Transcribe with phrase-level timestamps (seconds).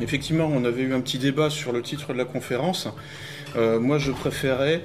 [0.00, 2.88] Effectivement, on avait eu un petit débat sur le titre de la conférence.
[3.56, 4.82] moi, je préférais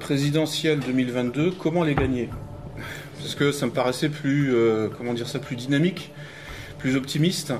[0.00, 2.28] présidentielle 2022, comment les gagner?
[3.20, 4.54] Parce que ça me paraissait plus,
[4.96, 6.12] comment dire ça, plus dynamique,
[6.78, 7.52] plus optimiste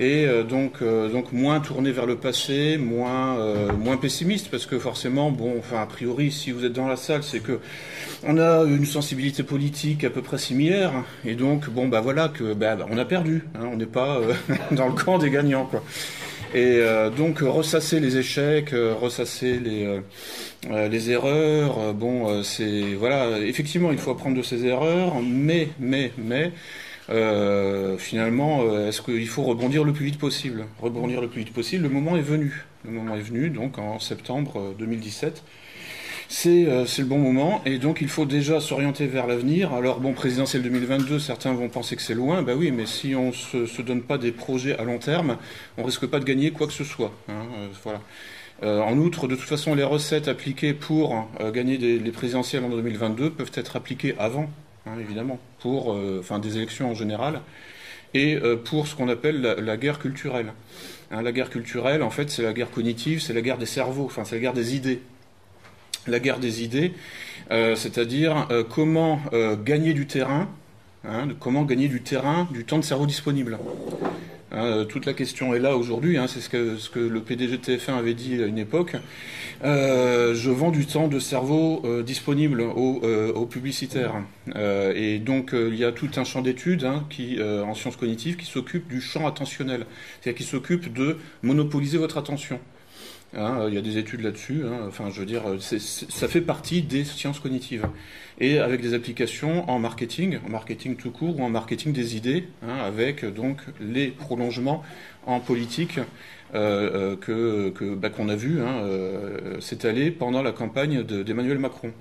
[0.00, 4.78] et euh, donc, euh, moins tourné vers le passé, moins, euh, moins pessimiste, parce que
[4.78, 7.58] forcément, bon, enfin, a priori, si vous êtes dans la salle, c'est que
[8.26, 10.92] on a une sensibilité politique à peu près similaire,
[11.24, 14.20] et donc, bon, bah voilà, que bah, bah on a perdu, hein, on n'est pas
[14.72, 15.82] dans le camp des gagnants, quoi.
[16.54, 16.80] Et
[17.14, 20.00] donc ressasser les échecs, ressasser les,
[20.88, 26.52] les erreurs, bon, c'est voilà, effectivement, il faut apprendre de ses erreurs, mais, mais, mais,
[27.10, 30.66] euh, finalement, euh, est-ce qu'il faut rebondir le plus vite possible?
[30.80, 32.64] Rebondir le plus vite possible, le moment est venu.
[32.84, 35.42] Le moment est venu, donc en septembre 2017.
[36.46, 39.72] Euh, c'est le bon moment, et donc il faut déjà s'orienter vers l'avenir.
[39.72, 43.28] Alors, bon, présidentiel 2022, certains vont penser que c'est loin, bah oui, mais si on
[43.28, 45.38] ne se, donne pas des projets à long terme,
[45.78, 47.12] on risque pas de gagner quoi que ce soit.
[47.28, 47.46] Hein,
[47.82, 48.00] voilà.
[48.84, 53.52] en outre, de toute façon, les recettes appliquées pour gagner les présidentielles en 2022 peuvent
[53.54, 54.50] être appliquées avant
[54.88, 57.40] Hein, évidemment, pour euh, enfin, des élections en général,
[58.14, 60.52] et euh, pour ce qu'on appelle la, guerre culturelle.
[61.10, 64.06] Hein, la guerre culturelle, en fait, c'est la guerre cognitive, c'est la guerre des cerveaux,
[64.06, 65.00] enfin, c'est la guerre des idées.
[66.08, 66.92] La guerre des idées,
[67.50, 69.20] euh, c'est-à-dire comment
[69.64, 70.48] gagner du terrain,
[71.04, 73.58] hein, comment gagner du terrain, du temps de cerveau disponible.
[74.50, 77.98] Hein, toute la question est là aujourd'hui, hein, c'est ce que, le PDG de TF1
[77.98, 78.96] avait dit à une époque.
[79.62, 84.14] Euh, je vends du temps de cerveau euh, disponible aux, euh, publicitaires.
[84.94, 88.88] et donc il y a tout un champ d'études qui, en sciences cognitives qui s'occupe
[88.88, 89.86] du champ attentionnel,
[90.20, 92.58] c'est-à-dire qui s'occupe de monopoliser votre attention.
[93.36, 94.62] Hein, il y a des études là-dessus.
[94.64, 97.86] Hein, enfin, je veux dire, ça fait partie des sciences cognitives
[98.40, 102.48] et avec des applications en marketing, en marketing tout court ou en marketing des idées,
[102.62, 104.82] hein, avec donc les prolongements
[105.26, 105.98] en politique
[106.54, 111.92] euh, euh, que, bah, qu'on a vu euh, s'étaler pendant la campagne d'Emmanuel Macron.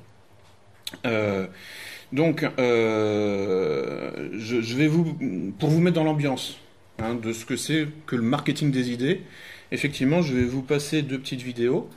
[2.13, 5.17] donc, je, vais vous,
[5.59, 6.57] pour vous mettre dans l'ambiance
[7.21, 9.21] de ce que c'est que le marketing des idées,
[9.71, 11.89] effectivement, je vais vous passer deux petites vidéos.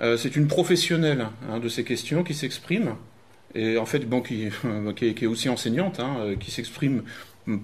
[0.00, 1.28] c'est une professionnelle
[1.62, 2.96] de ces questions qui s'exprime
[3.56, 4.48] et en fait, bon, qui,
[4.96, 7.02] qui, est, aussi enseignante, hein, euh, qui s'exprime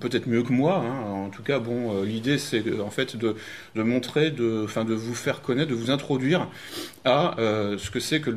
[0.00, 0.76] peut-être mieux que moi.
[0.76, 1.10] Hein.
[1.10, 3.34] En tout cas, bon, euh, l'idée c'est en fait de,
[3.74, 6.48] montrer, de, enfin, de vous faire connaître, de vous introduire
[7.04, 8.30] à euh, ce que c'est que,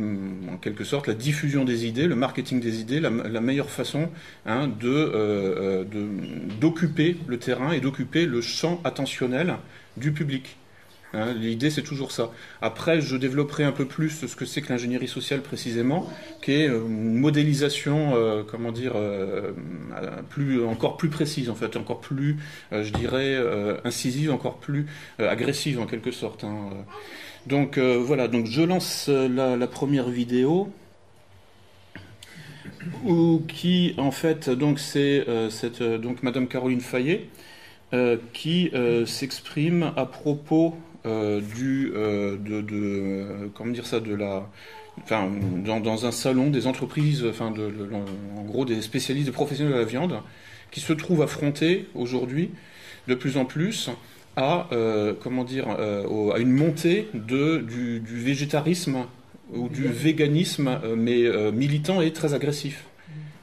[0.52, 4.10] en quelque sorte, la diffusion des idées, le marketing des idées, la, meilleure façon
[4.46, 5.86] hein, de
[6.60, 9.56] d'occuper le terrain et d'occuper le champ attentionnel
[9.98, 10.58] du public.
[11.16, 12.32] Hein, l'idée, c'est toujours ça.
[12.62, 16.10] Après, je développerai un peu plus ce que c'est que l'ingénierie sociale précisément,
[16.42, 19.54] qui est euh, une modélisation, euh, comment dire, euh,
[20.68, 22.38] encore plus précise, en fait, encore plus,
[22.72, 23.38] je dirais,
[23.84, 24.88] incisive, encore plus
[25.20, 26.44] agressive en quelque sorte.
[26.44, 26.70] Hein.
[27.48, 30.70] Donc voilà, donc je lance la, première vidéo.
[33.04, 35.26] Où, qui en fait donc c'est
[36.00, 37.28] donc Madame Caroline Fayet
[38.34, 38.72] qui
[39.06, 44.50] s'exprime à propos du, euh, de, comment dire ça, de la,
[45.04, 45.30] enfin,
[45.64, 47.72] dans, un salon des entreprises, enfin, de,
[48.36, 50.20] en gros des spécialistes, des professionnels de la viande,
[50.72, 52.52] qui se trouvent affrontés aujourd'hui
[53.08, 53.90] de plus en plus
[54.36, 59.06] à, euh, comment dire, à une montée de, du, végétarisme
[59.54, 62.86] ou du véganisme, mais militant et très agressif,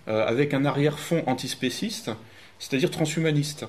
[0.09, 2.11] avec un arrière-fond antispéciste,
[2.59, 3.67] c'est-à-dire transhumaniste.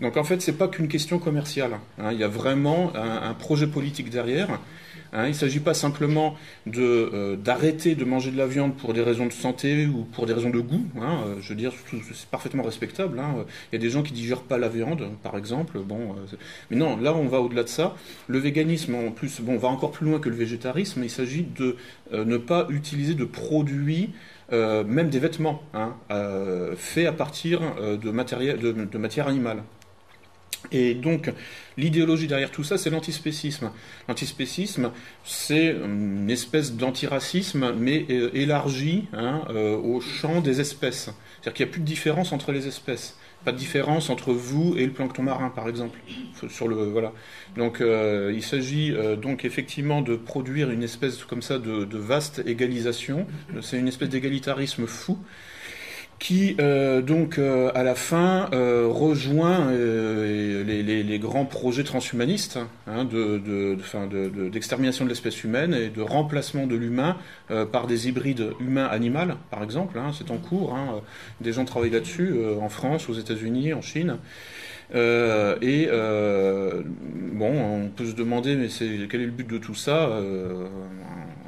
[0.00, 1.78] Donc en fait, ce n'est pas qu'une question commerciale.
[1.98, 2.10] Hein.
[2.12, 4.50] Il y a vraiment un, projet politique derrière.
[4.50, 5.26] Hein.
[5.26, 6.34] Il ne s'agit pas simplement
[6.76, 10.32] euh, d'arrêter de, manger de la viande pour des raisons de santé ou pour des
[10.32, 10.86] raisons de goût.
[11.00, 11.20] Hein.
[11.26, 11.72] Euh, je veux dire,
[12.12, 13.20] c'est parfaitement respectable.
[13.72, 15.78] Il y a des gens qui digèrent pas la viande, par exemple.
[15.78, 16.36] Bon, euh,
[16.70, 17.94] mais non, là, on va au-delà de ça.
[18.26, 21.04] Le véganisme, en plus, bon, va encore plus loin que le végétarisme.
[21.04, 21.76] Il s'agit de
[22.12, 24.10] ne pas utiliser de produits
[24.52, 25.62] même des vêtements,
[26.76, 27.60] faits à partir
[28.00, 29.62] de, matériel, de matière animale.
[30.72, 31.32] Et donc,
[31.76, 33.70] l'idéologie derrière tout ça, c'est l'antispécisme.
[34.08, 34.90] L'antispécisme,
[35.24, 41.10] c'est une espèce d'antiracisme, mais euh, élargi hein, euh, au champ des espèces.
[41.40, 43.18] C'est-à-dire qu'il n'y a plus de différence entre les espèces.
[43.44, 45.98] Pas de différence entre vous et le plancton marin, par exemple.
[46.48, 47.12] Sur le, voilà.
[47.56, 53.26] Donc, euh, il s'agit donc effectivement de produire une espèce comme ça de vaste égalisation.
[53.60, 55.18] C'est une espèce d'égalitarisme fou
[56.18, 65.04] qui euh, donc euh, à la fin euh, rejoint les, grands projets transhumanistes hein, d'extermination
[65.04, 67.16] de, l'espèce humaine et de remplacement de l'humain
[67.70, 69.98] par des hybrides humain-animal, par exemple.
[69.98, 70.74] Hein, c'est en cours.
[70.74, 71.00] Hein.
[71.40, 74.16] des gens travaillent là-dessus en France, aux États-Unis, en Chine.
[74.92, 75.88] et
[77.32, 80.20] bon, on peut se demander, mais c'est quel est le but de tout ça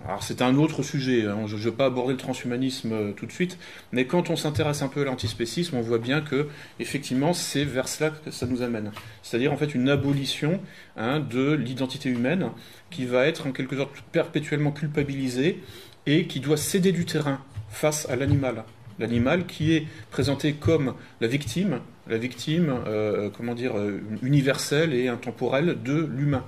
[0.06, 1.46] alors c'est un autre sujet, hein.
[1.46, 3.58] je ne vais pas aborder le transhumanisme euh, tout de suite,
[3.90, 6.46] mais quand on s'intéresse un peu à l'antispécisme, on voit bien que
[6.78, 8.92] effectivement c'est vers cela que ça nous amène.
[9.22, 10.60] C'est-à-dire en fait une abolition
[10.96, 12.50] hein, de l'identité humaine
[12.90, 15.60] qui va être en quelque sorte perpétuellement culpabilisée
[16.06, 18.64] et qui doit céder du terrain face à l'animal.
[19.00, 25.08] L'animal qui est présenté comme la victime, la victime, euh, comment dire, euh, universelle et
[25.08, 26.44] intemporelle de l'humain.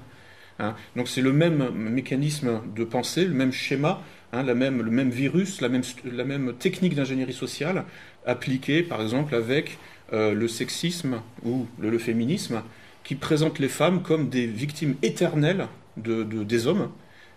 [0.59, 0.75] Hein.
[0.97, 4.03] Donc c'est le même mécanisme de pensée, le même schéma,
[4.33, 7.85] hein, la même, le même virus, la même, la même technique d'ingénierie sociale
[8.27, 9.79] appliquée par exemple avec
[10.13, 12.63] euh, le sexisme ou le, féminisme
[13.05, 15.67] qui présente les femmes comme des victimes éternelles
[15.97, 16.91] de, des hommes.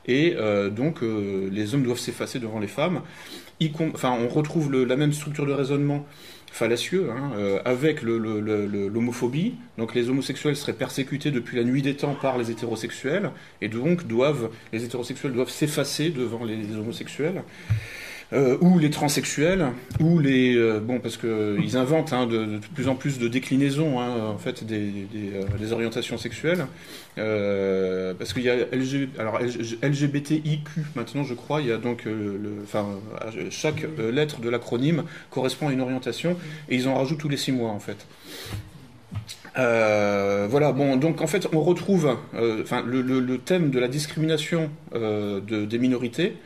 [0.07, 3.01] Et euh, donc euh, les hommes doivent s'effacer devant les femmes.
[3.93, 6.05] enfin, on retrouve la même structure de raisonnement
[6.51, 9.55] fallacieux, hein, euh, avec l'homophobie.
[9.77, 13.31] Donc les homosexuels seraient persécutés depuis la nuit des temps par les hétérosexuels,
[13.61, 17.43] et donc doivent, les hétérosexuels doivent s'effacer devant les homosexuels.
[18.33, 22.87] Euh, ou les transsexuels, ou les euh, bon parce que ils inventent hein, de, plus
[22.87, 26.65] en plus de déclinaisons hein, en fait des, euh, orientations sexuelles
[27.17, 28.55] parce qu'il y a
[29.19, 29.39] alors
[29.83, 32.07] LGBTIQ maintenant je crois il y a donc
[32.63, 32.85] enfin
[33.49, 36.37] chaque lettre de l'acronyme correspond à une orientation
[36.69, 37.97] et ils en rajoutent tous les six mois en fait.
[39.55, 46.37] voilà, bon, donc en fait, on retrouve le, thème de la discrimination de, des minorités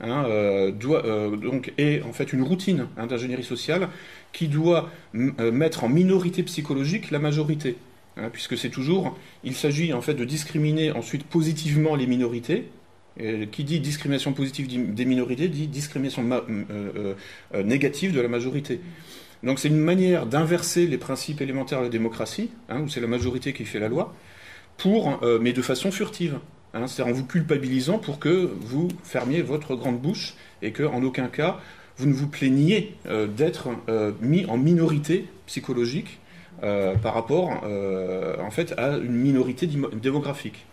[0.00, 3.88] Hein, euh, euh, donc, est en fait une routine hein, d'ingénierie sociale
[4.32, 7.76] qui doit euh, mettre en minorité psychologique la majorité.
[8.16, 12.68] Hein, puisque c'est toujours, il s'agit en fait de discriminer ensuite positivement les minorités.
[13.52, 16.24] Qui dit discrimination positive des minorités dit discrimination
[17.52, 18.80] négative de la majorité.
[19.42, 23.52] Donc c'est une manière d'inverser les principes élémentaires de la démocratie, où c'est la majorité
[23.52, 24.14] qui fait la loi,
[24.78, 26.38] pour, mais de façon furtive.
[26.72, 31.26] Hein, c'est-à-dire en vous culpabilisant pour que vous fermiez votre grande bouche et qu'en aucun
[31.26, 31.58] cas
[32.00, 36.18] vous ne vous plaigniez euh, d'être euh, mis en minorité psychologique
[36.62, 40.66] euh, par rapport en fait à une minorité démographique.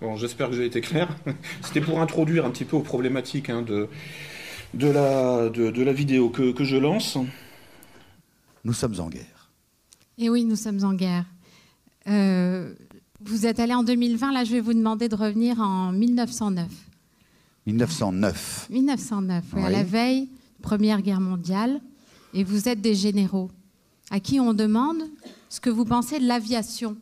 [0.00, 1.08] Bon, j'espère que j'ai été clair.
[1.62, 3.88] C'était pour introduire un petit peu aux problématiques hein, de,
[4.72, 7.18] de, la, de, la vidéo que, que je lance.
[8.64, 9.50] Nous sommes en guerre.
[10.16, 11.26] Et oui, nous sommes en guerre.
[13.22, 16.66] Vous êtes allé en 2020, là je vais vous demander de revenir en 1909.
[17.66, 18.68] 1909.
[18.70, 19.62] 1909, oui.
[19.62, 20.28] à la veille,
[20.62, 21.82] Première Guerre mondiale,
[22.32, 23.50] et vous êtes des généraux,
[24.10, 25.02] à qui on demande
[25.50, 26.96] ce que vous pensez de l'aviation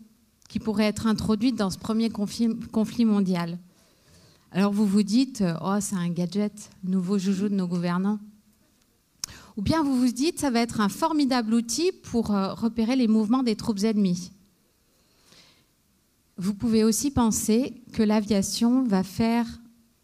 [0.48, 3.58] qui pourrait être introduite dans ce premier conflit, mondial.
[4.50, 8.18] Alors vous vous dites, oh c'est un gadget, nouveau joujou de nos gouvernants.
[9.56, 13.08] Ou bien vous vous dites, ça va être un formidable outil pour euh, repérer les
[13.08, 14.32] mouvements des troupes ennemies.
[16.38, 19.46] Vous pouvez aussi penser que l'aviation va faire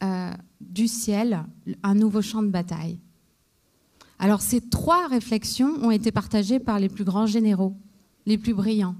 [0.03, 1.45] euh, du ciel
[1.83, 2.99] un nouveau champ de bataille.
[4.19, 7.77] Alors ces trois réflexions ont été partagées par les plus grands généraux,
[8.27, 8.97] les plus brillants.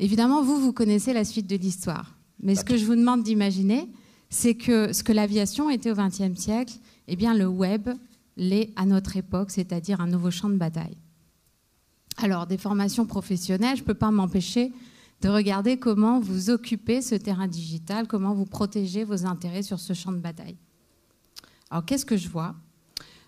[0.00, 2.16] Évidemment, vous, vous connaissez la suite de l'histoire.
[2.42, 3.88] Mais ce que je vous demande d'imaginer,
[4.28, 6.74] c'est que ce que l'aviation était au XXe siècle,
[7.06, 7.90] eh bien le web
[8.36, 10.96] l'est à notre époque, c'est-à-dire un nouveau champ de bataille.
[12.16, 14.72] Alors, des formations professionnelles, je ne peux pas m'empêcher
[15.20, 19.92] de regarder comment vous occupez ce terrain digital, comment vous protégez vos intérêts sur ce
[19.92, 20.56] champ de bataille.
[21.70, 22.54] Alors qu'est-ce que je vois?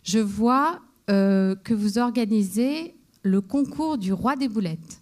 [0.02, 0.80] Je vois
[1.10, 5.00] euh, que vous organisez le concours du roi des boulettes.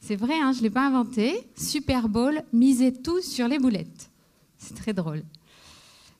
[0.00, 1.48] C'est vrai, hein, je ne l'ai pas inventé.
[1.56, 4.10] Super Bowl, misez tout sur les boulettes.
[4.56, 5.22] C'est très drôle.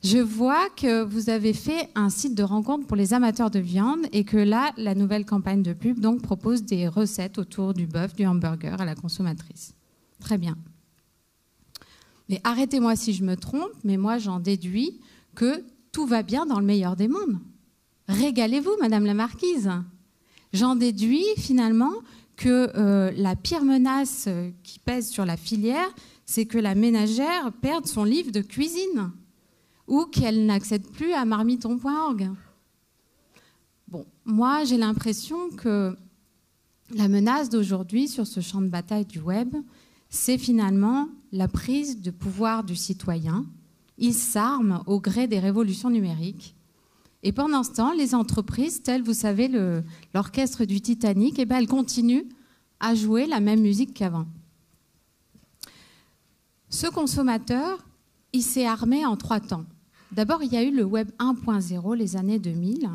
[0.05, 4.07] Je vois que vous avez fait un site de rencontre pour les amateurs de viande
[4.13, 8.15] et que là, la nouvelle campagne de pub donc, propose des recettes autour du bœuf,
[8.15, 9.75] du hamburger à la consommatrice.
[10.21, 10.57] Très bien.
[12.29, 15.01] Mais arrêtez-moi si je me trompe, mais moi j'en déduis
[15.35, 17.39] que tout va bien dans le meilleur des mondes.
[18.07, 19.71] Régalez-vous, Madame la Marquise.
[20.53, 21.93] J'en déduis finalement
[22.37, 24.29] que euh, la pire menace
[24.63, 25.89] qui pèse sur la filière,
[26.25, 29.11] c'est que la ménagère perde son livre de cuisine
[29.89, 32.31] ou qu'elle n'accède plus à marmiton.org.
[33.89, 35.97] Bon, moi j'ai l'impression que
[36.95, 39.55] la menace d'aujourd'hui sur ce champ de bataille du web,
[40.11, 43.47] c'est finalement la prise de pouvoir du citoyen.
[43.99, 46.55] Il s'arme au gré des révolutions numériques.
[47.23, 49.51] Et pendant ce temps, les entreprises, telles, vous savez,
[50.15, 52.29] l'orchestre du Titanic, eh ben, elles continuent
[52.79, 54.27] à jouer la même musique qu'avant.
[56.71, 57.85] Ce consommateur,
[58.33, 59.65] il s'est armé en trois temps.
[60.13, 62.89] D'abord, il y a eu le Web 1.0, les années 2000.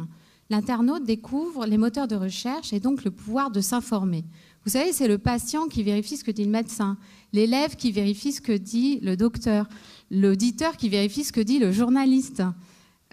[0.50, 4.24] L'internaute découvre les moteurs de recherche et donc le pouvoir de s'informer.
[4.66, 6.98] Vous savez, c'est le patient qui vérifie ce que dit le médecin,
[7.34, 9.68] l'élève qui vérifie ce que dit le docteur,
[10.10, 12.44] l'auditeur qui vérifie ce que dit le journaliste.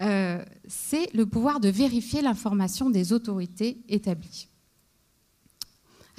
[0.01, 4.47] Euh, c'est le pouvoir de vérifier l'information des autorités établies.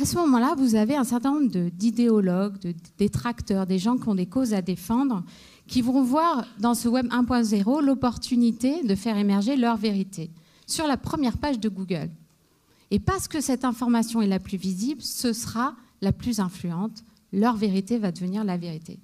[0.00, 4.14] À ce moment-là, vous avez un certain nombre d'idéologues, de, détracteurs, des gens qui ont
[4.14, 5.22] des causes à défendre,
[5.66, 10.30] qui vont voir dans ce Web 1.0 l'opportunité de faire émerger leur vérité
[10.66, 12.10] sur la première page de Google.
[12.90, 17.02] Et parce que cette information est la plus visible, ce sera la plus influente.
[17.32, 19.00] Leur vérité va devenir la vérité.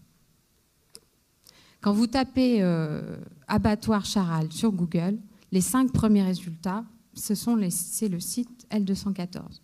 [1.81, 5.19] Quand vous tapez euh, abattoir Charal sur Google,
[5.53, 6.85] les cinq premiers résultats,
[7.15, 9.61] c'est le site L214.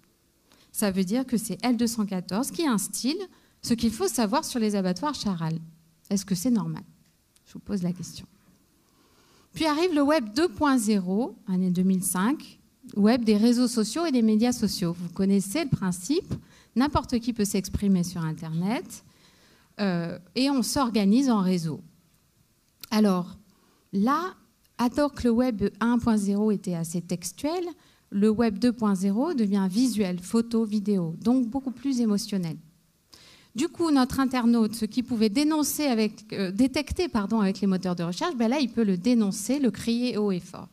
[0.72, 3.20] Ça veut dire que c'est L214 qui instille
[3.62, 5.58] ce qu'il faut savoir sur les abattoirs Charal.
[6.10, 6.82] Est-ce que c'est normal?
[7.46, 8.26] Je vous pose la question.
[9.54, 12.58] Puis arrive le Web 2.0, année 2005,
[12.96, 14.94] web des réseaux sociaux et des médias sociaux.
[14.98, 16.34] Vous connaissez le principe,
[16.76, 19.04] n'importe qui peut s'exprimer sur Internet
[19.80, 21.80] euh, et on s'organise en réseau.
[22.90, 23.36] Alors
[23.92, 24.34] là,
[24.78, 27.64] alors que le web 1.0 était assez textuel,
[28.10, 32.56] le web 2.0 devient visuel, photo, vidéo, donc beaucoup plus émotionnel.
[33.54, 37.94] Du coup, notre internaute, ce qui pouvait dénoncer avec, euh, détecter pardon, avec les moteurs
[37.94, 40.68] de recherche, ben là, il peut le dénoncer, le crier haut et fort.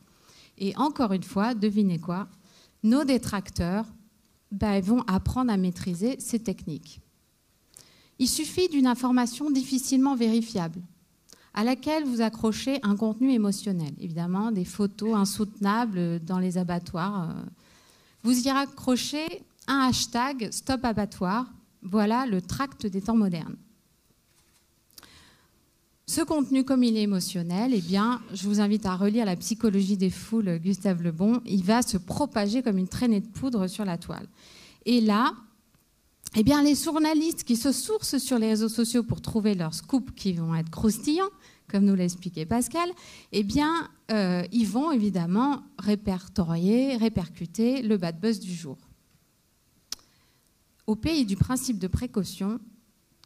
[0.57, 2.27] Et encore une fois, devinez quoi?
[2.83, 3.85] Nos détracteurs
[4.51, 7.01] ben, vont apprendre à maîtriser ces techniques.
[8.17, 10.81] Il suffit d'une information difficilement vérifiable
[11.53, 17.35] à laquelle vous accrochez un contenu émotionnel, évidemment des photos insoutenables dans les abattoirs.
[18.23, 23.57] Vous y raccrochez un hashtag Stop Abattoir, voilà le tract des temps modernes.
[26.07, 29.95] Ce contenu, comme il est émotionnel, eh bien, je vous invite à relire La psychologie
[29.95, 31.41] des foules, Gustave Lebon.
[31.45, 34.27] Il va se propager comme une traînée de poudre sur la toile.
[34.85, 35.33] Et là,
[36.35, 40.11] eh bien, les journalistes qui se sourcent sur les réseaux sociaux pour trouver leurs scoops
[40.15, 41.29] qui vont être croustillants,
[41.69, 42.89] comme nous l'a expliqué Pascal,
[43.31, 48.77] eh bien, euh, ils vont évidemment répertorier, répercuter le bad buzz du jour.
[50.87, 52.59] Au pays du principe de précaution,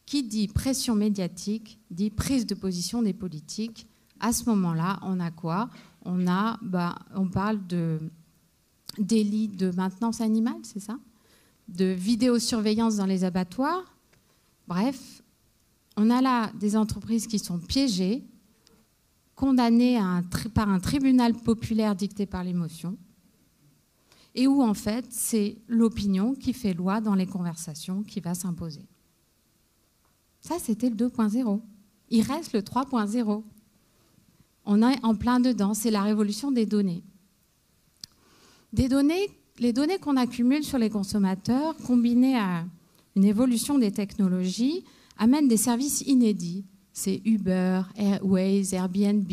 [0.05, 3.87] qui dit pression médiatique dit prise de position des politiques.
[4.19, 5.69] À ce moment-là, on a quoi?
[6.05, 7.99] Bah, on parle de
[8.99, 10.99] délit de maintenance animale, c'est ça?
[11.67, 13.83] De vidéosurveillance dans les abattoirs.
[14.67, 15.23] Bref,
[15.97, 18.23] on a là des entreprises qui sont piégées,
[19.35, 19.99] condamnées
[20.53, 22.97] par un tribunal populaire dicté par l'émotion,
[24.35, 28.85] et où en fait c'est l'opinion qui fait loi dans les conversations qui va s'imposer.
[30.41, 31.59] Ça, c'était le 2.0.
[32.11, 33.41] Il reste le 3.0.
[34.65, 37.03] On est en plein dedans, c'est la révolution des données.
[38.73, 42.65] Des données, les données qu'on accumule sur les consommateurs, combinées à
[43.15, 44.83] une évolution des technologies,
[45.17, 46.65] amènent des services inédits.
[46.93, 49.31] C'est Uber, Airways, Airbnb,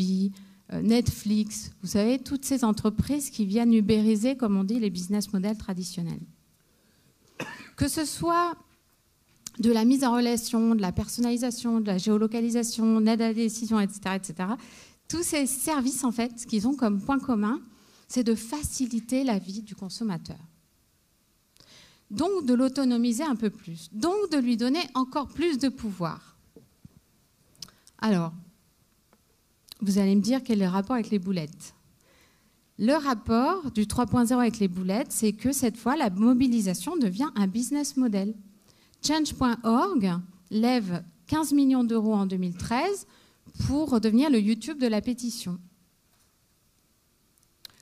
[0.81, 5.57] Netflix, vous savez, toutes ces entreprises qui viennent ubériser, comme on dit, les business models
[5.57, 6.21] traditionnels.
[7.75, 8.55] Que ce soit
[9.59, 13.79] de la mise en relation, de la personnalisation, de la géolocalisation, d'aide à la décision,
[13.79, 14.49] etc., etc.
[15.07, 17.61] Tous ces services, en fait, ce qu'ils ont comme point commun,
[18.07, 20.39] c'est de faciliter la vie du consommateur.
[22.11, 26.37] Donc de l'autonomiser un peu plus, donc de lui donner encore plus de pouvoir.
[27.97, 28.33] Alors,
[29.83, 31.75] vous allez me dire quel est le rapport avec les boulettes.
[32.79, 37.47] Le rapport du 3.0 avec les boulettes, c'est que cette fois, la mobilisation devient un
[37.47, 38.33] business model.
[39.05, 40.13] Change.org
[40.49, 43.07] lève 15 millions d'euros en 2013
[43.67, 45.59] pour devenir le YouTube de la pétition.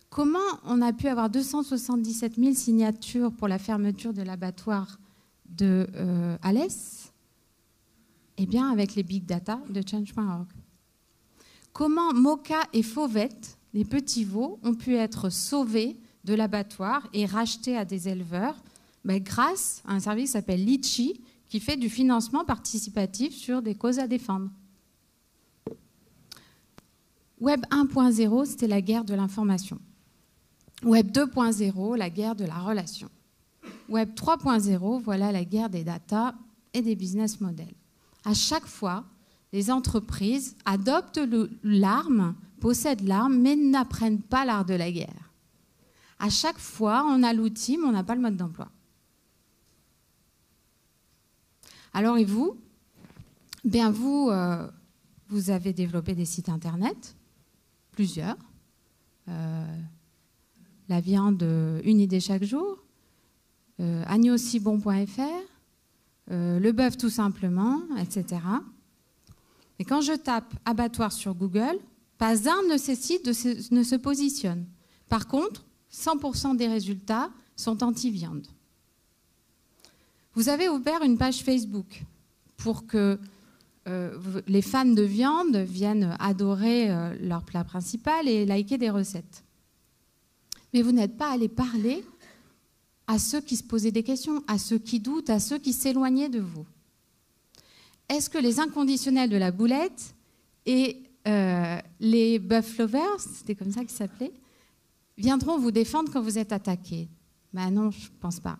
[0.09, 4.99] Comment on a pu avoir 277 000 signatures pour la fermeture de l'abattoir
[5.49, 7.13] de euh, Alès?
[8.37, 10.47] Eh bien, avec les big data de Change.org.
[11.73, 17.77] Comment Moka et Fauvette, les petits veaux, ont pu être sauvés de l'abattoir et rachetés
[17.77, 18.55] à des éleveurs?
[19.03, 23.75] Ben, grâce à un service qui s'appelle Litchi, qui fait du financement participatif sur des
[23.75, 24.49] causes à défendre.
[27.39, 29.79] Web 1.0, c'était la guerre de l'information.
[30.83, 33.09] Web 2.0, la guerre de la relation.
[33.89, 36.35] Web 3.0, voilà la guerre des data
[36.73, 37.73] et des business models.
[38.23, 39.03] À chaque fois,
[39.53, 41.19] les entreprises adoptent
[41.63, 45.31] l'arme, possèdent l'arme, mais n'apprennent pas l'art de la guerre.
[46.19, 48.69] À chaque fois, on a l'outil, mais on n'a pas le mode d'emploi.
[51.93, 52.57] Alors et vous?
[53.63, 54.69] Bien vous, euh,
[55.29, 57.15] vous avez développé des sites internet,
[57.91, 58.37] plusieurs.
[59.27, 59.77] Euh,
[60.89, 61.43] la viande,
[61.83, 62.77] une idée chaque jour.
[63.79, 64.03] euh,
[66.31, 68.41] euh, le bœuf tout simplement, etc.
[69.81, 71.79] Et quand je tape abattoir sur Google,
[72.19, 74.67] pas un de se, ne se positionne.
[75.09, 78.45] Par contre, 100% des résultats sont anti-viande.
[80.35, 82.03] Vous avez ouvert une page Facebook
[82.57, 83.17] pour que
[83.87, 89.43] euh, les fans de viande viennent adorer euh, leur plat principal et liker des recettes.
[90.75, 92.05] Mais vous n'êtes pas allé parler
[93.07, 96.29] à ceux qui se posaient des questions, à ceux qui doutent, à ceux qui s'éloignaient
[96.29, 96.67] de vous.
[98.11, 100.13] Est-ce que les inconditionnels de la boulette
[100.65, 104.33] et euh, les buff lovers, c'était comme ça qu'ils s'appelaient,
[105.17, 107.07] viendront vous défendre quand vous êtes attaqué
[107.53, 108.59] Ben non, je ne pense pas.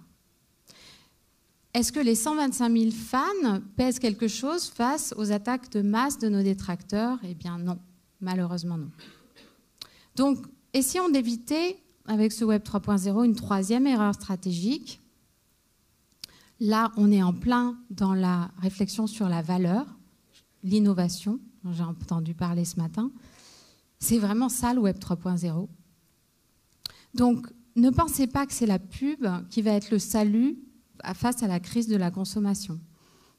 [1.74, 6.29] Est-ce que les 125 000 fans pèsent quelque chose face aux attaques de masse de
[6.29, 7.20] nos détracteurs?
[7.25, 7.77] Eh bien non,
[8.22, 8.89] malheureusement non.
[10.15, 15.00] Donc, essayons d'éviter avec ce Web 3.0 une troisième erreur stratégique.
[16.62, 19.88] Là, on est en plein dans la réflexion sur la valeur,
[20.63, 21.39] l'innovation,
[21.72, 23.12] j'ai entendu parler ce matin.
[23.98, 25.68] C'est vraiment ça le Web 3.0.
[27.15, 30.60] Donc, ne pensez pas que c'est la pub qui va être le salut
[31.15, 32.80] face à la crise de la consommation.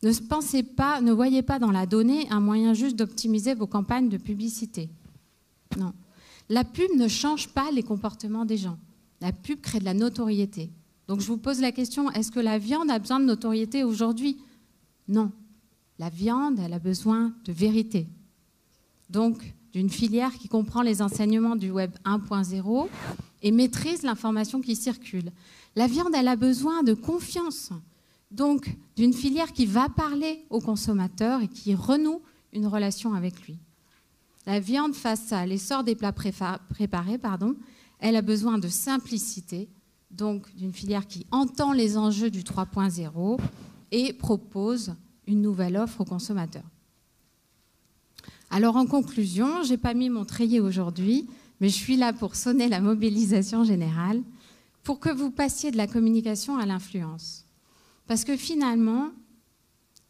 [0.03, 4.09] Ne pensez pas, ne voyez pas dans la donnée un moyen juste d'optimiser vos campagnes
[4.09, 4.91] de publicité.
[5.79, 5.93] Non.
[6.49, 8.79] La pub ne change pas les comportements des gens.
[9.21, 10.73] La pub crée de la notoriété.
[11.09, 14.39] Donc je vous pose la question, est-ce que la viande a besoin de notoriété aujourd'hui?
[15.09, 15.33] Non.
[15.99, 18.07] La viande, elle a besoin de vérité.
[19.11, 22.89] Donc d'une filière qui comprend les enseignements du Web 1.0
[23.43, 25.33] et maîtrise l'information qui circule.
[25.77, 27.71] La viande, elle a besoin de confiance.
[28.31, 32.21] Donc d'une filière qui va parler au consommateur et qui renoue
[32.53, 33.59] une relation avec lui.
[34.47, 37.55] La viande, face à l'essor des plats préparés, pardon,
[38.01, 39.69] elle a besoin de simplicité,
[40.13, 43.39] donc d'une filière qui entend les enjeux du 3.0
[43.91, 44.95] et propose
[45.27, 46.69] une nouvelle offre aux consommateurs.
[48.51, 51.27] Alors en conclusion, je n'ai pas mis mon treillis aujourd'hui,
[51.61, 54.23] mais je suis là pour sonner la mobilisation générale,
[54.83, 57.47] pour que vous passiez de la communication à l'influence.
[58.07, 59.11] Parce que finalement,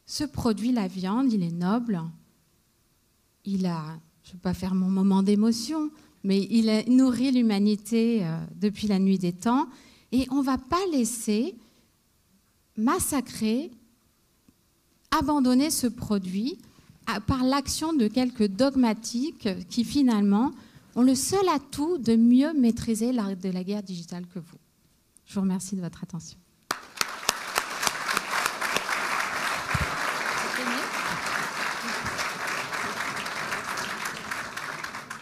[0.06, 2.02] ce produit, la viande, il est noble,
[3.44, 5.90] il a je ne vais pas faire mon moment d'émotion,
[6.24, 9.68] mais il a nourri l'humanité euh, depuis la nuit des temps.
[10.12, 11.54] Et on ne va pas laisser
[12.76, 13.70] massacrer,
[15.10, 16.58] abandonner ce produit
[17.26, 20.52] par l'action de quelques dogmatiques qui finalement
[20.94, 24.58] ont le seul atout de mieux maîtriser l'art de la guerre digitale que vous.
[25.26, 26.38] Je vous remercie de votre attention.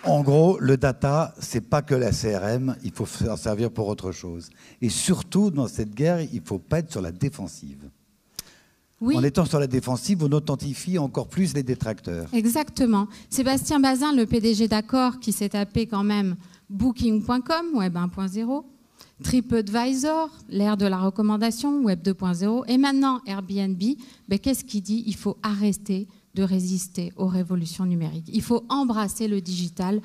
[0.05, 4.13] En gros, le data, c'est pas que la CRM, il faut s'en servir pour autre
[4.13, 4.49] chose.
[4.81, 7.91] Et surtout, dans cette guerre, il ne faut pas être sur la défensive.
[9.03, 12.29] En étant sur la défensive, on authentifie encore plus les détracteurs.
[12.35, 13.09] Exactement.
[13.31, 16.37] Sébastien Bazin, le PDG d'Accord, qui s'est tapé quand même
[16.69, 18.65] Booking.com, Web 1.0,
[19.23, 23.83] TripAdvisor, l'ère de la recommandation, Web 2.0, et maintenant Airbnb,
[24.29, 25.03] ben, qu'est-ce qu'il dit?
[25.07, 28.31] Il faut arrêter de résister aux révolutions numériques.
[28.33, 30.01] Il faut embrasser le digital.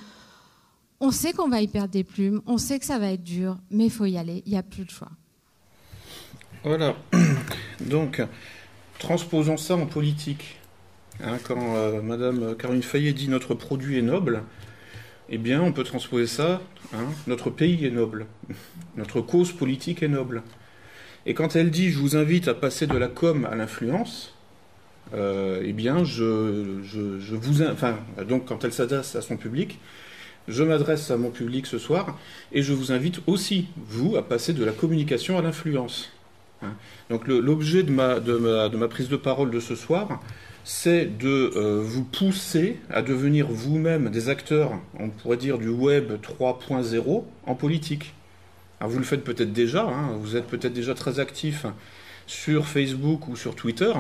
[1.00, 3.58] On sait qu'on va y perdre des plumes, on sait que ça va être dur,
[3.70, 5.12] mais il faut y aller, il n'y a plus de choix.
[6.64, 6.96] Voilà.
[7.82, 8.22] Donc,
[8.98, 10.58] transposons ça en politique.
[11.24, 14.44] Hein, quand euh, Madame Caroline Fayet dit notre produit est noble,
[15.30, 16.62] eh bien, on peut transposer ça.
[16.94, 18.28] Hein, notre pays est noble.
[18.96, 20.42] Notre cause politique est noble.
[21.26, 24.35] Et quand elle dit je vous invite à passer de la com à l'influence,
[25.14, 26.82] euh, eh bien, je,
[27.36, 27.96] vous, enfin,
[28.28, 29.80] donc quand elle s'adresse à son public,
[30.48, 32.18] je m'adresse à mon public ce soir
[32.52, 36.12] et je vous invite aussi, vous, à passer de la communication à l'influence.
[36.62, 36.74] Hein.
[37.10, 40.22] donc l'objet de ma, prise de parole de ce soir,
[40.64, 46.14] c'est de euh, vous pousser à devenir vous-même des acteurs, on pourrait dire, du web
[46.14, 48.14] 3.0 en politique.
[48.80, 51.66] Alors vous le faites peut-être déjà, hein, vous êtes peut-être déjà très actif
[52.26, 53.92] sur Facebook ou sur Twitter.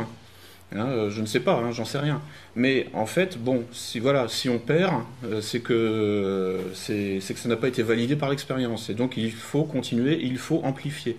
[0.74, 2.22] Hein, euh, je ne sais pas, hein, j'en sais rien.
[2.56, 7.50] Mais en fait, bon, si voilà, si on perd, euh, c'est que c'est que ça
[7.50, 8.90] n'a pas été validé par l'expérience.
[8.90, 11.18] Et donc il faut continuer, il faut amplifier.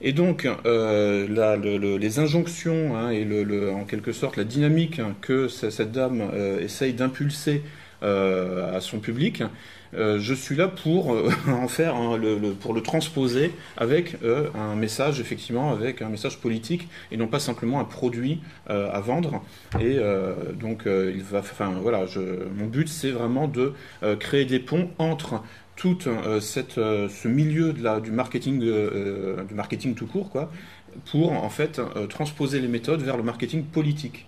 [0.00, 3.26] Et donc euh, les injonctions hein, et
[3.72, 6.28] en quelque sorte la dynamique que cette dame
[6.60, 7.62] essaye d'impulser
[8.02, 9.46] à son public, euh,
[9.92, 15.20] je suis là pour euh, en faire le, pour le transposer avec euh, un message
[15.20, 19.42] effectivement avec un message politique et non pas simplement un produit à vendre
[19.80, 19.98] et
[20.54, 22.04] donc voilà
[22.56, 23.74] mon but c'est vraiment de
[24.18, 25.42] créer des ponts entre
[25.76, 30.50] tout ce milieu du marketing du marketing tout court quoi
[31.10, 34.26] pour en fait transposer les méthodes vers le marketing politique.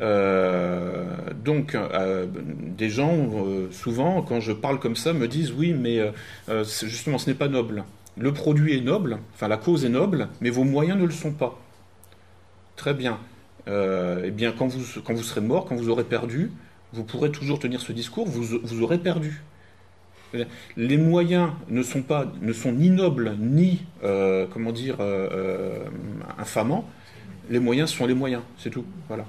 [0.00, 1.76] Donc,
[2.76, 3.28] des gens,
[3.70, 6.00] souvent, quand je parle comme ça, me disent oui, mais
[6.64, 7.84] justement, ce n'est pas noble.
[8.16, 11.32] Le produit est noble, enfin la cause est noble, mais vos moyens ne le sont
[11.32, 11.58] pas.
[12.76, 13.18] Très bien.
[13.66, 16.50] eh bien, quand vous, quand vous serez mort, quand vous aurez perdu,
[16.92, 19.42] vous pourrez toujours tenir ce discours, vous, vous aurez perdu.
[20.76, 25.84] Les moyens ne sont pas, ne sont ni nobles ni, euh, comment dire, euh, euh,
[26.38, 26.88] infamants.
[27.50, 28.84] Les moyens sont les moyens, c'est tout.
[29.08, 29.26] Voilà.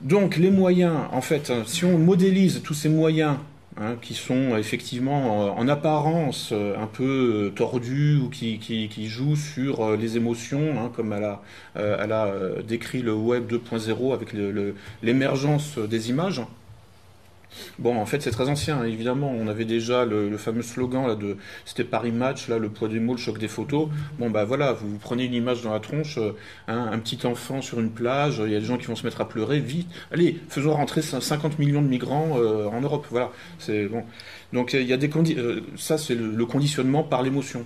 [0.00, 3.36] Donc les moyens, en fait, si on modélise tous ces moyens
[3.78, 9.84] Hein, qui sont effectivement en, apparence euh, un peu euh, tordus ou qui, jouent sur
[9.84, 11.42] euh, les émotions, hein, comme elle a,
[11.74, 12.32] elle a
[12.66, 14.32] décrit le web 2.0 avec
[15.02, 16.40] l'émergence des images.
[17.78, 19.30] Bon, en fait, c'est très ancien, évidemment.
[19.30, 23.00] On avait déjà le, fameux slogan, là, de, c'était Paris Match, là, le poids des
[23.00, 23.88] mots, le choc des photos.
[24.18, 26.32] Bon, bah voilà, vous, prenez une image dans la tronche, euh,
[26.68, 29.04] hein, un petit enfant sur une plage, il y a des gens qui vont se
[29.04, 29.88] mettre à pleurer, vite.
[30.12, 33.06] Allez, faisons rentrer 50 millions de migrants euh, en Europe.
[33.10, 34.04] Voilà, c'est bon.
[34.52, 37.64] Donc, il y a des euh, ça, c'est le, conditionnement par l'émotion.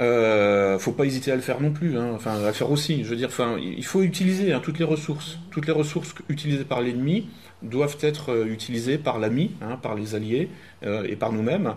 [0.00, 2.10] Euh, faut pas hésiter à le faire non plus, hein.
[2.14, 3.04] enfin à le faire aussi.
[3.04, 3.30] Je veux dire,
[3.60, 7.28] il faut utiliser hein, toutes les ressources, toutes les ressources utilisées par l'ennemi
[7.62, 10.50] doivent être euh, utilisés par l'ami, hein, par les alliés
[10.84, 11.74] euh, et par nous-mêmes.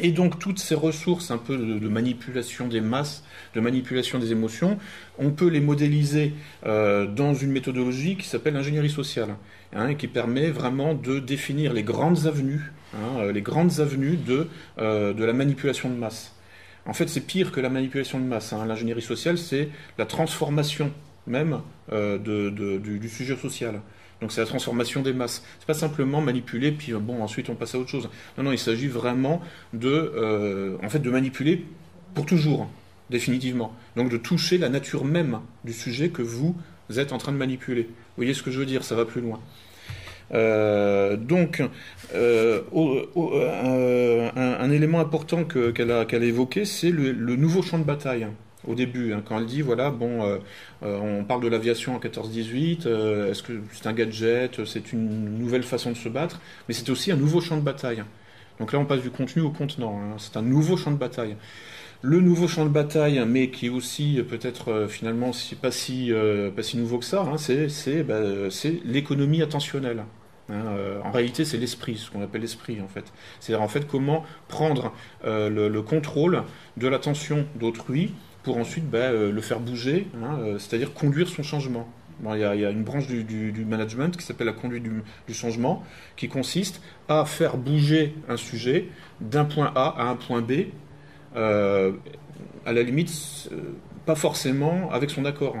[0.00, 4.78] Et donc toutes ces ressources un peu de, manipulation des masses, de manipulation des émotions,
[5.16, 6.34] on peut les modéliser
[6.66, 9.36] euh, dans une méthodologie qui s'appelle l'ingénierie sociale,
[9.96, 12.72] qui permet vraiment de définir les grandes avenues,
[13.32, 16.35] les grandes avenues de, de la manipulation de masse.
[16.86, 18.52] En fait, c'est pire que la manipulation de masse.
[18.52, 19.68] L'ingénierie sociale, c'est
[19.98, 20.92] la transformation
[21.26, 23.80] même du, sujet social.
[24.20, 25.42] Donc c'est la transformation des masses.
[25.58, 28.08] C'est pas simplement manipuler puis euh, bon ensuite on passe à autre chose.
[28.38, 29.42] Non non, il s'agit vraiment
[29.74, 31.64] de euh, en fait de manipuler
[32.14, 32.68] pour toujours,
[33.10, 33.74] définitivement.
[33.94, 36.56] Donc de toucher la nature même du sujet que vous
[36.96, 37.82] êtes en train de manipuler.
[37.82, 38.84] Vous voyez ce que je veux dire?
[38.84, 39.40] Ça va plus loin.
[40.32, 41.62] Euh, donc,
[42.14, 42.60] un,
[44.70, 48.26] élément important qu'elle a, évoqué, c'est le, nouveau champ de bataille
[48.66, 50.38] au début, hein, quand elle dit voilà, bon, euh,
[50.82, 55.38] euh, on parle de l'aviation en 14-18, euh, est-ce que c'est un gadget, c'est une
[55.38, 58.02] nouvelle façon de se battre, mais c'est aussi un nouveau champ de bataille.
[58.58, 60.16] Donc là, on passe du contenu au contenant, hein.
[60.18, 61.36] c'est un nouveau champ de bataille.
[62.02, 65.30] Le nouveau champ de bataille, mais qui est aussi peut-être finalement
[65.62, 66.12] pas, si,
[66.54, 67.36] pas si nouveau que ça, hein,
[68.06, 70.04] bah, c'est l'économie attentionnelle.
[70.50, 73.04] En réalité, c'est l'esprit, ce qu'on appelle l'esprit en fait.
[73.40, 74.92] C'est-à-dire en fait comment prendre
[75.24, 76.44] le, contrôle
[76.76, 78.12] de l'attention d'autrui
[78.46, 81.88] pour ensuite bah, euh, le faire bouger, hein, euh, c'est-à-dire conduire son changement.
[82.22, 85.82] Il y, a une branche du, management qui s'appelle la conduite du, changement,
[86.16, 88.88] qui consiste à faire bouger un sujet
[89.20, 90.68] d'un point A à un point B,
[91.34, 91.92] euh,
[92.64, 93.50] à la limite,
[94.06, 95.56] pas forcément avec son accord.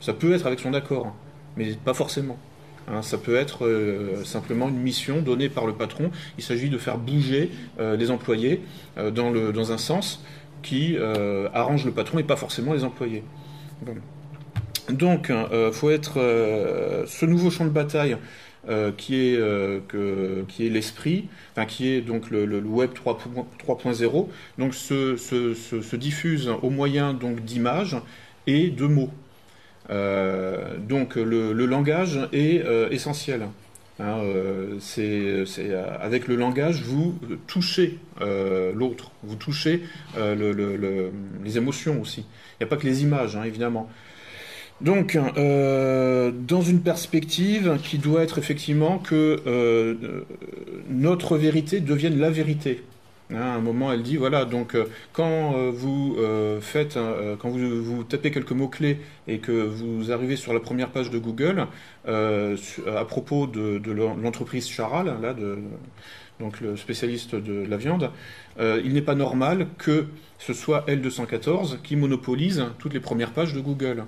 [0.00, 1.14] Ça peut être avec son accord,
[1.58, 2.38] mais pas forcément.
[2.90, 3.02] Hein.
[3.02, 3.68] ça peut être
[4.24, 6.10] simplement une mission donnée par le patron.
[6.38, 8.62] Il s'agit de faire bouger les employés
[8.96, 10.22] dans, le, dans un sens
[10.62, 13.22] qui euh, arrange le patron et pas forcément les employés.
[14.90, 18.16] Donc, il euh, faut être euh, ce nouveau champ de bataille
[18.98, 19.40] qui est
[20.48, 24.28] qui est l'esprit, enfin qui est donc le, web 3.0.
[24.58, 27.96] Donc, se, se, diffuse au moyen donc d'images
[28.46, 29.10] et de mots.
[29.90, 33.48] Donc, le, langage est essentiel.
[34.00, 39.82] Hein, euh, c'est, euh, avec le langage, vous touchez euh, l'autre, vous touchez
[40.16, 42.20] les émotions aussi.
[42.20, 43.90] Il n'y a pas que les images, hein, évidemment.
[44.80, 50.24] Donc, dans une perspective qui doit être effectivement que
[50.88, 52.82] notre vérité devienne la vérité.
[53.32, 56.98] Hein, à un moment, elle dit voilà, donc euh, quand euh, vous euh, faites,
[57.38, 61.18] quand vous, vous, tapez quelques mots-clés et que vous arrivez sur la première page de
[61.18, 61.66] Google,
[62.06, 65.58] à propos de, l'entreprise Charal, là, de,
[66.40, 68.10] donc le spécialiste de la viande,
[68.58, 70.06] il n'est pas normal que
[70.38, 74.04] ce soit L214 qui monopolise toutes les premières pages de Google.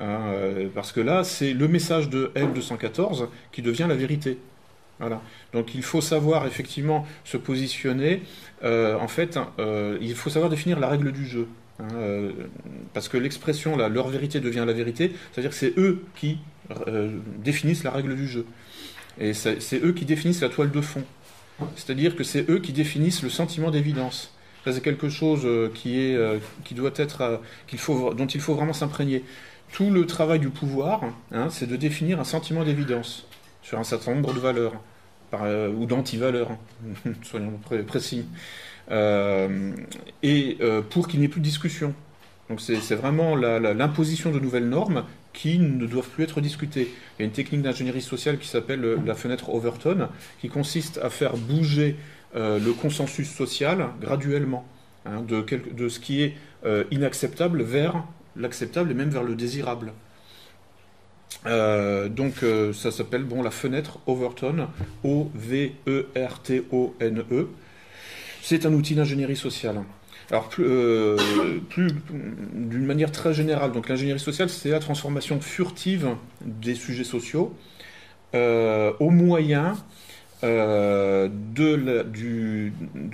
[0.00, 0.32] Hein,
[0.74, 4.38] parce que là, c'est le message de L214 qui devient la vérité.
[5.00, 5.20] Voilà.
[5.52, 8.22] Donc il faut savoir effectivement se positionner.
[8.62, 11.48] Euh, en fait, hein, euh, il faut savoir définir la règle du jeu.
[11.80, 12.32] Hein, euh,
[12.92, 16.38] parce que l'expression leur vérité devient la vérité, c'est-à-dire que c'est eux qui
[17.38, 18.46] définissent la règle du jeu.
[19.18, 21.04] Et c'est eux qui définissent la toile de fond.
[21.76, 24.34] C'est-à-dire que c'est eux qui définissent le sentiment d'évidence.
[24.64, 26.16] c'est quelque chose qui,
[26.70, 27.40] doit être,
[28.16, 29.24] dont il faut vraiment s'imprégner.
[29.72, 31.02] Tout le travail du pouvoir,
[31.32, 33.26] hein, c'est de définir un sentiment d'évidence
[33.64, 34.74] sur un certain nombre de valeurs.
[35.32, 38.26] ou d'anti-valeurs, hein, soyons précis,
[40.22, 40.58] et
[40.90, 41.92] pour qu'il n'y ait plus de discussion.
[42.48, 46.92] Donc c'est vraiment l'imposition de nouvelles normes qui ne doivent plus être discutées.
[47.18, 50.08] Il y a une technique d'ingénierie sociale qui s'appelle la fenêtre Overton,
[50.40, 51.96] qui consiste à faire bouger
[52.34, 54.64] le consensus social graduellement,
[55.06, 56.36] hein, de, ce qui est
[56.92, 58.04] inacceptable vers
[58.36, 59.92] l'acceptable et même vers le désirable.
[61.46, 64.68] Euh, donc euh, ça s'appelle bon la fenêtre Overton,
[65.02, 66.04] O-V-E-R-T-O-N-E.
[67.32, 67.48] E.
[68.42, 69.82] C'est un outil d'ingénierie sociale.
[70.30, 71.18] Alors plus, euh,
[71.76, 76.08] d'une manière très générale, donc l'ingénierie sociale, c'est la transformation furtive
[76.40, 77.54] des sujets sociaux
[78.32, 79.76] au moyen
[80.42, 81.70] de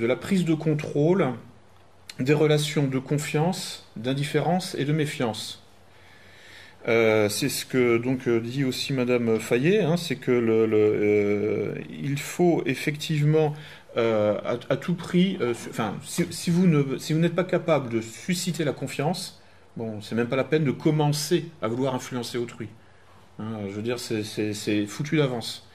[0.06, 1.34] la prise de contrôle
[2.20, 5.59] des relations de confiance, d'indifférence et de méfiance.
[6.88, 12.18] Euh, c'est ce que donc euh, dit aussi Madame Fayet, hein, c'est que euh, il
[12.18, 13.54] faut effectivement
[13.96, 15.36] à, tout prix,
[15.68, 19.42] enfin, si, vous ne, si vous n'êtes pas capable de susciter la confiance,
[19.76, 22.68] bon, c'est même pas la peine de commencer à vouloir influencer autrui.
[23.40, 25.66] Hein, je veux dire, c'est foutu d'avance.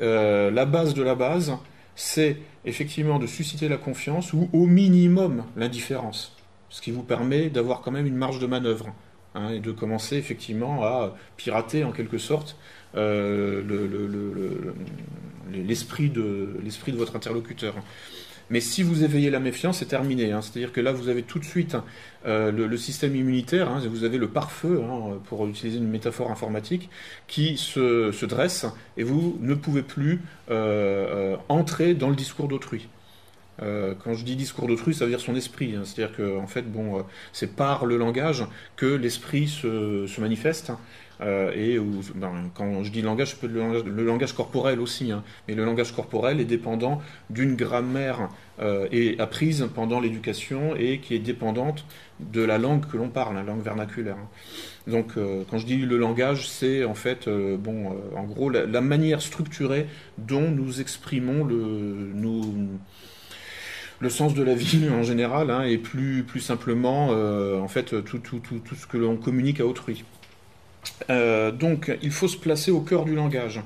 [0.00, 1.52] la base de la base,
[1.96, 6.36] c'est effectivement de susciter la confiance ou au minimum l'indifférence,
[6.70, 8.94] ce qui vous permet d'avoir quand même une marge de manœuvre
[9.34, 12.56] hein, et de commencer effectivement à pirater en quelque sorte
[12.96, 13.62] euh,
[15.52, 16.48] l'esprit de,
[16.96, 17.74] votre interlocuteur.
[18.50, 20.32] Mais si vous éveillez la méfiance, c'est terminé.
[20.32, 20.40] Hein.
[20.40, 21.76] C'est-à-dire que là, vous avez tout de suite
[22.26, 26.88] euh, le, système immunitaire, hein, vous avez le pare-feu, hein, pour utiliser une métaphore informatique,
[27.26, 32.88] qui se, dresse et vous ne pouvez plus euh, entrer dans le discours d'autrui.
[33.58, 35.74] Quand je dis discours d'autrui, ça veut dire son esprit.
[35.84, 38.44] C'est-à-dire que, en fait, bon, c'est par le langage
[38.76, 40.72] que l'esprit se, manifeste.
[41.20, 41.78] Euh, et
[42.14, 45.24] ben, quand je dis langage, je le langage, le langage corporel aussi, hein.
[45.46, 48.28] mais le langage corporel est dépendant d'une grammaire
[48.60, 51.84] euh, et apprise pendant l'éducation et qui est dépendante
[52.20, 54.16] de la langue que l'on parle, la langue vernaculaire.
[54.16, 54.28] Hein.
[54.86, 59.20] Donc, euh, quand je dis le langage, c'est en fait, bon, en gros, la, manière
[59.20, 59.86] structurée
[60.18, 62.68] dont nous exprimons le, nous,
[64.00, 68.18] le sens de la vie en général, hein, et plus, plus simplement, en fait, tout,
[68.18, 70.04] tout, tout, tout ce que l'on communique à autrui.
[71.10, 73.60] Euh, donc il faut se placer au cœur du langage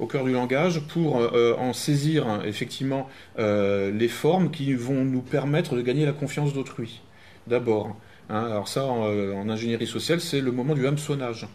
[0.00, 5.20] au cœur du langage pour euh, en saisir effectivement euh, les formes qui vont nous
[5.20, 7.00] permettre de gagner la confiance d'autrui.
[7.46, 7.96] D'abord.
[8.28, 8.44] Hein.
[8.44, 11.46] alors ça, en, ingénierie sociale, c'est le moment du hameçonnage.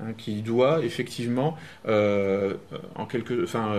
[0.00, 3.76] Hein, qui doit effectivement, en quelque, enfin,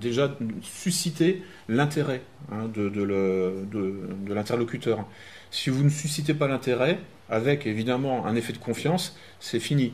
[0.00, 5.06] déjà susciter l'intérêt hein, de, l'interlocuteur.
[5.52, 6.98] Si vous ne suscitez pas l'intérêt,
[7.30, 9.92] avec évidemment un effet de confiance, c'est fini.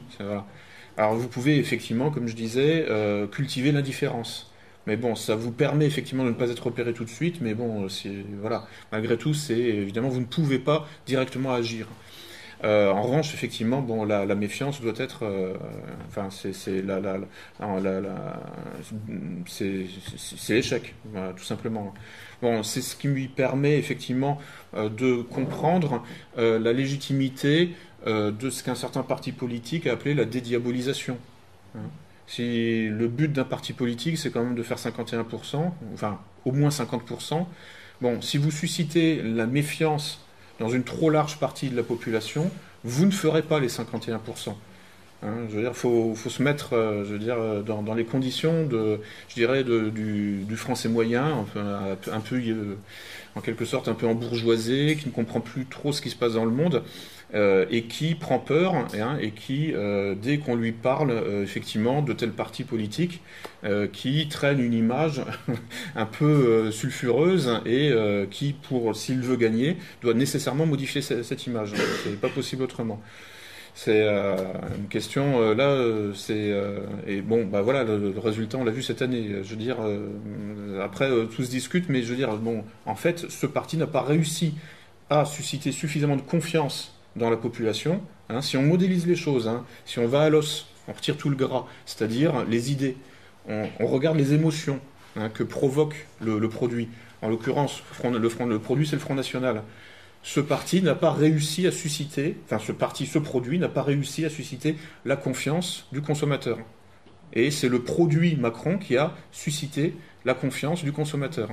[0.96, 4.50] Alors vous pouvez effectivement, comme je disais, euh, cultiver l'indifférence.
[4.86, 7.54] Mais bon, ça vous permet effectivement de ne pas être opéré tout de suite, mais
[7.54, 7.86] bon,
[8.40, 8.66] voilà.
[8.90, 11.86] Malgré tout, c'est évidemment vous ne pouvez pas directement agir.
[12.64, 15.54] Euh, en revanche, effectivement, bon, la, méfiance doit être, euh,
[16.08, 16.82] enfin, c'est
[20.48, 20.94] l'échec,
[21.36, 21.92] tout simplement.
[22.40, 24.38] Bon, c'est ce qui lui permet effectivement
[24.74, 26.02] euh, de comprendre
[26.36, 27.70] la légitimité
[28.06, 31.18] de ce qu'un certain parti politique a appelé la dédiabolisation.
[31.76, 31.88] Hein.
[32.26, 36.70] Si le but d'un parti politique, c'est quand même de faire 51%, enfin au moins
[36.70, 37.46] 50%,
[38.00, 40.21] bon, si vous suscitez la méfiance
[40.62, 42.48] dans une trop large partie de la population,
[42.84, 44.54] vous ne ferez pas les 51%.
[45.24, 48.04] Hein, je veux dire, faut, faut se mettre, euh, je veux dire, euh, dans, les
[48.04, 52.74] conditions de, je dirais, du, français moyen, un peu, euh,
[53.34, 56.34] en quelque sorte, un peu embourgeoisé, qui ne comprend plus trop ce qui se passe
[56.34, 56.82] dans le monde.
[57.34, 62.02] Euh, et qui prend peur hein, et qui, euh, dès qu'on lui parle euh, effectivement
[62.02, 63.22] de telle parti politique,
[63.92, 65.22] qui traîne une image
[65.94, 67.92] un peu sulfureuse et
[68.28, 71.72] qui, pour s'il veut gagner, doit nécessairement modifier cette, image.
[72.02, 73.00] C'est pas possible autrement.
[73.74, 75.78] C'est une question là,
[76.12, 76.52] c'est
[77.06, 79.28] et bon, bah voilà, le, résultat on l'a vu cette année.
[79.44, 79.76] Je veux dire,
[80.82, 84.02] après tout se discute, mais je veux dire, bon, en fait, ce parti n'a pas
[84.02, 84.54] réussi
[85.08, 89.64] à susciter suffisamment de confiance dans la population, hein, si on modélise les choses, hein,
[89.84, 92.96] si on va à l'os, on retire tout le gras, c'est-à-dire les idées,
[93.48, 94.80] on, regarde les émotions
[95.16, 96.88] hein, que provoque le, produit.
[97.22, 99.62] En l'occurrence, le, le produit, c'est le Front National.
[100.22, 104.24] Ce parti n'a pas réussi à susciter, enfin ce parti, ce produit n'a pas réussi
[104.24, 106.58] à susciter la confiance du consommateur.
[107.32, 111.50] Et c'est le produit Macron qui a suscité la confiance du consommateur.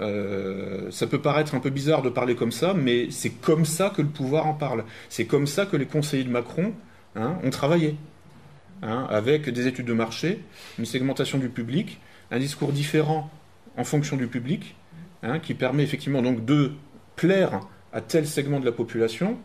[0.00, 3.90] Euh, ça peut paraître un peu bizarre de parler comme ça, mais c'est comme ça
[3.90, 4.84] que le pouvoir en parle.
[5.08, 6.72] C'est comme ça que les conseillers de Macron
[7.16, 7.96] hein, ont travaillé,
[8.82, 10.40] hein, avec des études de marché,
[10.78, 12.00] une segmentation du public,
[12.30, 13.30] un discours différent
[13.76, 14.76] en fonction du public,
[15.22, 16.72] hein, qui permet effectivement donc de
[17.16, 17.60] plaire
[17.92, 19.38] à tel segment de la population,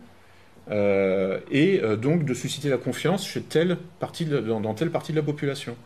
[0.70, 5.18] euh, et euh, donc de susciter la confiance chez telle partie dans, telle partie de
[5.18, 5.78] la population.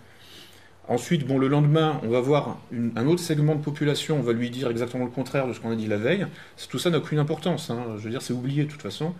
[0.91, 4.49] Ensuite, bon, le lendemain, on va voir un autre segment de population, on va lui
[4.49, 6.27] dire exactement le contraire de ce qu'on a dit la veille.
[6.69, 7.69] Tout ça n'a aucune importance.
[7.69, 7.95] Hein.
[7.97, 9.13] Je veux dire, c'est oublié de toute façon.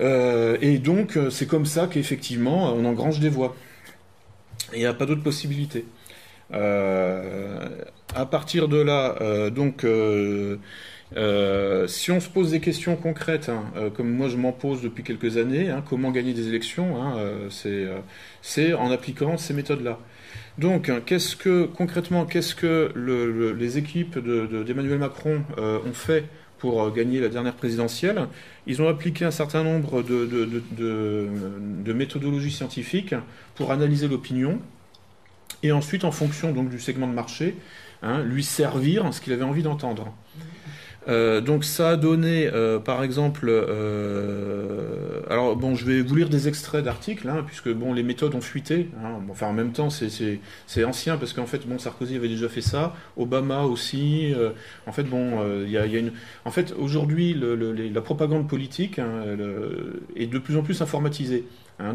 [0.00, 3.56] Euh, et donc, c'est comme ça qu'effectivement, on engrange des voix.
[4.74, 5.84] Il n'y a pas d'autre possibilité.
[6.52, 9.84] à partir de là, donc,
[11.14, 14.82] euh, si on se pose des questions concrètes, hein, euh, comme moi je m'en pose
[14.82, 17.48] depuis quelques années, hein, comment gagner des élections, euh,
[18.42, 19.98] c'est en appliquant ces méthodes-là.
[20.58, 22.92] Donc, qu'est-ce que concrètement, qu'est-ce que
[23.58, 26.24] les équipes d'Emmanuel Macron ont fait
[26.58, 28.26] pour gagner la dernière présidentielle?
[28.66, 33.14] Ils ont appliqué un certain nombre de, méthodologies scientifiques
[33.54, 34.60] pour analyser l'opinion
[35.62, 37.56] et ensuite, en fonction donc du segment de marché,
[38.24, 40.14] lui servir ce qu'il avait envie d'entendre.
[41.08, 46.28] Euh, donc ça a donné, euh, par exemple, euh, alors bon, je vais vous lire
[46.28, 48.88] des extraits d'articles, hein, puisque bon, les méthodes ont fuité.
[49.02, 49.20] Hein.
[49.30, 52.94] enfin, en même temps, c'est ancien parce qu'en fait, bon, Sarkozy avait déjà fait ça,
[53.16, 54.34] Obama aussi.
[54.86, 56.12] en fait, bon, il y a, une,
[56.44, 59.22] en fait, aujourd'hui, la propagande politique hein,
[60.16, 61.44] est de plus en plus informatisée.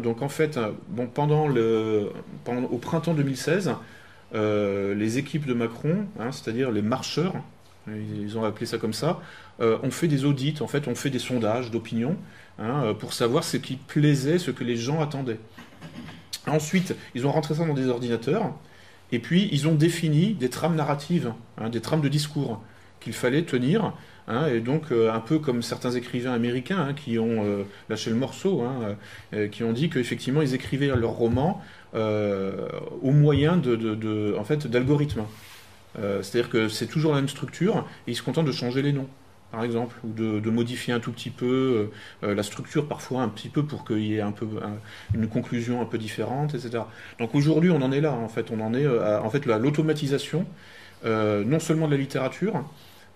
[0.02, 2.08] donc en fait, bon, pendant le,
[2.70, 3.74] au printemps 2016,
[4.34, 7.34] les équipes de Macron, c'est-à-dire les marcheurs
[7.88, 9.20] ils ont appelé ça comme ça,
[9.60, 12.16] euh, on fait des audits, en fait, on fait des sondages d'opinion
[12.58, 15.40] hein, euh, pour savoir ce qui plaisait, ce que les gens attendaient.
[16.46, 18.52] Ensuite, ils ont rentré ça dans des ordinateurs,
[19.10, 22.62] et puis ils ont défini des trames narratives, hein, des trames de discours
[23.00, 23.92] qu'il fallait tenir.
[24.28, 28.64] Hein, et donc, euh, un peu comme certains écrivains américains qui ont lâché le morceau,
[29.50, 31.60] qui ont dit qu'effectivement, ils écrivaient leurs romans
[31.94, 35.24] au moyen de, en fait, d'algorithmes.
[35.98, 38.92] Euh, c'est-à-dire que c'est toujours la même structure et ils se contentent de changer les
[38.92, 39.08] noms,
[39.50, 41.90] par exemple, ou de, modifier un tout petit peu
[42.24, 44.46] euh, euh, la structure, parfois un petit peu pour qu'il y ait un peu
[45.14, 46.84] une conclusion un peu différente, etc.
[47.18, 50.46] Donc aujourd'hui, on en est là, en fait, on en est à, en fait l'automatisation,
[51.04, 52.64] non seulement de la littérature,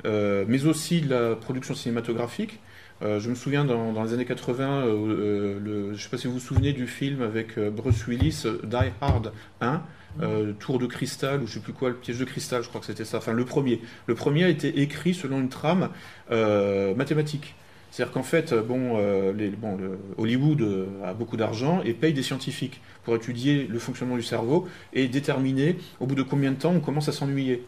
[0.05, 2.61] mais aussi de la production cinématographique.
[3.01, 6.73] je me souviens dans, les années 80, je ne sais pas si vous vous souvenez
[6.73, 9.83] du film avec Bruce Willis, Die Hard 1,
[10.23, 12.81] euh, Tour de cristal, ou je sais plus quoi, le piège de cristal, je crois
[12.81, 13.19] que c'était ça.
[13.19, 13.81] Enfin, le premier.
[14.07, 15.91] Le premier a été écrit selon une trame
[16.31, 17.55] euh, mathématique.
[17.91, 19.79] C'est-à-dire qu'en fait, bon, euh, les, bon
[20.19, 20.63] Hollywood
[21.05, 25.79] a beaucoup d'argent et paye des scientifiques pour étudier le fonctionnement du cerveau et déterminer
[26.01, 27.65] au bout de combien de temps on commence à s'ennuyer.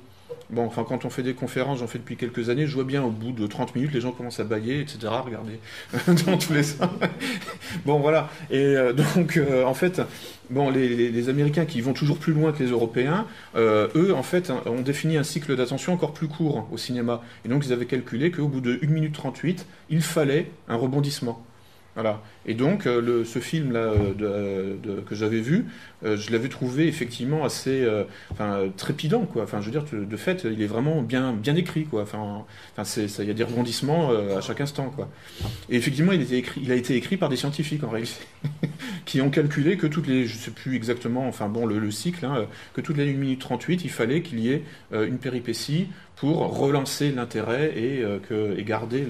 [0.51, 3.03] Bon, enfin, quand on fait des conférences, j'en fais depuis quelques années, je vois bien
[3.03, 4.99] au bout de 30 minutes, les gens commencent à bailler, etc.
[5.25, 5.61] Regardez,
[6.27, 6.89] dans tous les sens.
[7.85, 8.31] bon, voilà.
[8.51, 10.01] Et euh, donc, euh, en fait,
[10.49, 14.51] bon, les, Américains qui vont toujours plus loin que les Européens, euh, eux, en fait,
[14.65, 17.21] ont défini un cycle d'attention encore plus court au cinéma.
[17.45, 21.45] Et donc, ils avaient calculé qu'au bout de 1 minute 38, il fallait un rebondissement.
[22.47, 25.67] Et donc, euh, ce film-là euh, que j'avais vu,
[26.05, 27.87] euh, je l'avais trouvé effectivement assez
[28.77, 29.23] trépidant.
[29.23, 29.43] Quoi.
[29.43, 31.87] Enfin, je veux dire, de fait, il est vraiment bien, bien écrit.
[31.93, 34.95] Il y a des rebondissements à chaque instant.
[35.69, 38.15] Et effectivement, il, a été écrit par des scientifiques, en réalité,
[39.05, 42.47] qui ont calculé que toutes les, je sais plus exactement, enfin bon, le, cycle, hein,
[42.75, 45.89] que toutes les 1 minute 38, il fallait qu'il y ait une péripétie
[46.21, 48.05] pour relancer l'intérêt et,
[48.65, 49.07] garder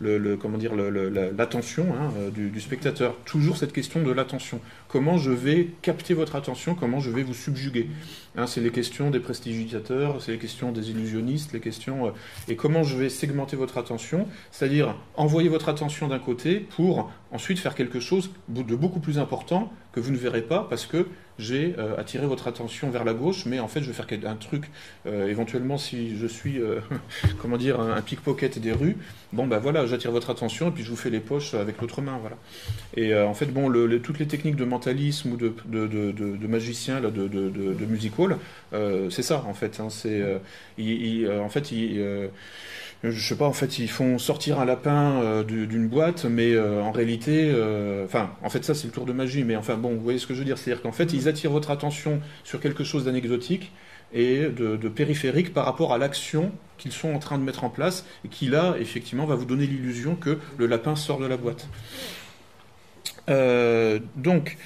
[0.00, 1.86] l'attention
[2.34, 3.16] du, spectateur.
[3.24, 4.60] Toujours cette question de l'attention.
[4.88, 6.74] Comment je vais capter votre attention?
[6.74, 7.88] Comment je vais vous subjuguer?
[8.36, 12.10] Hein, C'est les questions des prestigitateurs, c'est les questions des illusionnistes, les questions euh,
[12.48, 17.58] et comment je vais segmenter votre attention, c'est-à-dire envoyer votre attention d'un côté pour ensuite
[17.58, 21.06] faire quelque chose de beaucoup plus important que vous ne verrez pas parce que
[21.38, 24.36] j'ai euh, attiré votre attention vers la gauche, mais en fait, je vais faire un
[24.36, 24.70] truc,
[25.06, 26.80] euh, éventuellement, si je suis, euh,
[27.42, 28.96] comment dire, un, pickpocket des rues,
[29.32, 32.02] bon, ben voilà, j'attire votre attention et puis je vous fais les poches avec l'autre
[32.02, 32.36] main, voilà.
[32.96, 33.72] Et en fait, bon,
[34.02, 38.38] toutes les techniques de mentalisme ou de, de, de, de magicien, là, de, de, musical,
[39.10, 39.80] c'est ça, en fait.
[39.80, 42.30] Hein, c'est, en fait, il
[43.10, 46.82] je sais pas, en fait, ils font sortir un lapin euh, d'une boîte, mais euh,
[46.82, 49.94] en réalité, euh, enfin, en fait, ça, c'est le tour de magie, mais enfin, bon,
[49.94, 52.60] vous voyez ce que je veux dire, c'est-à-dire qu'en fait, ils attirent votre attention sur
[52.60, 53.72] quelque chose d'anecdotique
[54.12, 58.06] et de, périphérique par rapport à l'action qu'ils sont en train de mettre en place
[58.24, 61.68] et qui, là, effectivement, va vous donner l'illusion que le lapin sort de la boîte.
[64.16, 64.56] donc,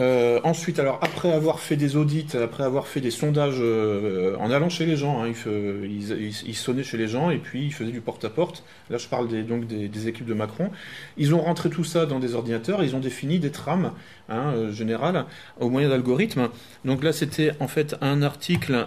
[0.00, 4.52] Euh, ensuite, alors après avoir fait des audits, après avoir fait des sondages, euh, en
[4.52, 8.00] allant chez les gens, hein, ils, sonnaient chez les gens et puis ils faisaient du
[8.00, 8.62] porte-à-porte.
[8.90, 10.70] Là, je parle des, donc des, équipes de Macron.
[11.16, 13.92] Ils ont rentré tout ça dans des ordinateurs, ils ont défini des trames
[14.28, 15.24] hein, euh, générales
[15.58, 16.48] au moyen d'algorithmes.
[16.84, 18.86] Donc là, c'était en fait un article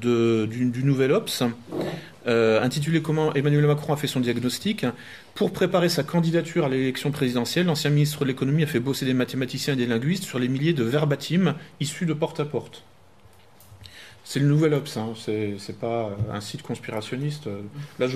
[0.00, 1.42] du, du Nouvel Ops
[2.26, 4.86] euh, intitulé Comment Emmanuel Macron a fait son diagnostic.
[5.34, 9.14] Pour préparer sa candidature à l'élection présidentielle, l'ancien ministre de l'économie a fait bosser des
[9.14, 12.84] mathématiciens et des linguistes sur les milliers de verbatim issus de porte-à-porte.
[14.24, 15.14] C'est le nouvel Ops, hein.
[15.16, 17.48] c'est pas un site conspirationniste.
[17.98, 18.06] Là,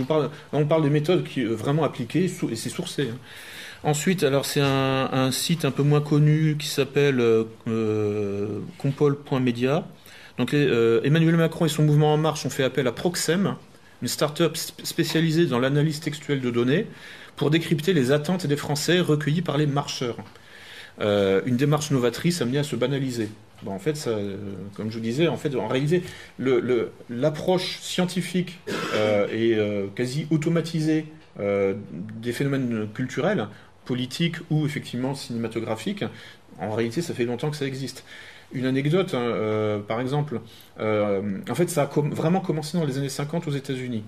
[0.52, 3.10] on parle des méthodes qui euh, vraiment appliquées et c'est sourcé.
[3.12, 3.18] Hein.
[3.82, 9.86] Ensuite, alors c'est un, site un peu moins connu qui s'appelle euh, compol.media.
[10.38, 13.56] Donc Emmanuel Macron et son mouvement En Marche ont fait appel à Proxem,
[14.02, 16.86] une start-up spécialisée dans l'analyse textuelle de données
[17.36, 20.16] pour décrypter les attentes des Français recueillies par les marcheurs.
[21.00, 23.28] Euh, une démarche novatrice amenée à se banaliser.
[23.66, 24.36] En fait, ça, euh,
[24.74, 26.02] comme je vous disais, en fait, en réalité,
[27.10, 28.58] l'approche scientifique
[28.94, 29.58] euh, et
[29.94, 31.06] quasi automatisée
[31.38, 33.48] des phénomènes culturels,
[33.84, 36.04] politiques ou effectivement cinématographiques,
[36.58, 38.04] en réalité, ça fait longtemps que ça existe.
[38.52, 40.40] Une anecdote, hein, euh, par exemple,
[40.78, 44.04] euh, en fait, ça a vraiment commencé dans les années 50 aux États-Unis.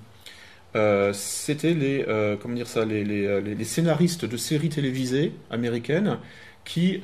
[0.76, 2.04] Euh, c'était les,
[2.40, 6.18] comment dire les, scénaristes de séries télévisées américaines
[6.64, 7.00] qui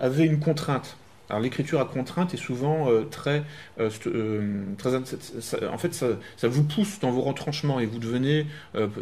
[0.00, 0.96] avaient une contrainte.
[1.32, 3.42] Alors l'écriture à contrainte est souvent très,
[3.78, 4.94] très,
[5.66, 8.46] en fait, ça, vous pousse dans vos retranchements et vous devenez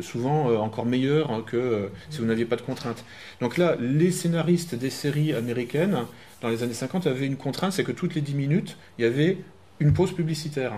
[0.00, 3.04] souvent encore meilleur hein, que si vous n'aviez pas de contrainte.
[3.40, 6.06] Donc là, les scénaristes des séries américaines
[6.40, 9.04] dans les années 50, avait une contrainte, c'est que toutes les 10 minutes, il y
[9.06, 9.38] avait
[9.78, 10.72] une pause publicitaire.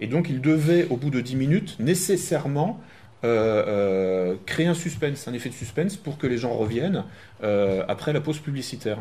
[0.00, 2.80] Et donc, il devait, au bout de 10 minutes, nécessairement
[3.24, 7.04] euh, euh, créer un suspense, un effet de suspense pour que les gens reviennent
[7.42, 8.98] euh, après la pause publicitaire.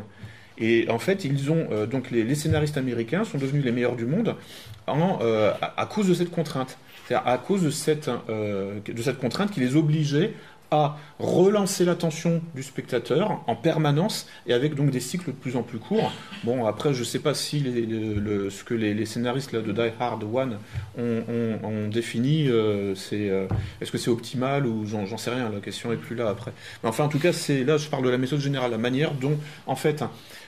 [0.57, 4.35] Et en fait, ils ont donc les, scénaristes américains sont devenus les meilleurs du monde
[4.87, 5.19] en,
[5.61, 6.77] à, cause de cette contrainte.
[7.05, 10.33] C'est-à-dire à cause de cette, de cette contrainte qui les obligeait
[11.19, 15.79] relancer l'attention du spectateur en permanence et avec donc des cycles de plus en plus
[15.79, 16.11] courts.
[16.43, 20.23] Bon, après, je ne sais pas si ce que les, scénaristes là, de Die Hard
[20.23, 20.57] One
[20.97, 23.47] ont, défini, euh, c'est euh,
[23.79, 26.51] est-ce que c'est optimal ou j'en sais rien, la question est plus là après.
[26.83, 29.13] Mais enfin, en tout cas, c'est là, je parle de la méthode générale, la manière
[29.13, 30.03] dont, en fait,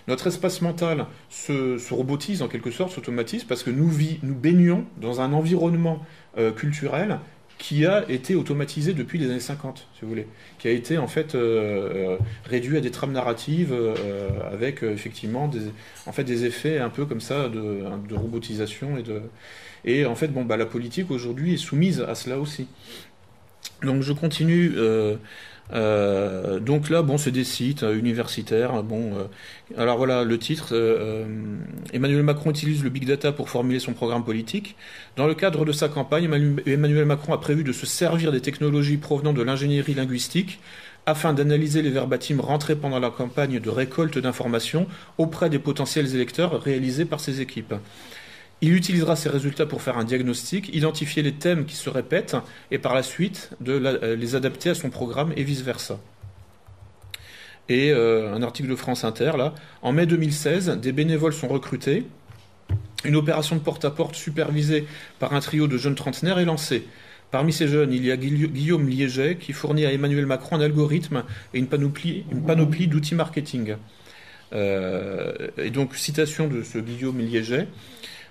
[0.07, 3.91] notre espace mental se, robotise en quelque sorte, s'automatise, parce que nous,
[4.23, 6.05] nous baignons dans un environnement
[6.37, 7.19] euh, culturel
[7.57, 10.27] qui a été automatisé depuis les années 50, si vous voulez,
[10.59, 15.47] qui a été en fait euh, euh, réduit à des trames narratives euh, avec effectivement
[15.47, 15.61] des,
[16.05, 17.83] en fait des effets un peu comme ça de,
[18.15, 19.21] robotisation et de
[19.85, 22.67] et en fait bon bah la politique aujourd'hui est soumise à cela aussi.
[23.83, 24.73] Donc je continue.
[25.71, 28.83] Donc là, bon, c'est des sites euh, universitaires.
[28.83, 29.23] Bon, euh,
[29.77, 30.73] alors voilà le titre.
[31.93, 34.75] Emmanuel Macron utilise le big data pour formuler son programme politique.
[35.15, 36.29] Dans le cadre de sa campagne,
[36.65, 40.59] Emmanuel Macron a prévu de se servir des technologies provenant de l'ingénierie linguistique
[41.05, 44.87] afin d'analyser les verbatims rentrés pendant la campagne de récolte d'informations
[45.17, 47.73] auprès des potentiels électeurs réalisés par ses équipes.
[48.61, 52.35] Il utilisera ces résultats pour faire un diagnostic, identifier les thèmes qui se répètent
[52.71, 55.99] et par la suite euh, les adapter à son programme et vice-versa.
[57.69, 59.53] Et euh, un article de France Inter, là.
[59.81, 62.05] En mai 2016, des bénévoles sont recrutés.
[63.03, 64.87] Une opération de porte-à-porte supervisée
[65.19, 66.85] par un trio de jeunes trentenaires est lancée.
[67.29, 71.23] Parmi ces jeunes, il y a Guillaume Liéget qui fournit à Emmanuel Macron un algorithme
[71.53, 73.75] et une panoplie, d'outils marketing.
[74.53, 77.67] Euh, et donc, citation de ce Guillaume Liéget.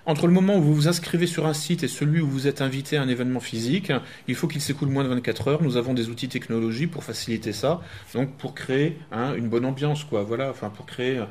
[0.07, 2.61] Entre le moment où vous vous inscrivez sur un site et celui où vous êtes
[2.61, 3.91] invité à un événement physique,
[4.29, 5.61] il faut qu'il s'écoule moins de 24 heures.
[5.61, 7.81] Nous avons des outils technologiques pour faciliter ça,
[8.13, 10.23] donc pour créer hein, une bonne ambiance, quoi.
[10.23, 11.21] Voilà, enfin pour créer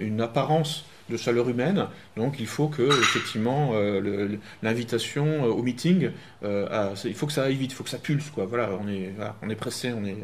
[0.00, 1.86] une apparence de chaleur humaine.
[2.16, 6.10] Donc il faut que effectivement euh, l'invitation euh, au meeting,
[6.44, 8.46] euh, il faut que ça aille vite, il faut que ça pulse quoi.
[8.46, 10.16] Voilà, on est on est pressé, on est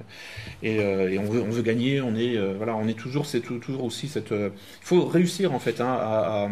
[0.63, 4.09] et, on veut on veut gagner, on est voilà, on est toujours c'est toujours aussi
[4.09, 4.51] cette il
[4.87, 6.49] faut réussir en fait hein, à,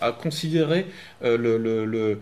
[0.00, 0.86] à, considérer
[1.22, 2.18] le, le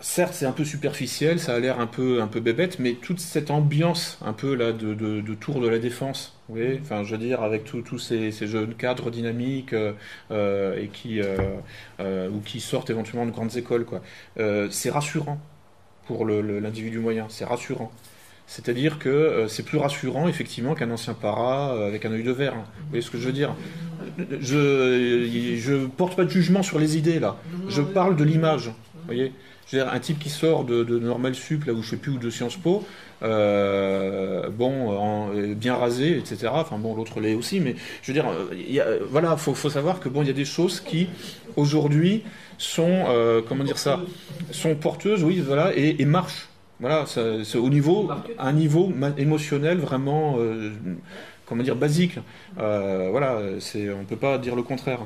[0.00, 3.20] certes, c'est un peu superficiel, ça a l'air un peu, un peu bébête, mais toute
[3.20, 7.10] cette ambiance un peu là de, de, tour de la défense, vous voyez, enfin, je
[7.10, 9.92] veux dire, avec tous ces, jeunes cadres dynamiques euh,
[10.30, 14.00] euh, et qui, euh, ou qui sortent éventuellement de grandes écoles, quoi.
[14.70, 15.40] c'est rassurant
[16.06, 17.90] pour l'individu moyen, c'est rassurant.
[18.46, 22.54] C'est-à-dire que c'est plus rassurant, effectivement, qu'un ancien para avec un œil de verre.
[22.54, 23.56] Vous voyez ce que je veux dire?
[24.40, 27.38] Je ne porte pas de jugement sur les idées, là.
[27.68, 28.70] Je parle de l'image.
[29.06, 29.32] voyez?
[29.72, 32.30] Un type qui sort de, de Normal Sup, là où je sais plus, ou de
[32.30, 32.86] Sciences Po,
[33.22, 36.48] euh, bon, bien rasé, etc.
[36.52, 40.08] Enfin bon, l'autre l'est aussi, mais je veux dire, il voilà, faut, faut savoir que
[40.08, 41.08] bon, il y a des choses qui
[41.56, 42.24] aujourd'hui
[42.58, 43.04] sont,
[43.48, 44.00] comment dire ça,
[44.50, 46.48] sont porteuses, oui, voilà, et, et marchent.
[46.78, 50.38] Voilà, c'est au niveau, un niveau émotionnel vraiment,
[51.46, 52.18] comment dire, basique.
[52.56, 55.00] voilà, c'est, on peut pas dire le contraire.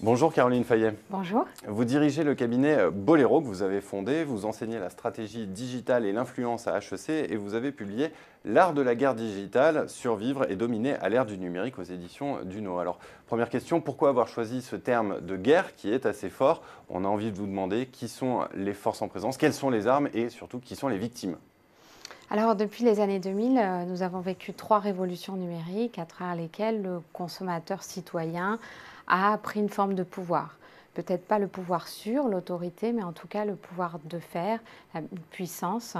[0.00, 0.94] Bonjour Caroline Fayet.
[1.08, 1.46] Bonjour.
[1.66, 6.04] Vous dirigez le cabinet euh, Bolero que vous avez fondé, vous enseignez la stratégie digitale
[6.04, 8.10] et l'influence à HEC et vous avez publié
[8.44, 12.78] L'art de la guerre digitale, survivre et dominer à l'ère du numérique aux éditions Duno.
[12.78, 16.62] Alors, première question, pourquoi avoir choisi ce terme de guerre qui est assez fort?
[16.90, 19.86] On a envie de vous demander qui sont les forces en présence, quelles sont les
[19.86, 21.36] armes et surtout qui sont les victimes
[22.28, 26.82] alors, depuis les années 2000, euh, nous avons vécu trois révolutions numériques à travers lesquelles
[26.82, 28.58] le consommateur citoyen
[29.06, 30.56] a pris une forme de pouvoir.
[30.94, 34.60] Peut-être pas le pouvoir sur l'autorité, mais en tout cas le pouvoir de faire,
[34.94, 35.94] la puissance.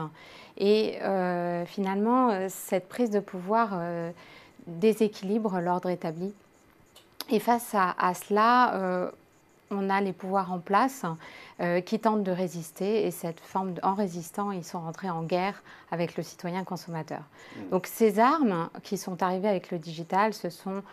[0.57, 4.11] Et euh, finalement, euh, cette prise de pouvoir euh,
[4.67, 6.33] déséquilibre l'ordre établi.
[7.29, 9.11] Et face à, cela,
[9.73, 11.05] on a les pouvoirs en place
[11.85, 13.05] qui tentent de résister.
[13.05, 17.19] Et cette forme, en résistant, ils sont rentrés en guerre avec le citoyen consommateur.
[17.19, 17.69] Mmh.
[17.71, 20.85] Donc ces armes qui sont arrivées avec le digital, ce sont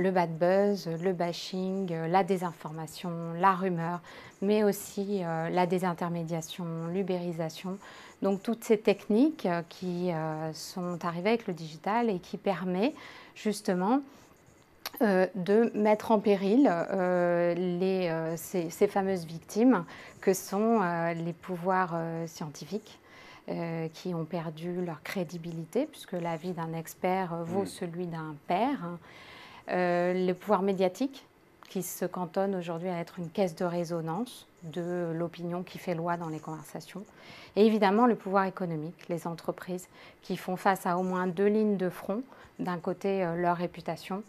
[0.00, 4.00] le bad buzz, le bashing, la désinformation, la rumeur,
[4.42, 7.78] mais aussi euh, la désintermédiation, l'ubérisation.
[8.22, 12.94] Donc toutes ces techniques euh, qui euh, sont arrivées avec le digital et qui permettent
[13.34, 14.00] justement
[15.00, 19.84] de mettre en péril les, ces, fameuses victimes
[20.20, 20.80] que sont
[21.14, 21.96] les pouvoirs
[22.26, 22.98] scientifiques.
[23.94, 27.66] qui ont perdu leur crédibilité, puisque la vie d'un expert vaut mm.
[27.66, 28.80] celui d'un père.
[29.70, 31.26] Euh, le pouvoir médiatique,
[31.68, 36.16] qui se cantonne aujourd'hui à être une caisse de résonance de l'opinion qui fait loi
[36.16, 37.04] dans les conversations.
[37.54, 39.88] Et évidemment, le pouvoir économique, les entreprises
[40.20, 42.22] qui font face à au moins deux lignes de front.
[42.58, 44.24] D'un côté, euh, leur réputation,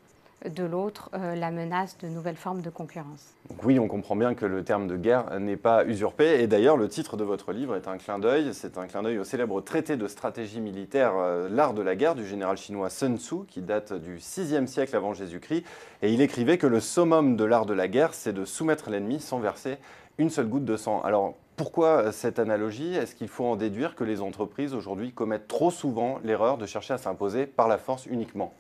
[0.50, 3.34] de l'autre euh, la menace de nouvelles formes de concurrence.
[3.64, 6.42] oui, on comprend bien que le terme de guerre n'est pas usurpé.
[6.42, 8.54] Et d'ailleurs, le titre de votre livre est un clin d'œil.
[8.54, 12.16] C'est un clin d'œil au célèbre traité de stratégie militaire, euh, L'art de la guerre,
[12.16, 15.64] du général chinois Sun Tzu, qui date du VIe siècle avant Jésus-Christ.
[16.02, 19.20] Et il écrivait que le summum de l'art de la guerre, c'est de soumettre l'ennemi
[19.20, 19.78] sans verser
[20.18, 21.02] une seule goutte de sang.
[21.02, 22.96] Alors, pourquoi cette analogie?
[22.96, 26.94] Est-ce qu'il faut en déduire que les entreprises aujourd'hui commettent trop souvent l'erreur de chercher
[26.96, 28.54] à s'imposer par la force uniquement?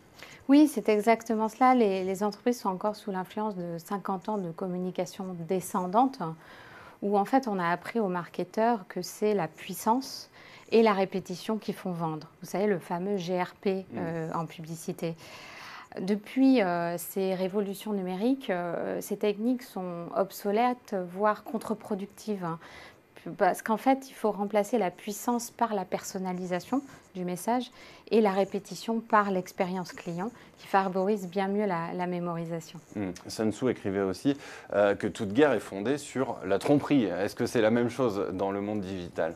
[0.51, 1.73] Oui, c'est exactement cela.
[1.73, 6.19] Les, entreprises sont encore sous l'influence de 50 ans de communication descendante,
[7.01, 10.29] où en fait on a appris aux marketeurs que c'est la puissance
[10.73, 12.27] et la répétition qui font vendre.
[12.41, 13.83] Vous savez, le fameux GRP mmh.
[13.95, 15.15] euh, en publicité.
[16.01, 22.45] Depuis euh, ces révolutions numériques, euh, ces techniques sont obsolètes, voire contre-productives.
[23.37, 26.81] Parce qu'en fait, il faut remplacer la puissance par la personnalisation
[27.13, 27.71] du message
[28.09, 32.79] et la répétition par l'expérience client qui favorise bien mieux la, mémorisation.
[32.95, 33.11] Mmh.
[33.27, 34.35] Sun Tzu écrivait aussi
[34.73, 37.05] euh, que toute guerre est fondée sur la tromperie.
[37.05, 39.35] Est-ce que c'est la même chose dans le monde digital?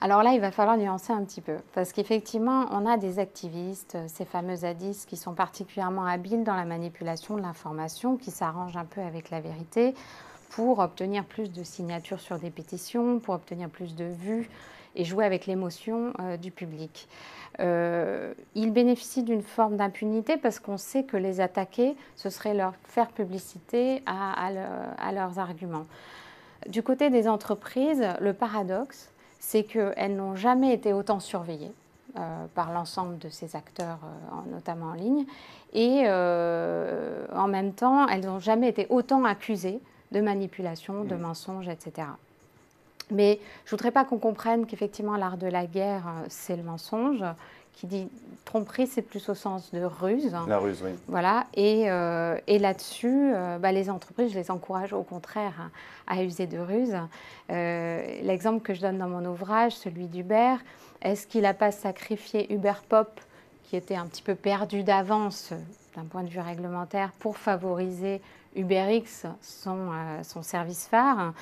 [0.00, 3.96] Alors là, il va falloir nuancer un petit peu, parce qu'effectivement, on a des activistes,
[4.08, 8.84] ces fameux zadistes, qui sont particulièrement habiles dans la manipulation de l'information, qui s'arrangent un
[8.84, 9.94] peu avec la vérité
[10.50, 14.48] pour obtenir plus de signatures sur des pétitions, pour obtenir plus de vues
[14.96, 17.06] et jouer avec l'émotion euh, du public.
[17.60, 22.74] Euh, ils bénéficient d'une forme d'impunité parce qu'on sait que les attaquer, ce serait leur
[22.84, 24.50] faire publicité à,
[25.12, 25.86] leurs arguments.
[26.66, 31.72] Du côté des entreprises, le paradoxe, c'est qu'elles n'ont jamais été autant surveillées.
[32.18, 33.98] Euh, par l'ensemble de ces acteurs,
[34.50, 35.26] notamment en ligne.
[35.74, 39.82] Et en même temps, elles n'ont jamais été autant accusées
[40.12, 41.20] de manipulation, de mm.
[41.20, 42.08] mensonges, etc.
[43.10, 46.62] Mais je ne voudrais pas qu'on comprenne qu'effectivement l'art de la guerre, euh, c'est le
[46.62, 47.24] mensonge.
[47.74, 48.08] Qui dit
[48.46, 50.34] tromperie, c'est plus au sens de ruse.
[50.48, 50.92] La ruse, oui.
[51.08, 51.44] Voilà.
[51.52, 55.70] Et, euh, et là-dessus, euh, bah, les entreprises, je les encourage au contraire
[56.06, 56.96] à, user de ruse.
[57.50, 60.54] L'exemple que je donne dans mon ouvrage, celui d'Uber,
[61.02, 63.20] est-ce qu'il n'a pas sacrifié Uber Pop,
[63.64, 65.52] qui était un petit peu perdu d'avance
[65.94, 68.22] d'un point de vue réglementaire, pour favoriser
[68.56, 71.32] UberX, son, euh, son service phare.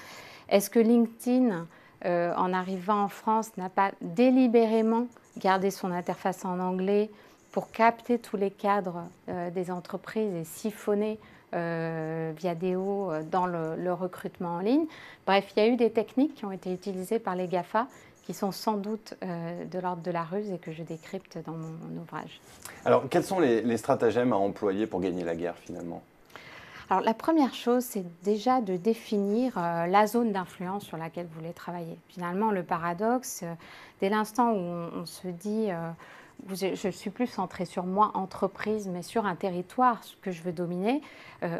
[0.49, 1.67] Est-ce que LinkedIn,
[2.05, 5.07] euh, en arrivant en France, n'a pas délibérément
[5.39, 7.11] gardé son interface en anglais
[7.53, 11.19] pour capter tous les cadres euh, des entreprises et siphonner
[11.53, 14.87] via Deo dans le, recrutement en ligne?
[15.25, 17.87] Bref, il y a eu des techniques qui ont été utilisées par les GAFA
[18.25, 22.03] qui sont sans doute de l'ordre de la ruse et que je décrypte dans mon,
[22.03, 22.41] ouvrage.
[22.85, 26.03] Alors, quels sont les, les stratagèmes à employer pour gagner la guerre finalement?
[26.91, 31.41] Alors la première chose, c'est déjà de définir euh, la zone d'influence sur laquelle vous
[31.41, 31.99] voulez travailler.
[32.09, 33.55] Finalement, le paradoxe, euh,
[34.01, 35.91] dès l'instant où on, se dit euh,
[36.53, 41.01] je suis plus centré sur moi, entreprise, mais sur un territoire que je veux dominer,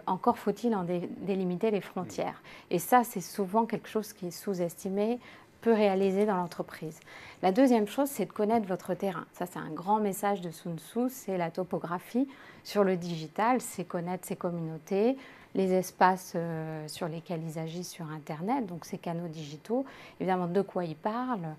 [0.07, 0.85] encore faut-il en
[1.19, 2.43] délimiter les frontières.
[2.71, 5.21] Et ça, c'est souvent quelque chose qui est sous-estimé,
[5.65, 7.01] peu réalisé dans l'entreprise.
[7.43, 9.25] La deuxième chose, c'est de connaître votre terrain.
[9.33, 12.29] Ça, c'est un grand message de Sun Tzu, c'est la topographie
[12.65, 15.17] sur le digital, c'est connaître ses communautés,
[15.55, 19.87] les espaces euh, sur lesquels ils agissent sur Internet, donc ces canaux digitaux,
[20.21, 21.55] évidemment de quoi ils parlent,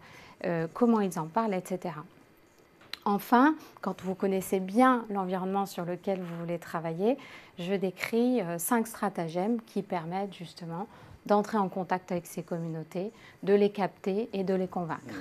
[0.46, 1.96] euh, comment ils en parlent, etc.
[3.06, 7.18] Enfin, quand vous connaissez bien l'environnement sur lequel vous voulez travailler,
[7.58, 10.86] je décris euh, cinq stratagèmes qui permettent justement
[11.26, 13.12] d'entrer en contact avec ces communautés,
[13.44, 15.16] de les capter et de les convaincre.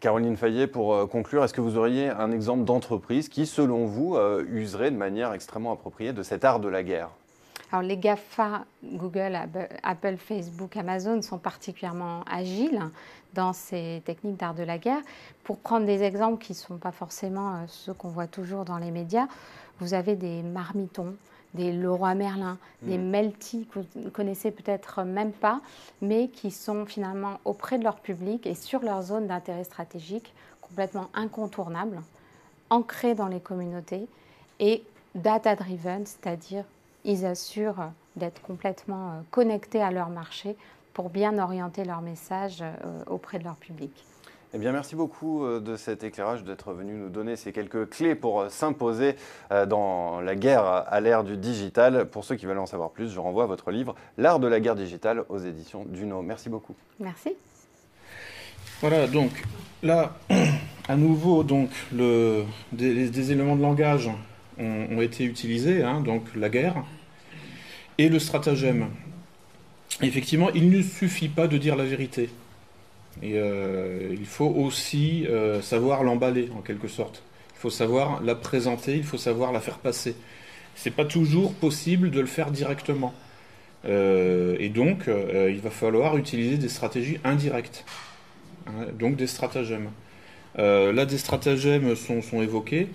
[0.00, 4.16] Caroline Fayet, pour euh, conclure, est-ce que vous auriez un exemple d'entreprise qui, selon vous,
[4.16, 7.10] euh, userait de manière extrêmement appropriée de cet art de la guerre?
[7.72, 9.36] Alors les GAFA, Google,
[9.82, 12.80] Apple, Facebook, Amazon sont particulièrement agiles
[13.32, 15.00] dans ces techniques d'art de la guerre.
[15.42, 18.78] Pour prendre des exemples qui ne sont pas forcément euh, ceux qu'on voit toujours dans
[18.78, 19.26] les médias,
[19.80, 21.16] vous avez des marmitons,
[21.54, 23.10] des Leroy Merlin, des mm.
[23.10, 25.60] Melty que vous ne connaissez peut-être même pas,
[26.02, 31.08] mais qui sont finalement auprès de leur public et sur leur zone d'intérêt stratégique complètement
[31.14, 32.02] incontournables,
[32.70, 34.06] ancrés dans les communautés
[34.58, 34.82] et
[35.14, 36.64] data-driven, c'est-à-dire
[37.04, 40.56] ils assurent d'être complètement euh, connectés à leur marché
[40.92, 42.72] pour bien orienter leur message euh,
[43.06, 43.92] auprès de leur public.
[44.56, 48.14] Eh bien, merci beaucoup euh, de cet éclairage, d'être venu nous donner ces quelques clés
[48.14, 49.16] pour euh, s'imposer
[49.50, 52.04] euh, dans la guerre à l'ère du digital.
[52.08, 54.60] Pour ceux qui veulent en savoir plus, je renvoie à votre livre L'art de la
[54.60, 56.22] guerre digitale aux éditions Duno.
[56.22, 56.76] Merci beaucoup.
[57.00, 57.30] Merci.
[58.80, 59.42] Voilà, donc
[59.82, 60.14] là,
[60.88, 64.08] à nouveau, donc, le, des, éléments de langage
[64.56, 66.84] ont, été utilisés, hein, donc la guerre
[67.98, 68.86] et le stratagème.
[70.00, 72.30] Effectivement, il ne suffit pas de dire la vérité.
[73.22, 77.22] Et euh, il faut aussi euh, savoir l'emballer en quelque sorte.
[77.56, 80.16] Il faut savoir la présenter, il faut savoir la faire passer.
[80.74, 83.14] C'est pas toujours possible de le faire directement.
[83.86, 87.84] Euh, et donc, il va falloir utiliser des stratégies indirectes,
[88.66, 89.90] hein, donc des stratagèmes.
[90.56, 92.88] là, des stratagèmes sont, sont évoqués.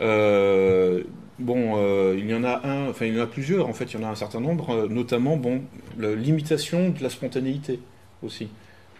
[0.00, 3.68] bon, il y en a un, enfin il y en a plusieurs.
[3.68, 5.62] En fait, il y en a un certain nombre, notamment bon,
[5.98, 7.80] l'imitation de la spontanéité
[8.22, 8.48] aussi.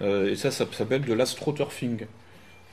[0.03, 2.07] Euh, et ça, ça s'appelle de l'astroturfing.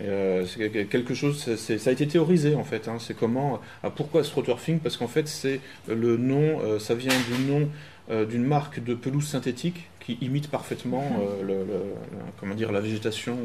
[0.01, 2.88] Euh, c'est quelque chose, ça a été théorisé en fait.
[2.88, 2.97] Hein.
[2.99, 4.80] c'est comment, ah, pourquoi astroturfing?
[4.80, 7.69] Parce qu'en fait, c'est le nom, euh, ça vient du nom
[8.09, 11.65] d'une marque de pelouse synthétique qui imite parfaitement le,
[12.38, 13.38] comment dire, la végétation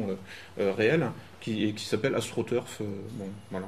[0.57, 2.81] réelle, qui, qui s'appelle astroturf.
[2.81, 3.67] bon, voilà.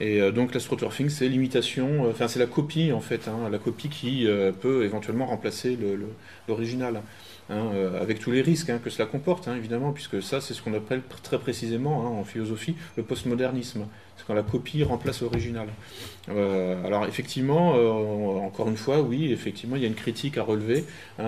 [0.00, 4.26] Et donc l'astroturfing, c'est l'imitation, enfin c'est la copie en fait, hein, la copie qui
[4.62, 5.78] peut éventuellement remplacer
[6.48, 7.02] l'original.
[7.50, 10.54] Hein, euh, avec tous les risques hein, que cela comporte, hein, évidemment, puisque ça, c'est
[10.54, 13.86] ce qu'on appelle très précisément en philosophie le postmodernisme.
[14.16, 15.68] C'est quand la copie remplace l'original.
[16.30, 20.42] Euh, alors, effectivement, euh, encore une fois, oui, effectivement, il y a une critique à
[20.42, 20.84] relever.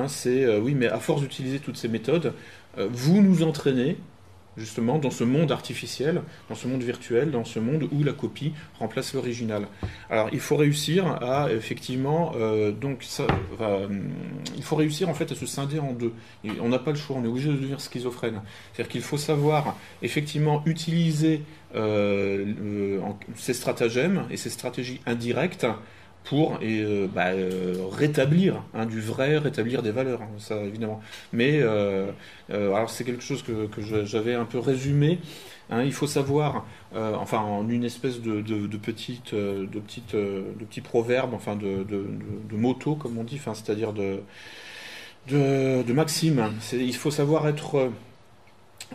[0.08, 2.32] c'est, oui, mais à force d'utiliser toutes ces méthodes,
[2.78, 3.96] vous nous entraînez
[4.57, 8.52] justement dans ce monde artificiel, dans ce monde virtuel, dans ce monde où la copie
[8.78, 9.66] remplace l'original.
[10.11, 13.26] Alors il faut réussir à effectivement euh, donc ça,
[14.57, 16.12] il faut réussir en fait à se scinder en deux.
[16.61, 18.40] on n'a pas le choix, on est obligé de devenir schizophrène.
[18.72, 21.42] C'est-à-dire qu'il faut savoir effectivement utiliser
[21.74, 23.00] euh,
[23.34, 25.66] ces stratagèmes et ces stratégies indirectes
[26.27, 31.01] pour euh, bah, euh, rétablir hein, du vrai, rétablir des valeurs, hein, ça évidemment.
[31.33, 32.11] Mais euh,
[32.51, 33.68] alors c'est quelque chose que,
[34.05, 35.20] j'avais un peu résumé.
[35.70, 36.64] Hein, il faut savoir,
[36.95, 42.57] enfin en une espèce de, de, petite, de petite, de petit proverbe, enfin de, de,
[42.57, 44.20] moto comme on dit, c'est-à-dire de,
[45.29, 46.53] de, maxime.
[46.72, 47.91] Il faut savoir être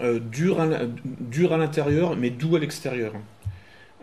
[0.01, 3.13] dur à l'intérieur, mais doux à l'extérieur.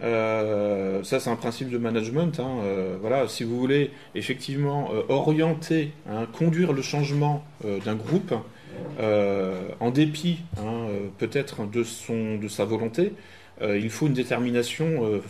[0.03, 2.39] Euh, ça, c'est un principe de management.
[2.41, 7.45] Hein, euh, voilà, si vous voulez effectivement euh, orienter, hein, conduire le changement
[7.85, 8.35] d'un groupe,
[9.81, 10.87] en dépit hein,
[11.19, 11.85] peut-être de,
[12.37, 13.13] de sa volonté,
[13.61, 15.21] il faut une détermination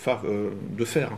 [0.76, 1.12] de faire.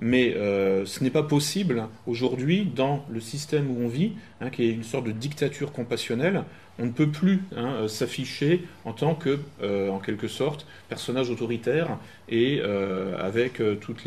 [0.00, 4.12] Mais ce n'est pas possible aujourd'hui dans le système où on vit,
[4.52, 6.44] qui est une sorte de dictature compassionnelle,
[6.78, 11.28] on ne peut plus hein, euh, s'afficher en tant que, euh, en quelque sorte, personnage
[11.30, 14.04] autoritaire et euh, avec toute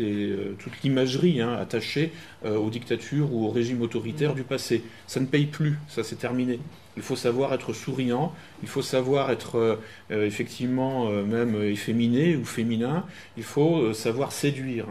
[0.82, 2.12] l'imagerie hein, attachée
[2.44, 4.82] aux dictatures ou aux régimes autoritaires du passé.
[5.06, 6.58] Ça ne paye plus, ça c'est terminé.
[6.96, 9.78] Il faut savoir être souriant, il faut savoir être
[10.10, 13.04] effectivement même efféminé ou féminin,
[13.36, 14.86] il faut savoir séduire.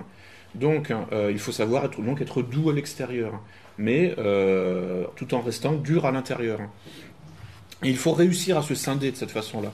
[0.55, 0.93] Donc,
[1.29, 3.41] il faut savoir être, doux à l'extérieur.
[3.77, 4.15] mais
[5.15, 6.59] tout en restant dur à l'intérieur.
[7.83, 9.71] Il faut réussir à se scinder de cette façon-là.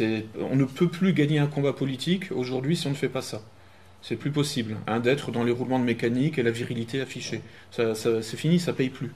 [0.00, 3.42] On ne peut plus gagner un combat politique aujourd'hui si on ne fait pas ça.
[4.02, 7.40] C'est plus possible hein, d'être dans les roulements de mécanique et la virilité affichée.
[7.70, 9.12] c'est fini, ça paye plus.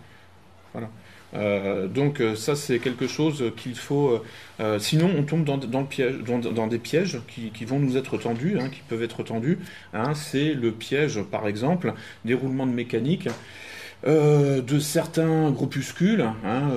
[0.73, 0.91] Voilà.
[1.35, 4.21] Euh, donc euh, ça c'est quelque chose qu'il faut.
[4.61, 8.59] Euh, sinon on tombe dans, le piège, dans, des pièges qui, vont nous être tendus,
[8.59, 9.59] hein, qui peuvent être tendus.
[9.95, 10.15] Hein.
[10.15, 13.29] c'est le piège par exemple des roulements de mécanique.
[14.07, 16.71] de certains groupuscules hein,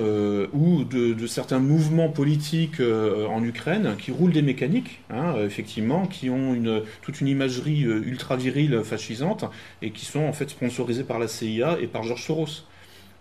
[0.52, 5.00] ou de, certains mouvements politiques en Ukraine qui roulent des mécaniques,
[5.42, 9.46] effectivement, qui ont toute une imagerie ultra virile fascisante
[9.82, 12.64] et qui sont en fait sponsorisés par la CIA et par George Soros.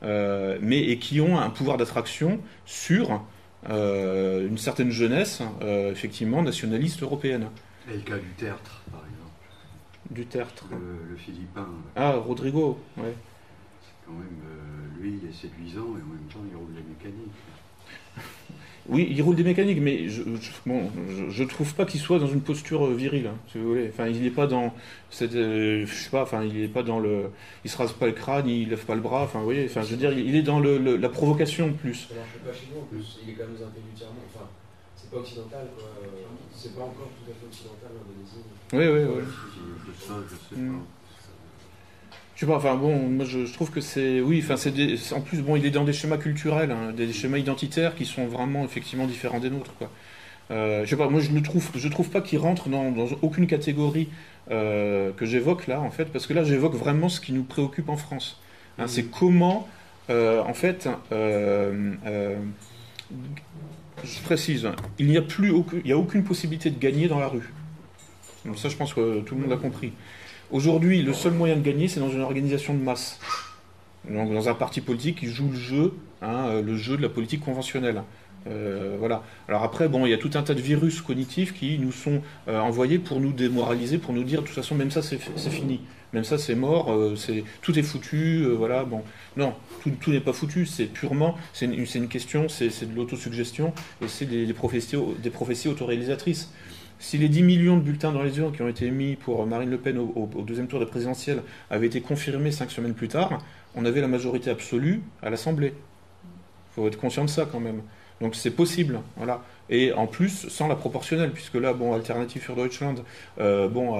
[0.03, 3.23] Euh, mais et qui ont un pouvoir d'attraction sur
[3.69, 7.47] euh, une certaine jeunesse, euh, effectivement, nationaliste européenne.
[7.89, 10.11] Et le cas du tertre, par exemple.
[10.11, 10.65] Du tertre.
[10.71, 11.67] Le, Philippin.
[11.95, 13.13] Ah, Rodrigo, ouais.
[13.81, 17.31] C'est quand même, lui, il est séduisant et en même temps, il roule la mécanique.
[18.89, 20.23] Oui, il roule des mécaniques, mais je,
[21.29, 23.87] je, trouve pas qu'il soit dans une posture euh, virile, hein, si vous voulez.
[23.87, 24.73] Enfin, il n'est pas dans
[25.09, 27.29] cette, euh, je sais pas, enfin, il est pas dans le,
[27.63, 29.65] il se rase pas le crâne, il lève pas le bras, enfin, vous voyez.
[29.65, 32.09] Enfin, je veux dire, il est dans le, la provocation plus.
[32.09, 33.19] Ça marche pas chez nous en plus.
[33.23, 34.27] Il est quand même dans un pays du tiers monde.
[34.35, 34.47] Enfin,
[34.97, 35.85] c'est pas occidental, quoi.
[36.53, 38.43] C'est pas encore tout à fait occidental l'Indonésie.
[38.73, 39.23] Oui, oui, oui.
[39.95, 40.71] Je, sais mm.
[40.71, 41.02] pas.
[42.35, 44.19] Je sais pas, enfin bon, moi je, trouve que c'est.
[44.19, 44.73] Oui, enfin c'est
[45.13, 48.25] en plus, bon, il est dans des schémas culturels, hein, des, schémas identitaires qui sont
[48.25, 49.89] vraiment effectivement différents des nôtres, quoi.
[50.51, 53.47] Euh, je sais pas, moi je ne trouve, je trouve pas qu'il rentre dans, aucune
[53.47, 54.09] catégorie
[54.51, 57.89] euh, que j'évoque là, en fait, parce que là j'évoque vraiment ce qui nous préoccupe
[57.89, 58.41] en France.
[58.79, 59.67] Hein, c'est comment,
[60.09, 60.89] euh, en fait,
[64.03, 67.19] je précise, il n'y a plus aucune, il y a aucune possibilité de gagner dans
[67.19, 67.53] la rue.
[68.45, 69.93] Donc ça, je pense que tout le monde a compris.
[70.51, 73.19] Aujourd'hui, le seul moyen de gagner, c'est dans une organisation de masse.
[74.09, 77.09] Donc, dans un parti politique qui joue le jeu, hein, euh, le jeu de la
[77.09, 78.03] politique conventionnelle.
[78.47, 79.23] Euh, voilà.
[79.47, 82.21] Alors après, bon, il y a tout un tas de virus cognitifs qui nous sont
[82.49, 85.79] euh, envoyés pour nous démoraliser, pour nous dire de toute façon, même ça, c'est fini.
[86.11, 88.83] Même ça, c'est mort, c'est tout est foutu, voilà.
[88.83, 89.01] Bon,
[89.35, 90.67] non, tout, n'est pas foutu.
[90.67, 96.51] C'est purement, c'est une, question, c'est de l'autosuggestion et c'est des, prophéties, des prophéties autoréalisatrices.
[97.03, 99.69] Si les 10 millions de bulletins dans les urnes qui ont été émis pour Marine
[99.69, 103.39] Le Pen au, deuxième tour des présidentielles avaient été confirmés cinq semaines plus tard,
[103.75, 105.73] on avait la majorité absolue à l'Assemblée.
[105.73, 107.81] Il faut être conscient de ça quand même.
[108.21, 109.41] Donc c'est possible, voilà.
[109.69, 112.95] Et en plus, sans la proportionnelle, puisque là, bon, Alternative für Deutschland,
[113.37, 113.99] euh, bon,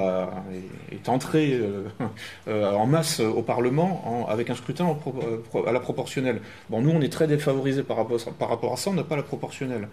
[0.89, 1.83] est entré euh,
[2.47, 4.95] euh, en masse au Parlement avec un scrutin
[5.67, 6.39] à la proportionnelle.
[6.69, 9.89] Bon, nous, on est très défavorisés par rapport à ça, on n'a pas la proportionnelle.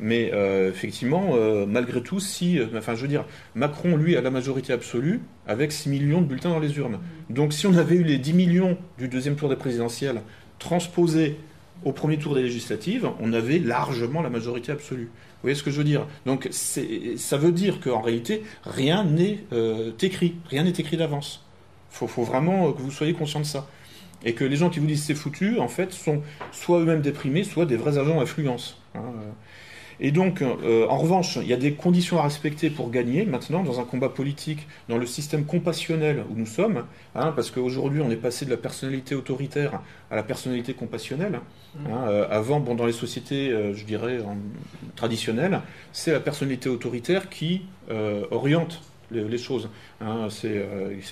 [0.00, 3.24] Mais euh, effectivement, euh, malgré tout, si, euh, enfin, je veux dire,
[3.54, 6.98] Macron, lui, a la majorité absolue avec 6 millions de bulletins dans les urnes.
[7.30, 10.22] Donc, si on avait eu les 10 millions du deuxième tour des présidentielles
[10.58, 11.38] transposés
[11.84, 15.04] au premier tour des législatives, on avait largement la majorité absolue.
[15.04, 16.06] Vous voyez ce que je veux dire?
[16.26, 19.40] Donc, ça veut dire qu'en réalité, rien n'est
[20.00, 21.44] écrit, rien n'est écrit d'avance.
[21.92, 23.68] Il faut, vraiment que vous soyez conscient de ça.
[24.24, 27.44] Et que les gens qui vous disent c'est foutu, en fait, sont soit eux-mêmes déprimés,
[27.44, 28.80] soit des vrais agents d'influence.
[28.94, 29.02] Hein,
[30.00, 33.62] et donc, euh, en revanche, il y a des conditions à respecter pour gagner maintenant
[33.62, 36.84] dans un combat politique, dans le système compassionnel où nous sommes,
[37.14, 39.80] hein, parce qu'aujourd'hui on est passé de la personnalité autoritaire
[40.10, 41.40] à la personnalité compassionnelle.
[41.76, 41.86] Mmh.
[41.86, 44.18] Hein, euh, avant, bon, dans les sociétés, euh, je dirais,
[44.96, 45.60] traditionnelles,
[45.92, 47.62] c'est la personnalité autoritaire qui
[48.30, 48.80] oriente
[49.10, 49.68] les, choses,
[50.00, 50.28] hein,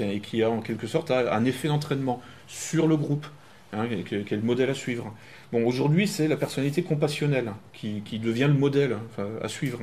[0.01, 3.27] et qui a en quelque sorte un effet d'entraînement sur le groupe,
[3.73, 5.15] est le modèle à suivre.
[5.53, 8.97] Bon, aujourd'hui, c'est la personnalité compassionnelle qui, devient le modèle
[9.43, 9.81] à suivre.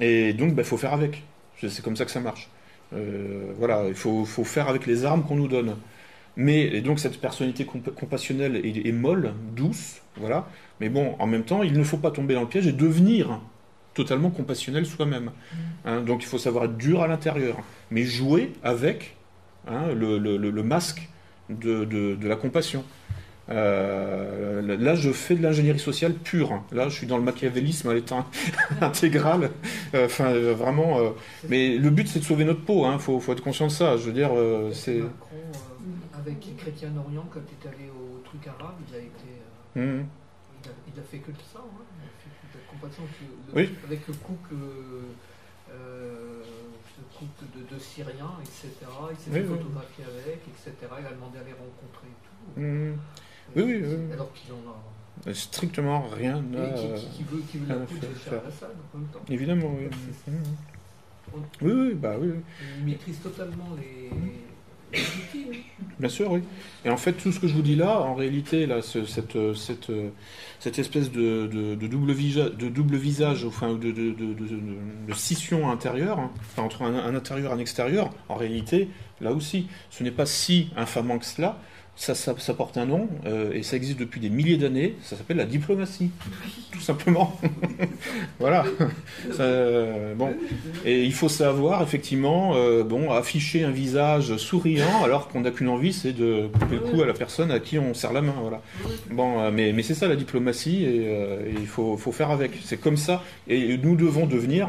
[0.00, 1.22] Et donc, il bah, faut faire avec.
[1.60, 2.48] C'est comme ça que ça marche.
[2.94, 5.76] Euh, voilà, il faut, faire avec les armes qu'on nous donne.
[6.36, 10.48] Mais et donc cette personnalité compassionnelle est, molle, douce, voilà.
[10.80, 13.40] Mais bon, en même temps, il ne faut pas tomber dans le piège et devenir
[13.92, 15.32] totalement compassionnel soi-même.
[15.84, 16.02] Hein.
[16.02, 17.56] donc il faut savoir être dur à l'intérieur,
[17.90, 19.16] mais jouer avec
[19.66, 21.08] hein, le, masque
[21.48, 22.84] de la compassion.
[23.50, 26.62] Euh, là, je fais de l'ingénierie sociale pure.
[26.72, 28.26] Là, je suis dans le machiavélisme à l'état
[28.80, 29.50] intégral.
[29.94, 30.98] Euh, enfin, euh, vraiment.
[31.48, 32.84] mais le but, c'est de sauver notre peau.
[32.84, 32.98] Il hein.
[32.98, 33.96] faut, être conscient de ça.
[33.96, 34.30] Je veux dire,
[34.72, 34.98] c'est.
[34.98, 35.36] Macron,
[36.14, 39.28] avec Chrétien Orient, quand il est allé au truc arabe, il a été.
[39.76, 40.04] Mmh.
[40.94, 41.60] Il, a, fait que ça.
[41.60, 41.84] Hein.
[42.00, 43.02] Il a fait de compassion
[43.54, 43.70] oui.
[43.86, 44.54] avec le couple.
[47.40, 48.68] de, de, Syriens, etc.
[49.10, 50.72] Il s'est fait photographier avec, etc.
[51.00, 52.60] Il a demandé à les rencontrer et tout.
[52.60, 52.96] Mmh.
[53.56, 54.12] Oui, oui, oui.
[54.12, 55.30] Alors qu'il en a.
[55.30, 58.40] Euh, strictement rien à, qui, veut, qui veut la faire.
[58.94, 59.20] en même temps.
[59.28, 59.88] Évidemment, oui.
[61.60, 62.30] Oui, oui, bah oui.
[62.78, 64.10] Il maîtrise totalement les,
[65.98, 66.40] Bien sûr, oui.
[66.84, 69.06] Et en fait, tout ce que je vous dis là, en réalité, là, cette,
[69.54, 69.90] cette,
[70.60, 76.82] cette, espèce de, double, visage, de double visage, enfin, de, de, scission intérieure, hein, entre
[76.82, 78.88] un, un, intérieur et un extérieur, en réalité,
[79.20, 81.58] là aussi, ce n'est pas si infamant que cela,
[81.98, 84.94] ça, porte un nom euh, et ça existe depuis des milliers d'années.
[85.02, 86.10] Ça s'appelle la diplomatie,
[86.70, 87.38] tout simplement.
[88.38, 88.64] voilà.
[89.40, 90.32] Euh, bon.
[90.84, 95.68] Et il faut savoir effectivement, euh, bon, afficher un visage souriant alors qu'on n'a qu'une
[95.68, 98.34] envie, c'est de couper le cou à la personne à qui on serre la main.
[98.40, 98.62] Voilà.
[99.10, 101.08] Bon, mais, c'est ça la diplomatie et,
[101.58, 102.52] il faut, faire avec.
[102.64, 103.22] C'est comme ça.
[103.48, 104.68] Et nous devons devenir,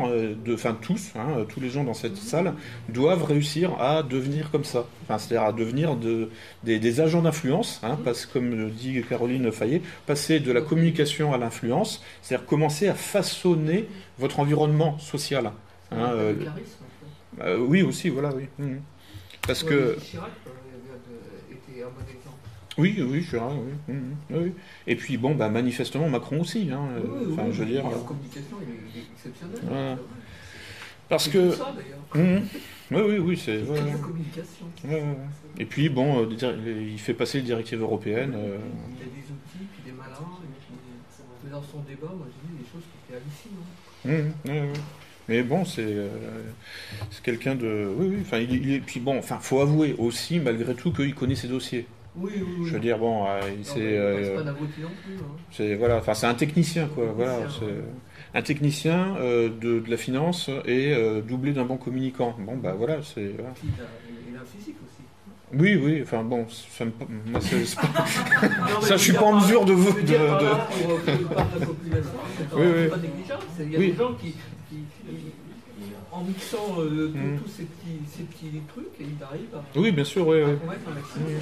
[0.51, 2.53] enfin tous, hein, tous les gens dans cette salle
[2.89, 4.85] doivent réussir à devenir comme ça.
[5.03, 6.29] Enfin, c'est-à-dire à devenir de,
[6.63, 12.03] des agents d'influence, hein, parce, comme dit Caroline Fayet, passer de la communication à l'influence,
[12.21, 15.51] c'est-à-dire commencer à façonner votre environnement social.
[15.91, 16.33] Hein, euh,
[17.41, 18.43] euh, oui, aussi, voilà, oui.
[18.57, 18.77] Mmh.
[19.47, 19.97] Parce que.
[19.99, 22.37] Chirac euh, était un bon exemple.
[22.77, 23.93] Oui, oui, Chirac, oui.
[23.93, 24.01] Mmh,
[24.31, 24.53] oui.
[24.87, 26.69] Et puis, bon, bah, manifestement, Macron aussi.
[26.71, 26.81] Hein,
[27.31, 27.83] enfin, je veux dire.
[27.83, 29.97] La communication, il est exceptionnel.
[31.07, 31.53] Parce que.
[32.91, 33.57] Oui, oui, oui, c'est.
[33.59, 34.65] Ouais, communication.
[35.59, 38.33] Et puis, bon, euh, il fait passer les directives européennes.
[38.35, 38.57] Euh.
[38.91, 40.09] Il y a des outils, puis des malins.
[40.11, 44.33] Et puis, dans son débat, moi, j'ai vu des choses qui étaient hallucinantes.
[44.45, 44.79] Mmh, oui, oui.
[45.27, 46.09] Mais bon, c'est euh,
[47.21, 47.87] quelqu'un de.
[47.95, 48.17] Oui, oui.
[48.21, 51.85] Enfin, il, il, puis bon, enfin, faut avouer aussi, malgré tout, qu'il connaît ses dossiers.
[52.15, 52.67] Oui, oui, oui.
[52.67, 53.25] Je veux dire, bon,
[53.61, 53.99] c'est.
[53.99, 54.83] Non plus.
[54.83, 55.37] Hein.
[55.51, 57.13] C'est voilà, enfin, c'est un technicien, quoi.
[57.15, 57.41] Voilà,
[58.33, 62.35] un technicien euh, de, de, la finance et euh, doublé d'un bon communicant.
[62.39, 63.21] Bon, bah voilà, c'est.
[63.21, 65.03] Il a un physique aussi.
[65.51, 66.91] Oui, oui, enfin bon, ça, me,
[67.31, 67.39] moi,
[68.69, 69.93] non, ça je suis pas en mesure de vous.
[69.93, 70.15] De, de...
[72.53, 72.89] Oui, oui.
[73.59, 73.91] Il y a oui.
[73.91, 74.35] des gens qui
[76.19, 77.39] en mixant euh, mm.
[77.39, 79.79] tous ces petits, ces petits trucs, et il arrive à.
[79.79, 80.39] Oui, bien sûr, oui.
[80.43, 81.33] oui.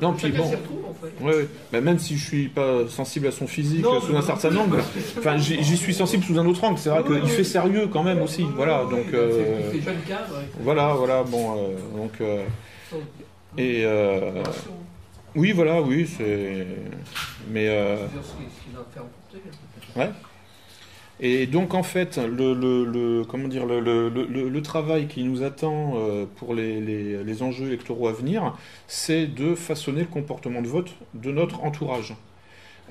[0.00, 0.44] Non, puis bon.
[0.44, 1.24] Retrouve, en fait.
[1.24, 1.48] ouais, ouais.
[1.72, 4.78] Mais même si je suis pas sensible à son physique non, sous un certain angle,
[5.18, 6.78] enfin, j'y suis sensible sous un autre angle.
[6.78, 8.44] C'est vrai qu'il fait sérieux quand même aussi.
[8.54, 9.12] Voilà, donc.
[9.12, 10.42] Euh, il fait jeune cadre.
[10.60, 12.20] Voilà, voilà, bon, euh, donc.
[12.20, 12.44] Euh,
[13.58, 13.84] et.
[15.36, 16.66] Oui, voilà, oui, c'est.
[17.50, 17.66] Mais.
[17.68, 17.96] Euh,
[19.96, 20.10] ouais.
[21.20, 27.42] Et donc en fait, le, comment dire, le, travail qui nous attend euh, pour les,
[27.42, 28.56] enjeux électoraux à venir,
[28.88, 32.14] c'est de façonner le comportement de vote de notre entourage.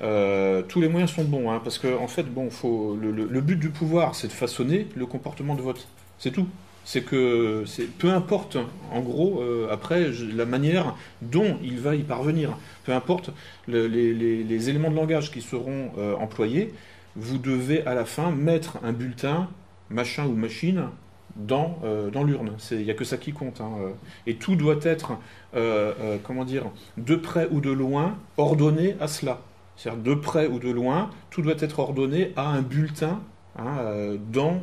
[0.02, 3.58] Euh, tous les moyens sont bons, hein, parce que en fait, bon, faut, le, but
[3.58, 5.86] du pouvoir, c'est de façonner le comportement de vote.
[6.18, 6.48] C'est tout.
[6.86, 7.64] C'est que
[7.98, 8.58] peu importe,
[8.92, 13.30] en gros, euh, après la manière dont il va y parvenir, peu importe
[13.68, 16.74] les, éléments de langage qui seront employés,
[17.16, 19.48] vous devez à la fin mettre un bulletin,
[19.90, 20.88] machin ou machine,
[21.36, 22.56] dans, euh, dans l'urne.
[22.70, 23.60] Il n'y a que ça qui compte.
[23.60, 23.90] Hein, euh.
[24.26, 25.18] Et tout doit être,
[25.54, 29.40] euh, comment dire, de près ou de loin, ordonné à cela.
[29.76, 33.20] C'est-à-dire de près ou de loin, tout doit être ordonné à un bulletin
[33.58, 34.62] hein, dans,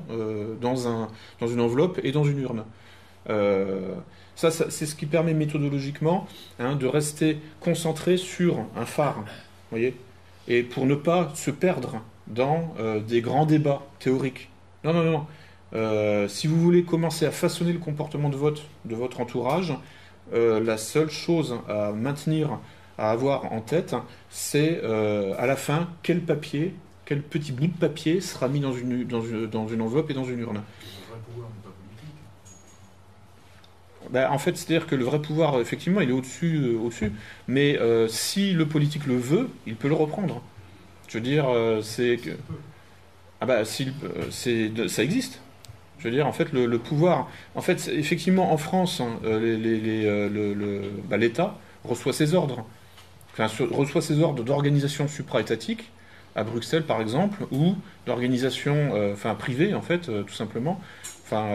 [0.62, 1.10] dans, un,
[1.42, 2.64] dans une enveloppe et dans une urne.
[4.36, 6.28] ça, c'est ce qui permet méthodologiquement
[6.60, 9.26] hein, de rester concentré sur un phare.
[9.70, 9.96] Voyez
[10.48, 12.02] et pour ne pas se perdre
[12.34, 14.50] dans euh, des grands débats théoriques.
[14.84, 15.26] Non, non, non.
[15.74, 19.74] Euh, si vous voulez commencer à façonner le comportement de vote de votre entourage,
[20.34, 22.60] euh, la seule chose à maintenir,
[22.98, 23.96] à avoir en tête,
[24.30, 26.74] c'est à la fin quel papier,
[27.06, 30.14] quel petit bout de papier sera mis dans une, dans une, dans une enveloppe et
[30.14, 30.62] dans une urne.
[34.10, 37.12] Ben, en fait, c'est-à-dire que le vrai pouvoir, effectivement, il est au-dessus, au-dessus.
[37.48, 40.44] Mais si le politique le veut, il peut le reprendre.
[41.12, 42.30] Je veux dire, euh, c'est que.
[43.42, 45.42] Ah bah, si, euh, ça existe.
[46.00, 47.30] Je veux dire, en fait, le, pouvoir.
[47.54, 52.66] En fait, effectivement, en France, hein, euh, les, le, bah, l'État reçoit ses ordres.
[53.34, 55.92] Enfin, reçoit ses ordres d'organisations supra-étatiques,
[56.36, 60.80] à Bruxelles par exemple, ou d'organisations enfin, privées, en fait, tout simplement.
[61.26, 61.46] Enfin,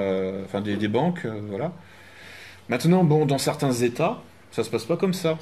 [0.44, 1.72] enfin des, des banques, voilà.
[2.68, 5.38] Maintenant, bon, dans certains États, ça se passe pas comme ça.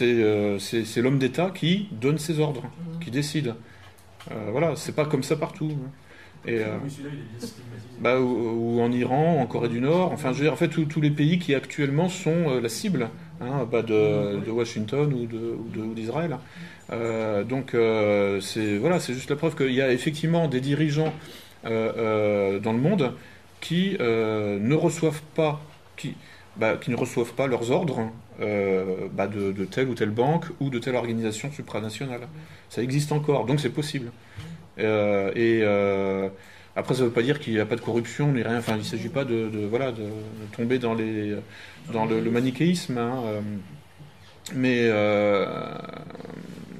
[0.00, 2.62] Euh, c'est l'homme d'État qui donne ses ordres,
[3.00, 3.54] qui décide.
[4.30, 5.72] Euh, voilà, c'est pas comme ça partout.
[6.46, 6.78] Et, euh,
[8.00, 11.00] bah, ou, en Iran, en Corée du Nord, enfin, je veux dire, en fait, tous
[11.00, 13.08] les pays qui actuellement sont la cible
[13.40, 16.36] hein, bah, de, Washington ou d'Israël.
[17.48, 17.76] donc,
[18.40, 21.12] c'est voilà, c'est juste la preuve qu'il y a effectivement des dirigeants
[21.64, 23.12] dans le monde
[23.60, 25.60] qui ne reçoivent pas,
[25.96, 26.14] qui,
[26.56, 28.10] bah, qui ne reçoivent pas leurs ordres
[28.40, 32.22] euh, bah, de, telle ou telle banque ou de telle organisation supranationale.
[32.70, 34.10] Ça existe encore, donc c'est possible.
[34.78, 36.28] Euh, et euh,
[36.74, 38.58] Après, ça ne veut pas dire qu'il n'y a pas de corruption ni rien.
[38.58, 40.08] Enfin, il ne s'agit pas de, voilà, de,
[40.56, 41.36] tomber dans, les,
[41.92, 42.96] dans le, manichéisme.
[42.96, 43.22] Hein,
[44.54, 44.90] mais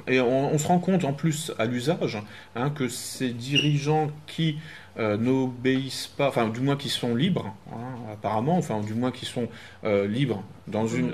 [0.08, 2.18] et on, se rend compte en plus à l'usage
[2.56, 4.58] hein, que ces dirigeants qui
[4.98, 9.48] n'obéissent pas, enfin du moins qui sont libres, hein, apparemment, enfin du moins qui sont
[9.84, 11.12] libres dans une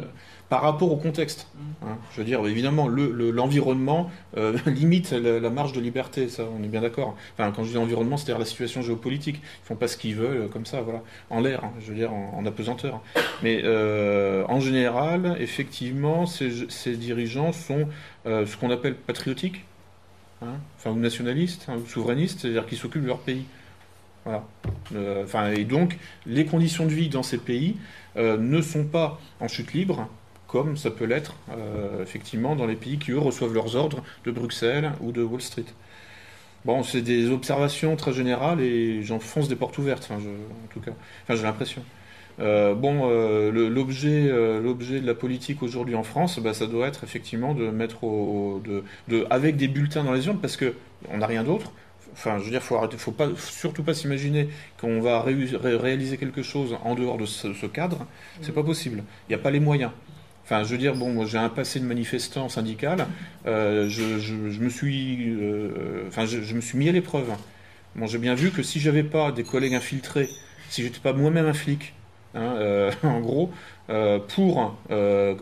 [0.48, 1.48] par rapport au contexte.
[1.82, 1.96] Hein.
[2.12, 6.68] je veux dire, évidemment, l'environnement le, euh, limite la, marge de liberté, ça, on est
[6.68, 7.16] bien d'accord.
[7.34, 9.40] Enfin, quand je dis environnement, c'est-à-dire la situation géopolitique.
[9.42, 12.44] Ils font pas ce qu'ils veulent, comme ça, voilà, en l'air, je veux dire, en,
[12.46, 13.00] apesanteur.
[13.42, 17.86] Mais en général, effectivement, ces, ces dirigeants sont
[18.24, 19.64] ce qu'on appelle patriotiques,
[20.42, 23.44] enfin, ou nationalistes, ou souverainistes, c'est-à-dire qu'ils s'occupent de leur pays.
[24.94, 27.76] Euh, enfin, et donc, les conditions de vie dans ces pays
[28.16, 30.08] euh, ne sont pas en chute libre,
[30.48, 34.32] comme ça peut l'être euh, effectivement dans les pays qui, eux, reçoivent leurs ordres de
[34.32, 35.66] Bruxelles ou de Wall Street.
[36.64, 40.18] Bon, c'est des observations très générales et j'enfonce des portes ouvertes, en
[40.72, 40.90] tout cas.
[41.22, 41.82] Enfin, j'ai l'impression.
[42.38, 43.08] bon,
[43.50, 44.28] l'objet,
[44.60, 48.60] l'objet de la politique aujourd'hui en France, bah, ça doit être effectivement de mettre au,
[49.30, 50.74] avec des bulletins dans les urnes, parce que
[51.10, 51.72] on n'a rien d'autre.
[52.12, 54.48] Enfin, je veux dire, faut faut pas, surtout pas s'imaginer
[54.80, 58.06] qu'on va réaliser quelque chose en dehors de ce, cadre.
[58.40, 59.04] C'est pas possible.
[59.28, 59.92] Il n'y a pas les moyens.
[60.50, 63.06] Enfin, je veux dire, bon, j'ai un passé de manifestant syndical.
[63.46, 67.28] Euh, je, me suis, euh, je, me suis mis à l'épreuve.
[67.94, 70.30] Bon, j'ai bien vu que si j'avais pas des collègues infiltrés,
[70.70, 71.92] si j'étais pas moi-même un flic,
[72.34, 73.50] hein, euh, en gros,
[73.88, 74.74] pour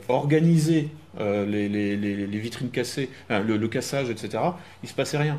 [0.09, 0.88] organiser
[1.20, 4.42] les, vitrines cassées, le, le, cassage, etc.,
[4.82, 5.38] il se passait rien.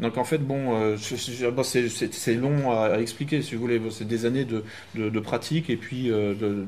[0.00, 3.80] Donc en fait, bon, euh, c'est long à, expliquer, si vous voulez.
[3.90, 4.64] C'est des années de,
[4.94, 6.66] de, pratique et puis euh, de,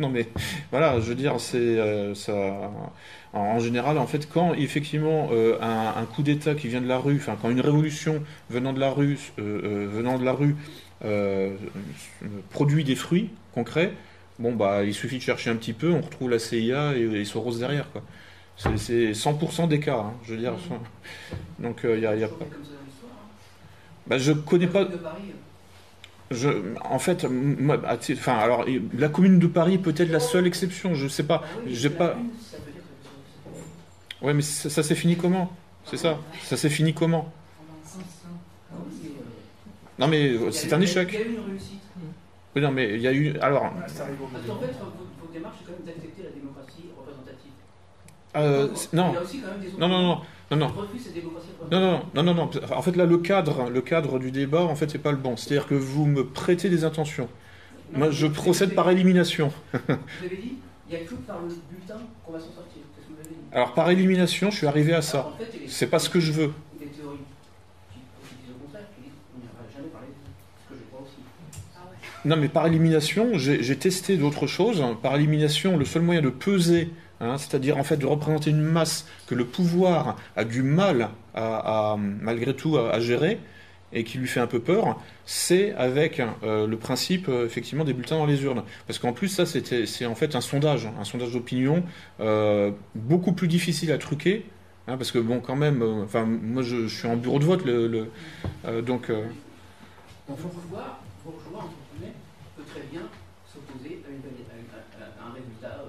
[0.00, 0.28] non, mais
[0.70, 2.34] voilà, je veux dire, c'est euh, ça.
[3.32, 5.30] En, général, en fait, quand effectivement
[5.60, 8.90] un, coup d'État qui vient de la rue, enfin quand une révolution venant de la
[8.90, 10.56] rue, venant de la rue,
[12.50, 13.92] produit des fruits concrets,
[14.38, 17.24] bon bah il suffit de chercher un petit peu, on retrouve la CIA et, et
[17.26, 18.02] Soros derrière, quoi.
[18.56, 20.54] C'est 100% des cas, hein, je veux dire.
[21.58, 22.46] Donc il euh, y a, y a pas.
[24.06, 24.88] Bah, je connais pas.
[26.30, 26.48] Je,
[26.80, 28.64] en fait, moi, enfin, alors,
[28.96, 30.94] la commune de Paris peut être la seule exception.
[30.94, 31.42] Je sais pas.
[31.44, 32.16] Ah J'ai pas.
[34.22, 35.52] Ouais, mais ça, s'est fini comment?
[35.84, 36.18] C'est ça?
[36.42, 37.32] Ça s'est fini comment?
[39.98, 41.08] Non, mais c'est un échec.
[41.12, 41.80] Il y a eu une réussite.
[42.54, 43.38] Oui, non, mais il y a eu.
[43.38, 43.70] Alors.
[43.78, 46.90] Parce qu'en fait, votre démarche, c'est quand même d'accepter la démocratie.
[48.36, 49.14] Euh, non.
[49.78, 50.20] non, non, non,
[50.50, 50.72] non, non.
[51.70, 52.50] Non, non, non, non, non.
[52.70, 55.36] En fait, là, le cadre, le cadre du débat, en fait, c'est pas le bon.
[55.36, 57.28] C'est-à-dire que vous me prêtez des intentions.
[57.92, 59.52] Moi, je procède par élimination.
[59.72, 59.78] vous
[60.24, 60.54] avez dit,
[60.88, 62.82] il n'y a que par le bulletin qu'on va s'en sortir.
[63.52, 65.32] Alors, par élimination, je suis arrivé à ça.
[65.66, 66.52] C'est pas ce que je veux.
[72.24, 74.84] Non, mais par élimination, j'ai testé d'autres choses.
[75.00, 76.90] Par élimination, le seul moyen de peser
[77.20, 81.96] Hein, c'est-à-dire en fait de représenter une masse que le pouvoir a du mal à,
[81.98, 83.38] malgré tout à, gérer
[83.92, 87.94] et qui lui fait un peu peur, c'est avec euh, le principe euh, effectivement des
[87.94, 88.62] bulletins dans les urnes.
[88.86, 91.84] Parce qu'en plus ça c'est en fait un sondage, un sondage d'opinion
[92.20, 94.44] euh, beaucoup plus difficile à truquer.
[94.88, 97.64] Hein, parce que bon, quand même, enfin, moi je, suis en bureau de vote,
[98.84, 99.10] donc
[100.28, 101.00] vouloir,
[102.56, 103.02] peut très bien
[103.52, 104.02] s'opposer
[105.00, 105.84] à, un résultat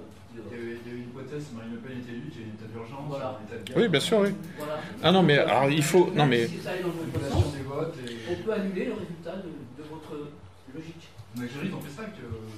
[1.54, 3.38] Marine Le Pen est élue, il y a une état d'urgence, voilà.
[3.40, 3.76] un état de guerre.
[3.76, 4.30] Oui, bien sûr, oui.
[4.56, 4.80] Voilà.
[5.02, 6.10] Ah non, mais alors il faut.
[6.14, 6.46] Non, mais.
[6.46, 8.16] Si ça dans vote et...
[8.30, 10.30] On peut annuler le résultat de, de votre
[10.74, 11.08] logique.
[11.36, 12.48] En Algérie, ils ont fait ça avec euh.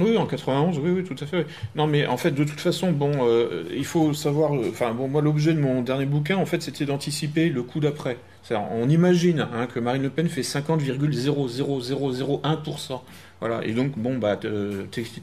[0.00, 1.46] Oui, en 91, oui, oui, tout à fait.
[1.74, 4.54] Non, mais en fait, de toute façon, bon, euh, il faut savoir.
[4.54, 7.80] Euh, enfin, bon, moi, l'objet de mon dernier bouquin, en fait, c'était d'anticiper le coup
[7.80, 8.18] d'après.
[8.50, 13.00] On imagine hein, que Marine Le Pen fait 50,00001%.
[13.40, 13.64] Voilà.
[13.64, 14.38] Et donc, bon, bah,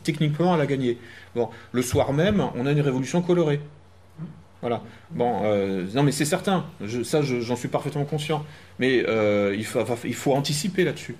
[0.03, 0.97] techniquement, elle a gagné.
[1.35, 3.59] Bon, le soir même, on a une révolution colorée.
[4.61, 4.81] Voilà.
[5.11, 6.65] Bon, euh, non, mais c'est certain.
[7.03, 8.45] ça, j'en suis parfaitement conscient.
[8.79, 11.15] Mais euh, il, faut, anticiper là-dessus.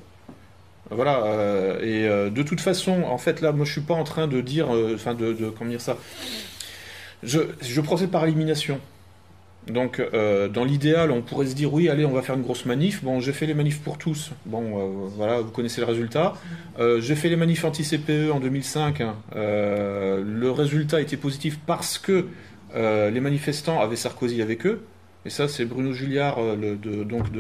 [0.90, 1.24] Voilà.
[1.26, 4.42] Euh, et de toute façon, en fait, là, moi, je suis pas en train de
[4.42, 5.98] dire, enfin, de, de, comment dire ça?
[7.24, 8.80] Je procède par élimination.
[9.68, 12.66] Donc, euh, dans l'idéal, on pourrait se dire oui, allez, on va faire une grosse
[12.66, 13.04] manif.
[13.04, 14.32] Bon, j'ai fait les manifs pour tous.
[14.46, 16.36] Bon, euh, voilà, vous connaissez le résultat.
[16.80, 19.02] Euh, j'ai fait les manifs anti-CPE en 2005.
[19.02, 19.16] Hein.
[19.34, 22.28] le résultat était positif parce que
[22.76, 24.82] les manifestants avaient Sarkozy avec eux.
[25.28, 27.32] Et ça, c'est Bruno Julliard, le, donc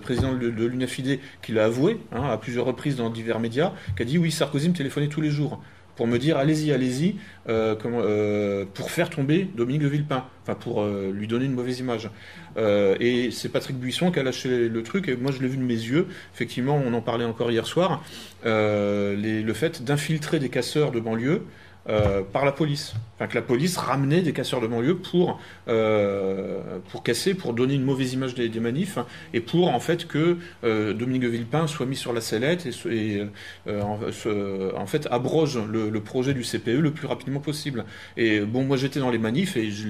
[0.00, 4.04] président de, l'UNAFID, qui l'a avoué hein, à plusieurs reprises dans divers médias, qui a
[4.04, 5.60] dit oui, Sarkozy me téléphonait tous les jours.
[5.96, 7.16] Pour me dire allez-y, allez-y,
[7.46, 12.10] pour faire tomber Dominique de Villepin, enfin pour lui donner une mauvaise image.
[12.56, 15.62] et c'est Patrick Buisson qui a lâché le truc, et moi je l'ai vu de
[15.62, 16.06] mes yeux.
[16.34, 18.04] Effectivement, on en parlait encore hier soir,
[18.44, 21.42] le fait d'infiltrer des casseurs de banlieue.
[21.88, 22.94] Euh, par la police.
[23.14, 27.74] Enfin, que la police ramenait des casseurs de banlieue pour, euh, pour casser, pour donner
[27.74, 28.98] une mauvaise image des, manifs,
[29.32, 33.22] et pour en fait que euh, Dominique Villepin soit mis sur la sellette et,
[33.68, 37.84] en, fait abroge le, projet du CPE le plus rapidement possible.
[38.16, 39.86] Et bon, moi j'étais dans les manifs et je,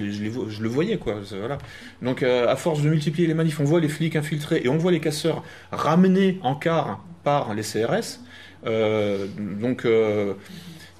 [0.49, 1.15] je, le voyais quoi.
[1.31, 1.57] Voilà.
[2.03, 4.91] Donc à force de multiplier les manifs, on voit les flics infiltrés et on voit
[4.91, 8.19] les casseurs ramenés en quart par les CRS.
[8.63, 9.85] donc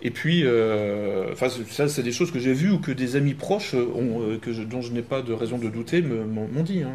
[0.01, 3.73] et puis, euh, ça, c'est des choses que j'ai vues ou que des amis proches
[3.73, 4.37] euh,
[4.69, 6.83] dont je n'ai pas de raison de douter m'ont dit.
[6.83, 6.91] Hein.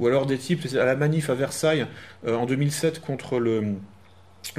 [0.00, 1.86] Ou alors des types à la manif à Versailles
[2.26, 3.76] euh, en 2007 contre le,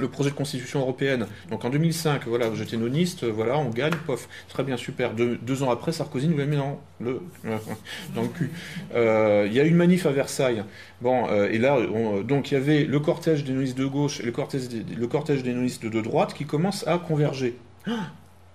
[0.09, 1.27] projet de constitution européenne.
[1.49, 5.11] Donc en 2005, voilà, j'étais noniste, voilà, on gagne, pof, très bien, super.
[5.13, 7.19] deux ans après, Sarkozy nous l'a mis dans le,
[8.15, 8.51] dans le cul.
[8.93, 10.63] Il y a une manif à Versailles.
[11.01, 11.77] Bon, et là,
[12.23, 14.31] donc il y avait le cortège des nonistes de gauche et le
[15.07, 17.57] cortège des nonistes de droite qui commencent à converger.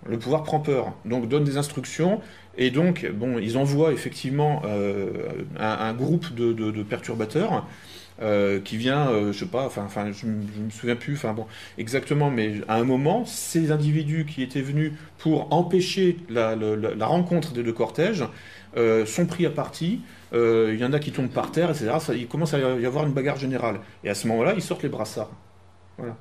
[0.09, 2.21] Le pouvoir prend peur, donc donne des instructions,
[2.59, 5.11] et donc, bon, ils envoient effectivement euh,
[5.59, 7.67] un, groupe de, perturbateurs
[8.23, 11.47] euh, qui vient, euh, je sais pas, enfin, enfin, je, me souviens plus, enfin bon,
[11.77, 16.57] exactement, mais à un moment, ces individus qui étaient venus pour empêcher la,
[17.01, 18.25] rencontre des deux cortèges
[19.07, 20.01] sont pris à partie.
[20.33, 21.93] Il y en a qui tombent par terre, etc.
[22.15, 23.81] il commence à y avoir une bagarre générale.
[24.05, 25.31] Et à ce moment-là, ils sortent les brassards.
[25.99, 26.17] Voilà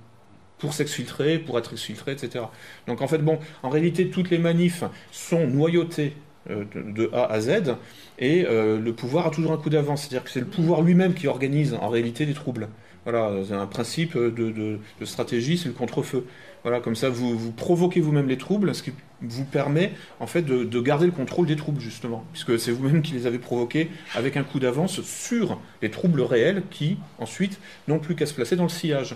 [0.66, 2.45] pour s'exfiltrer, pour être exfiltré, etc.
[2.88, 6.13] Donc en fait, bon, en réalité, toutes les manifs sont noyautées
[6.49, 7.76] euh, de, A à Z,
[8.18, 10.01] et euh, le pouvoir a toujours un coup d'avance.
[10.01, 12.68] C'est-à-dire que c'est le pouvoir lui-même qui organise en réalité les troubles.
[13.03, 16.26] Voilà, c'est un principe de, stratégie, c'est le contre-feu.
[16.63, 18.91] Voilà, comme ça, vous, vous provoquez vous-même les troubles, ce qui
[19.22, 23.13] vous permet en fait de, garder le contrôle des troubles justement, puisque c'est vous-même qui
[23.13, 28.16] les avez provoqués avec un coup d'avance sur les troubles réels qui ensuite n'ont plus
[28.16, 29.16] qu'à se placer dans le sillage.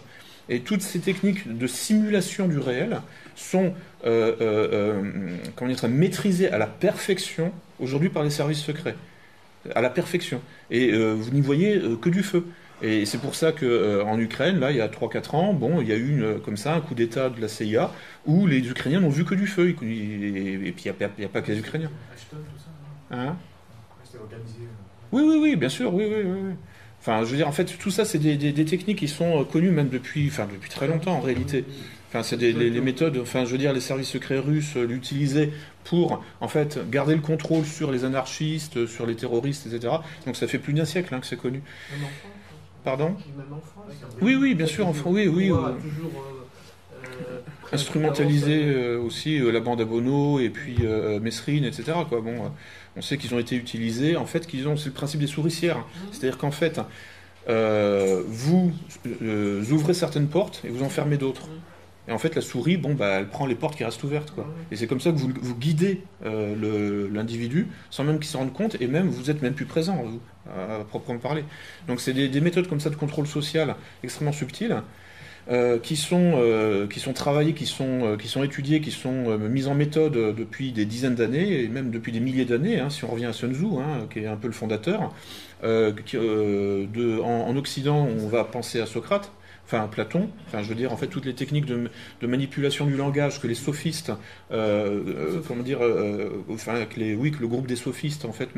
[0.49, 3.01] Et toutes ces techniques de simulation du réel
[3.35, 3.73] sont
[4.05, 5.03] euh, euh,
[5.61, 8.95] euh, maîtrisées à la perfection aujourd'hui par les services secrets.
[9.75, 10.41] À la perfection.
[10.71, 12.45] Et vous n'y voyez que du feu.
[12.81, 15.91] Et c'est pour ça qu'en Ukraine, là, il y a 3-4 ans, bon, il y
[15.91, 17.91] a eu comme ça un coup d'État de la CIA
[18.25, 19.69] où les Ukrainiens n'ont vu que du feu.
[19.69, 21.91] Et, puis il n'y a, pas que les Ukrainiens.
[23.11, 23.35] Hein?
[25.11, 26.53] Oui, oui, oui, bien sûr, oui, oui, oui.
[27.01, 29.71] Enfin, je veux dire, en fait, tout ça, c'est des, techniques qui sont euh, connues
[29.71, 31.63] même depuis, enfin, depuis très longtemps en réalité.
[32.09, 35.51] Enfin, c'est des les, méthodes, enfin, je veux dire, les services secrets russes euh, l'utilisaient
[35.85, 39.93] pour, en fait, garder le contrôle sur les anarchistes, sur les terroristes, etc.
[40.25, 41.61] Donc ça fait plus d'un siècle hein, que c'est connu.
[41.91, 42.33] Même en France
[42.83, 43.15] Pardon?
[43.37, 45.47] Même en France Oui, oui, bien sûr, en France, oui, oui.
[45.47, 46.23] toujours
[47.21, 47.39] euh,
[47.71, 50.77] instrumentaliser aussi la bande à Bono et puis
[51.21, 51.93] Mesrine, etc.
[52.09, 52.21] Quoi.
[52.21, 52.51] Bon,
[52.99, 55.77] on sait qu'ils ont été utilisés, en fait, qu'ils ont, c'est le principe des souricières.
[55.77, 55.85] Mhm.
[56.11, 56.81] C'est-à-dire qu'en fait,
[57.47, 58.73] euh, vous
[59.21, 61.47] euh, ouvrez certaines portes et vous en fermez d'autres.
[61.47, 61.59] Mhm.
[62.09, 64.31] Et en fait, la souris, bon, bah, elle prend les portes qui restent ouvertes.
[64.31, 64.47] Quoi.
[64.71, 68.53] Et c'est comme ça que vous, vous guidez euh, l'individu sans même qu'il s'en rende
[68.53, 70.19] compte, et même vous êtes même plus présent, vous,
[70.51, 71.45] à, proprement parler.
[71.87, 74.81] Donc c'est des, des, méthodes comme ça de contrôle social extrêmement subtiles,
[75.51, 79.67] euh, qui, sont, euh, qui sont travaillées, qui sont, euh, qui sont qui sont mises
[79.67, 83.07] en méthode depuis des dizaines d'années, et même depuis des milliers d'années, hein, si on
[83.07, 85.11] revient à Sun hein, qui est un peu le fondateur.
[85.63, 89.31] en, Occident, on va penser à Socrate,
[89.72, 91.89] enfin Platon, enfin je veux dire en fait toutes les techniques de,
[92.24, 94.11] manipulation du langage que les sophistes,
[94.51, 98.32] euh, euh, comment dire, euh, enfin que les, oui que le groupe des sophistes en
[98.32, 98.49] fait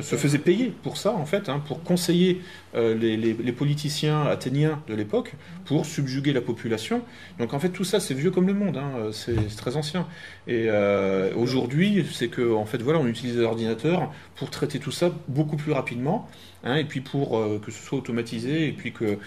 [0.00, 2.40] se faisait payer pour ça en fait, hein, pour conseiller
[2.74, 5.34] les, politiciens athéniens de l'époque
[5.66, 7.02] pour subjuguer la population.
[7.38, 10.06] Donc en fait tout ça c'est vieux comme le monde, hein, c'est très ancien.
[10.48, 10.68] Et
[11.36, 15.72] aujourd'hui c'est que en fait voilà on utilise l'ordinateur pour traiter tout ça beaucoup plus
[15.72, 16.28] rapidement.
[16.64, 19.18] Hein, et puis pour euh, que ce soit automatisé, et puis que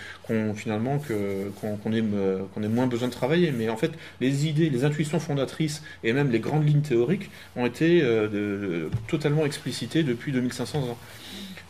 [0.56, 3.52] finalement que qu'on ait, euh, qu'on ait moins besoin de travailler.
[3.52, 3.92] Mais en fait,
[4.22, 9.46] les idées, les intuitions fondatrices et même les grandes lignes théoriques ont été euh, totalement
[9.46, 10.98] explicitées depuis 2500 ans.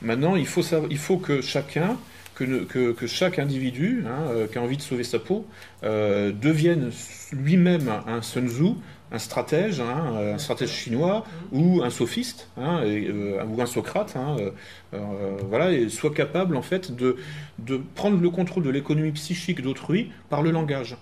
[0.01, 1.97] Maintenant, il faut, savoir, il faut que chacun
[2.35, 5.47] que, chaque individu hein, qui a envie de sauver sa peau
[5.81, 6.91] devienne
[7.31, 8.73] lui-même un Sun Tzu
[9.15, 11.23] un stratège, hein, un stratège chinois
[11.53, 14.51] ou un sophiste hein, euh, ou un Socrate, hein, euh,
[14.93, 17.15] euh, voilà, et soit capable en fait de,
[17.59, 20.97] de prendre le contrôle de l'économie psychique d'autrui par le langage,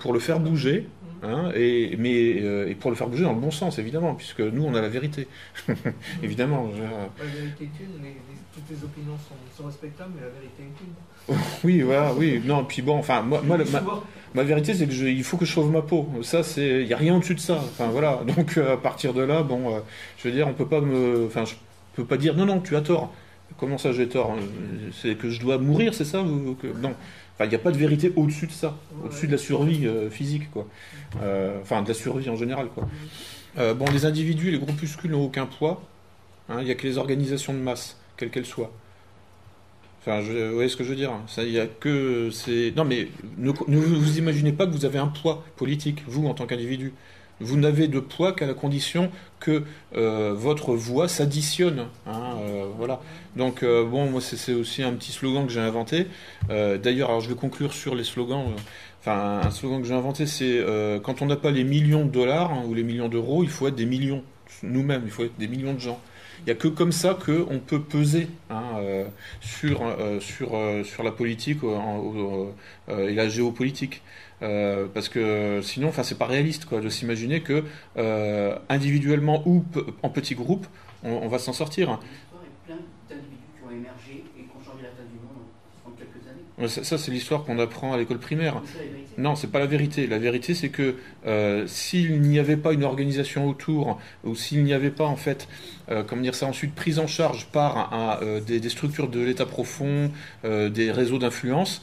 [0.00, 0.88] pour le faire bouger
[1.22, 4.40] hein, et, mais, euh, et pour le faire bouger dans le bon sens, évidemment, puisque
[4.40, 5.28] nous, on a la vérité.
[6.22, 6.70] évidemment.
[7.18, 8.04] La vérité est une,
[8.54, 9.16] toutes les opinions
[9.56, 11.40] sont, respectables, mais la vérité est une.
[11.64, 12.42] oui, voilà, oui.
[12.44, 13.58] Non, puis bon, enfin, moi, moi
[14.34, 16.08] ma, vérité, c'est que il faut que je sauve ma peau.
[16.22, 17.56] Ça, c'est, il n'y a rien au-dessus de ça.
[17.56, 18.20] Enfin, voilà.
[18.36, 19.82] Donc, à partir de là, bon,
[20.18, 21.54] je veux dire, on peut pas me, enfin, je
[21.94, 23.12] peux pas dire non, non, tu as tort.
[23.58, 24.34] Comment ça, j'ai tort?
[25.00, 26.24] C'est que je dois mourir, c'est ça
[26.60, 26.66] que...
[26.80, 26.94] Non.
[27.42, 30.08] Enfin, il n'y a pas de vérité au-dessus de ça, au-dessus de la survie euh,
[30.08, 30.68] physique, quoi.
[31.20, 32.88] Euh, enfin, de la survie en général, quoi.
[33.58, 35.82] Euh, bon, les individus, les groupuscules n'ont aucun poids.
[36.48, 36.58] Hein.
[36.60, 38.70] Il n'y a que les organisations de masse, quelles qu'elles soient.
[40.00, 42.72] Enfin, je, vous voyez ce que je veux dire Il y a que c'est.
[42.76, 43.08] Non, mais
[43.38, 46.92] ne, vous imaginez pas que vous avez un poids politique, vous, en tant qu'individu.
[47.42, 49.10] Vous n'avez de poids qu'à la condition
[49.42, 49.64] que
[49.96, 51.86] euh, votre voix s'additionne.
[52.06, 53.00] Hein, euh, voilà.
[53.36, 56.06] Donc euh, bon, moi c'est aussi un petit slogan que j'ai inventé.
[56.48, 58.44] D'ailleurs, je vais conclure sur les slogans.
[59.00, 60.64] Enfin, un slogan que j'ai inventé, c'est
[61.02, 63.68] quand on n'a pas les millions de dollars hein, ou les millions d'euros, il faut
[63.68, 64.22] être des millions
[64.62, 65.02] nous-mêmes.
[65.04, 66.00] Il faut être des millions de gens.
[66.40, 68.80] Il n'y a que comme ça qu'on peut peser hein,
[69.40, 69.80] sur,
[70.20, 71.58] sur, sur la politique
[72.88, 74.02] et la géopolitique.
[74.42, 77.64] Euh, parce que sinon, enfin, c'est pas réaliste quoi, de s'imaginer que
[77.96, 79.64] euh, individuellement ou
[80.02, 80.66] en petits groupes,
[81.04, 81.90] on, va s'en sortir.
[81.90, 82.78] L'histoire est pleine
[83.08, 85.46] d'individus qui ont émergé et qui ont changé la fin du monde
[85.84, 86.68] en quelques années.
[86.68, 88.62] Ça, ça c'est l'histoire qu'on apprend à l'école primaire.
[89.18, 90.06] Non, c'est pas la vérité.
[90.06, 90.96] La vérité, c'est que
[91.26, 95.48] euh, s'il n'y avait pas une organisation autour, ou s'il n'y avait pas en fait,
[96.06, 100.10] comment dire ça ensuite, prise en charge par des, des, structures de l'État profond,
[100.44, 101.82] des réseaux d'influence,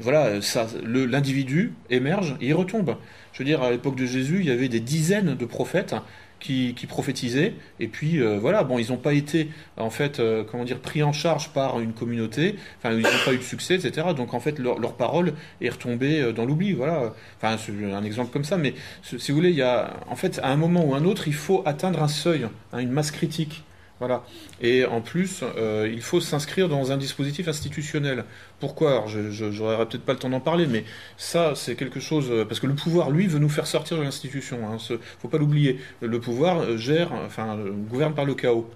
[0.00, 0.38] voilà,
[0.84, 2.96] l'individu émerge et il retombe.
[3.32, 5.94] Je veux dire, à l'époque de Jésus, il y avait des dizaines de prophètes
[6.40, 10.64] qui, prophétisaient, et puis euh, voilà, bon, ils n'ont pas été en fait, euh, comment
[10.64, 14.08] dire, pris en charge par une communauté, enfin, ils n'ont pas eu de succès, etc.
[14.16, 17.12] Donc en fait, leur, parole est retombée euh, dans l'oubli, voilà.
[17.40, 17.56] Enfin,
[17.92, 20.56] un exemple comme ça, mais si vous voulez, il y a, en fait, à un
[20.56, 23.62] moment ou un autre, il faut atteindre un seuil, hein, une masse critique.
[24.00, 24.24] Voilà.
[24.62, 28.24] Et en plus, euh, il faut s'inscrire dans un dispositif institutionnel.
[28.58, 28.92] Pourquoi?
[28.92, 30.84] Alors, je n'aurai peut-être pas le temps d'en parler, mais
[31.18, 32.28] ça, c'est quelque chose.
[32.30, 34.58] Euh, parce que le pouvoir, lui, veut nous faire sortir de l'institution.
[34.62, 34.78] Il hein.
[34.88, 35.80] ne faut pas l'oublier.
[36.00, 37.58] Le pouvoir euh, gère, enfin,
[37.90, 38.68] gouverne par le chaos.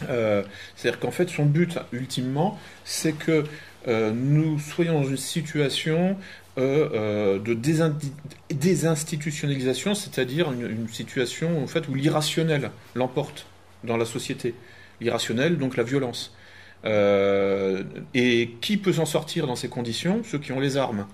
[0.00, 3.44] C'est-à-dire qu'en fait, son but, ultimement, c'est que
[3.86, 6.16] nous soyons dans une situation
[6.56, 7.54] de
[8.50, 13.46] désinstitutionnalisation, c'est-à-dire une, une, situation où l'irrationnel l'emporte
[13.84, 14.54] dans la société.
[15.00, 16.34] L'irrationnel, donc la violence.
[16.84, 17.84] Euh,
[18.14, 20.22] et qui peut s'en sortir dans ces conditions?
[20.24, 21.06] Ceux qui ont les armes.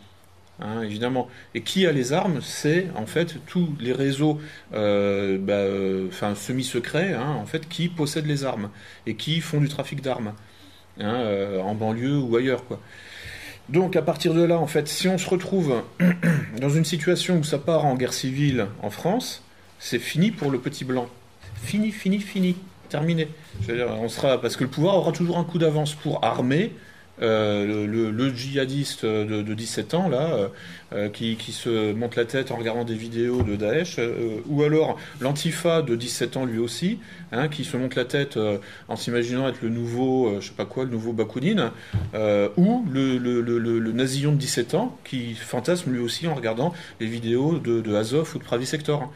[0.61, 1.29] Hein, évidemment.
[1.55, 4.41] Et qui a les armes C'est en fait tous les réseaux
[4.75, 8.71] euh, bah, euh, semi-secrets hein, en fait, qui possèdent les armes
[9.07, 10.35] et qui font du trafic d'armes
[11.01, 11.25] hein,
[11.63, 12.65] en banlieue ou ailleurs.
[13.69, 15.83] Donc à partir de là, en fait, si on se retrouve
[16.61, 19.45] dans une situation où ça part en guerre civile en France,
[19.79, 21.09] c'est fini pour le petit blanc.
[21.63, 22.57] Fini, fini, fini.
[22.89, 23.29] Terminé.
[24.01, 26.73] on sera, parce que le pouvoir aura toujours un coup d'avance pour armer
[27.23, 30.49] euh, le, djihadiste de, 17 ans, là, euh,
[30.93, 33.99] euh, qui, se monte la tête en regardant des vidéos de Daesh,
[34.47, 36.99] ou alors l'antifa de 17 ans lui aussi,
[37.33, 38.39] hein, qui se monte la tête
[38.89, 41.71] en s'imaginant être le nouveau, je sais pas quoi, le nouveau Bakounine,
[42.57, 47.95] ou le, le, de 17 ans, qui fantasme lui aussi en regardant les vidéos de,
[47.95, 49.13] Azov ou de Pravi Sector.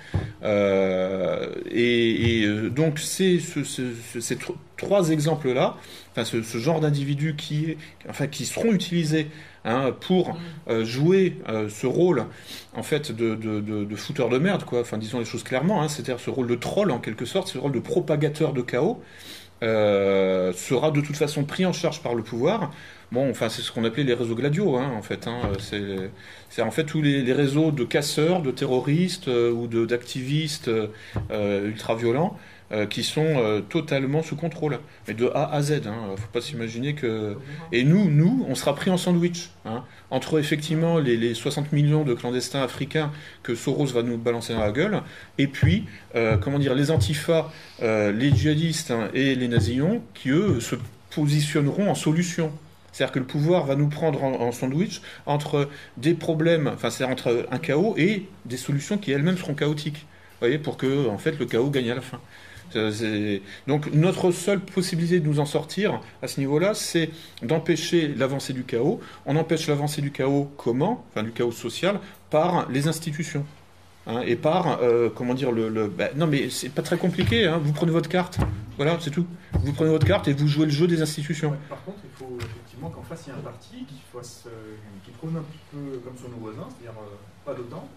[1.70, 4.36] Et, donc, c'est ces
[4.76, 5.76] trois exemples-là
[6.12, 7.76] enfin, ce, genre d'individus qui,
[8.08, 9.28] enfin, qui seront utilisés
[9.64, 10.36] hein, pour mm.
[10.68, 12.26] euh, jouer euh, ce rôle
[12.74, 14.80] en fait de, de, de, fouteur de merde, quoi.
[14.80, 17.58] Enfin, disons les choses clairement, hein, c'est-à-dire ce rôle de troll en quelque sorte, ce
[17.58, 19.02] rôle de propagateur de chaos.
[19.62, 22.72] Euh, sera de toute façon pris en charge par le pouvoir.
[23.12, 25.28] Bon, enfin, c'est ce qu'on appelait les réseaux gladiaux, hein, en fait.
[25.28, 25.52] Hein.
[26.50, 30.68] c'est en fait tous les, les, réseaux de casseurs, de terroristes ou d'activistes
[31.30, 32.36] ultra-violents
[32.72, 35.82] euh, qui sont euh, totalement sous contrôle, mais de A à Z.
[35.86, 36.14] Hein.
[36.16, 37.36] Faut pas s'imaginer que.
[37.70, 39.84] Et nous, nous, on sera pris en sandwich hein.
[40.10, 43.12] entre effectivement les, 60 millions de clandestins africains
[43.42, 45.02] que Soros va nous balancer dans la gueule,
[45.36, 45.84] et puis
[46.14, 47.50] euh, comment dire les antifas,
[47.82, 50.76] les djihadistes hein, et les nazillons qui eux se
[51.14, 52.52] positionneront en solution.
[52.90, 55.68] C'est-à-dire que le pouvoir va nous prendre en, en sandwich entre
[55.98, 60.06] des problèmes, enfin c'est entre un chaos et des solutions qui elles-mêmes seront chaotiques.
[60.40, 62.18] Vous voyez, pour que en fait le chaos gagne à la fin.
[63.66, 67.10] Donc notre seule possibilité de nous en sortir à ce niveau-là, c'est
[67.42, 69.00] d'empêcher l'avancée du chaos.
[69.26, 71.04] On empêche l'avancée du chaos comment?
[71.10, 72.00] Enfin du chaos social
[72.30, 73.44] par les institutions.
[74.06, 75.86] Hein, et par, euh, comment dire, le...
[75.86, 77.60] Ben, non mais c'est pas très compliqué, hein.
[77.62, 78.40] vous prenez votre carte,
[78.76, 79.26] voilà, c'est tout.
[79.52, 81.56] Vous prenez votre carte et vous jouez le jeu des institutions.
[81.68, 84.74] par contre, il faut effectivement qu'en face, il y ait un parti qui, fasse, euh,
[85.04, 87.88] qui prône un petit peu comme son voisin, c'est-à-dire euh, pas d'OTAN,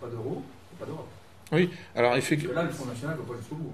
[0.00, 0.42] pas d'euros,
[0.80, 1.08] pas d'Europe.
[1.52, 2.54] Oui, alors effectivement.
[2.54, 3.72] Là, le Front National ne va pas jusqu'au bout.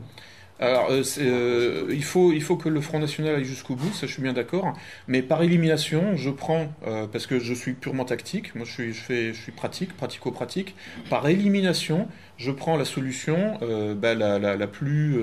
[0.62, 4.06] Alors, euh, euh, il, faut, il faut que le Front National aille jusqu'au bout, ça
[4.06, 4.72] je suis bien d'accord.
[5.08, 8.94] Mais par élimination, je prends, euh, parce que je suis purement tactique, moi je suis,
[8.94, 10.76] je fais, je suis pratique, pratico-pratique,
[11.10, 12.06] par élimination,
[12.36, 13.58] je prends la solution
[13.96, 15.20] bah, la, la, plus,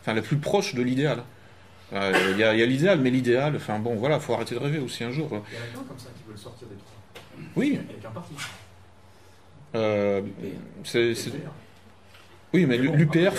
[0.00, 1.24] enfin, la plus proche de l'idéal.
[1.92, 5.10] Il y a, l'idéal, mais l'idéal, enfin bon, voilà, faut arrêter de rêver aussi un
[5.10, 5.28] jour.
[5.30, 6.94] Il y a quelqu'un comme ça qui veut sortir des trois.
[7.56, 7.80] Oui.
[7.90, 8.34] Avec un parti.
[10.84, 11.32] c'est,
[12.56, 13.32] oui, mais l'UPR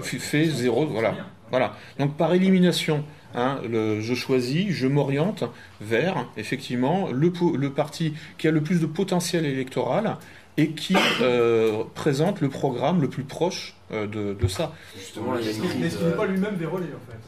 [0.00, 0.86] fait zéro.
[0.86, 1.14] Voilà.
[1.50, 1.76] voilà.
[1.98, 3.04] Donc par élimination,
[3.34, 5.44] hein, je choisis, je m'oriente
[5.80, 10.16] vers effectivement le, le, parti qui a le plus de potentiel électoral
[10.56, 14.72] et qui euh, présente le programme le plus proche euh, de, de, ça.
[14.96, 17.18] Justement, il n'estime pas lui-même des relais en fait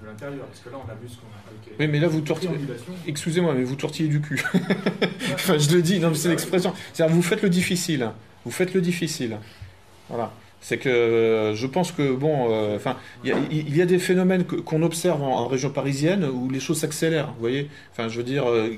[0.00, 1.46] de l'intérieur, parce que là on a vu ce qu'on a.
[1.78, 2.52] Oui, mais là vous tortillez.
[3.06, 4.42] Excusez-moi, mais vous tortillez du cul.
[5.34, 6.72] enfin, je le dis, non, c'est l'expression.
[6.92, 8.10] C'est-à-dire, vous faites le difficile.
[8.44, 9.38] Vous faites le difficile.
[10.08, 10.30] Voilà.
[10.60, 14.82] C'est que euh, je pense que bon, euh, enfin, il y, a des phénomènes qu'on
[14.82, 17.28] observe en, région parisienne où les choses s'accélèrent.
[17.28, 18.76] Vous voyez, enfin, je veux dire, euh,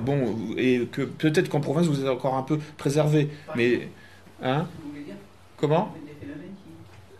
[0.00, 3.88] bon, et que peut-être qu'en province vous êtes encore un peu préservé, mais
[4.42, 4.66] hein,
[5.56, 5.94] comment?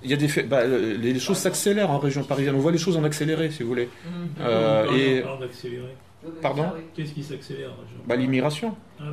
[0.03, 2.55] Il y a des faits, bah, les choses s'accélèrent en région parisienne.
[2.57, 3.89] On voit les choses en accéléré, si vous voulez.
[4.05, 4.97] Mmh.
[4.97, 5.23] et
[6.43, 7.71] pardon Qu'est-ce qui s'accélère
[8.07, 8.77] bah, L'immigration.
[8.99, 9.05] Ah,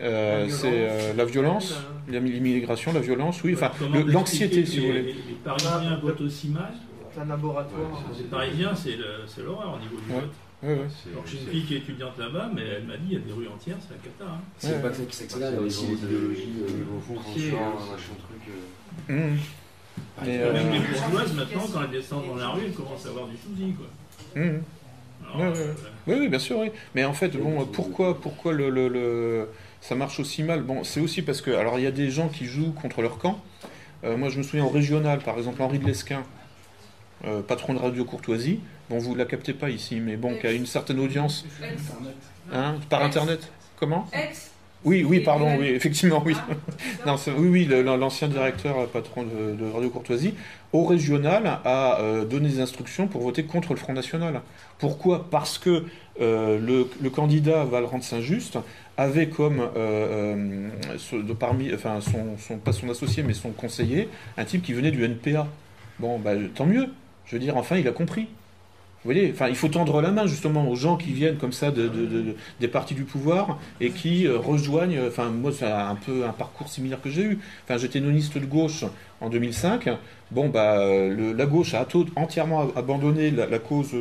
[0.00, 1.74] euh, c'est euh, la violence,
[2.08, 3.72] l'immigration, la violence, oui, enfin
[4.06, 5.02] l'anxiété, si vous voulez.
[5.02, 5.14] Les,
[5.44, 6.72] Parisiens votent aussi mal.
[7.12, 8.04] C'est un laboratoire.
[8.16, 10.30] les Parisiens, c'est l'horreur au niveau du vote.
[10.60, 10.88] Ouais, ouais.
[11.24, 13.32] j'ai une fille qui est étudiante là-bas, mais elle m'a dit il y a des
[13.32, 14.24] rues entières, c'est la cata.
[14.24, 14.40] Hein.
[14.58, 16.48] C'est pas que c'est là, il y a aussi les idéologies
[16.96, 19.08] au fond, machin truc.
[19.08, 19.36] Mmh.
[20.26, 23.28] Euh, même les bourgeoises, maintenant, quand elles descendent dans la rue, elles commencent à avoir
[23.28, 23.74] du souci.
[23.74, 24.42] Quoi.
[24.42, 24.58] Mmh.
[26.08, 26.70] oui, oui, bien sûr, oui.
[26.94, 29.48] Mais en fait, bon, pourquoi, pourquoi le, le
[29.80, 30.62] ça marche aussi mal.
[30.62, 33.18] Bon, c'est aussi parce que, alors il y a des gens qui jouent contre leur
[33.18, 33.40] camp.
[34.04, 36.22] Euh, moi, je me souviens au régional, par exemple, Henri de Lesquin,
[37.24, 38.60] euh, patron de Radio Courtoisie.
[38.90, 41.44] Bon, vous la captez pas ici, mais bon, qui a une certaine audience.
[42.52, 43.50] Hein, par Internet.
[43.76, 44.06] Comment
[44.84, 46.36] oui, oui, pardon, oui, effectivement, oui.
[47.06, 50.34] non, oui, oui, l'ancien directeur, euh, patron de, Radio Courtoisie,
[50.72, 51.98] au régional, a
[52.30, 54.40] donné des instructions pour voter contre le Front National.
[54.78, 55.28] Pourquoi?
[55.30, 55.86] Parce que
[56.20, 58.58] le, le, candidat Valrand Saint-Just
[58.98, 60.68] avait comme, euh,
[61.12, 64.90] euh, de parmi, enfin, son, pas son associé, mais son conseiller, un type qui venait
[64.90, 65.46] du NPA.
[66.00, 66.88] Bon, bah, tant mieux.
[67.24, 68.22] Je veux dire, enfin, il a compris.
[68.22, 71.70] Vous voyez, enfin, il faut tendre la main justement aux gens qui viennent comme ça
[71.70, 75.00] de, des partis du pouvoir et qui euh, rejoignent.
[75.06, 77.38] Enfin, moi, c'est un peu un parcours similaire que j'ai eu.
[77.64, 78.84] Enfin, j'étais noniste de gauche
[79.20, 79.88] en 2005.
[80.32, 83.94] Bon, bah, la gauche a entièrement abandonné la, cause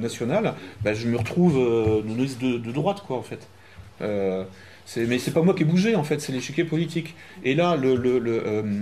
[0.00, 0.54] nationale.
[0.82, 1.56] Bah, je me retrouve
[2.04, 3.48] noniste de, droite, quoi, en fait.
[4.00, 4.44] Euh,
[4.96, 7.14] mais c'est pas moi qui ai bougé en fait, c'est l'échiquier politique.
[7.42, 8.76] Et là, euh,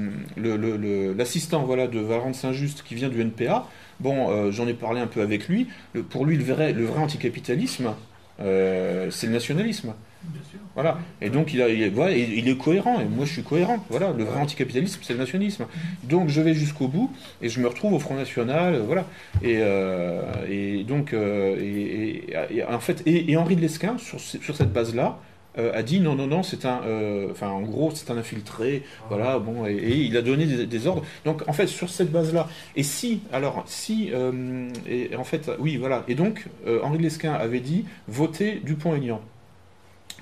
[1.17, 3.69] l'assistant voilà, de Valrand Saint-Just qui vient du NPA,
[4.01, 5.69] bon, euh, j'en ai parlé un peu avec lui,
[6.11, 7.95] pour lui le vrai, le vrai anticapitalisme,
[8.39, 9.95] c'est le nationalisme.
[10.75, 10.99] Voilà.
[11.21, 13.85] Et donc il, a, il, il, est cohérent, et moi je suis cohérent.
[13.91, 15.67] Voilà, le vrai anticapitalisme, c'est le nationalisme.
[16.05, 17.13] Donc je vais jusqu'au bout,
[17.43, 19.07] et je me retrouve au Front National, voilà.
[19.43, 19.61] Et,
[20.49, 22.25] et donc, et,
[22.69, 25.19] en fait, et, Henri de Lesquin, sur, sur cette base-là,
[25.59, 26.81] a dit non, non, non, c'est un,
[27.31, 31.05] enfin en gros, c'est un infiltré, voilà, bon, et, il a donné des, ordres.
[31.27, 34.11] Donc en fait, sur cette base-là, et si, alors, si,
[34.89, 36.47] et en fait, oui, voilà, et donc
[36.83, 39.21] Henri de Lesquin avait dit votez Dupont-Aignan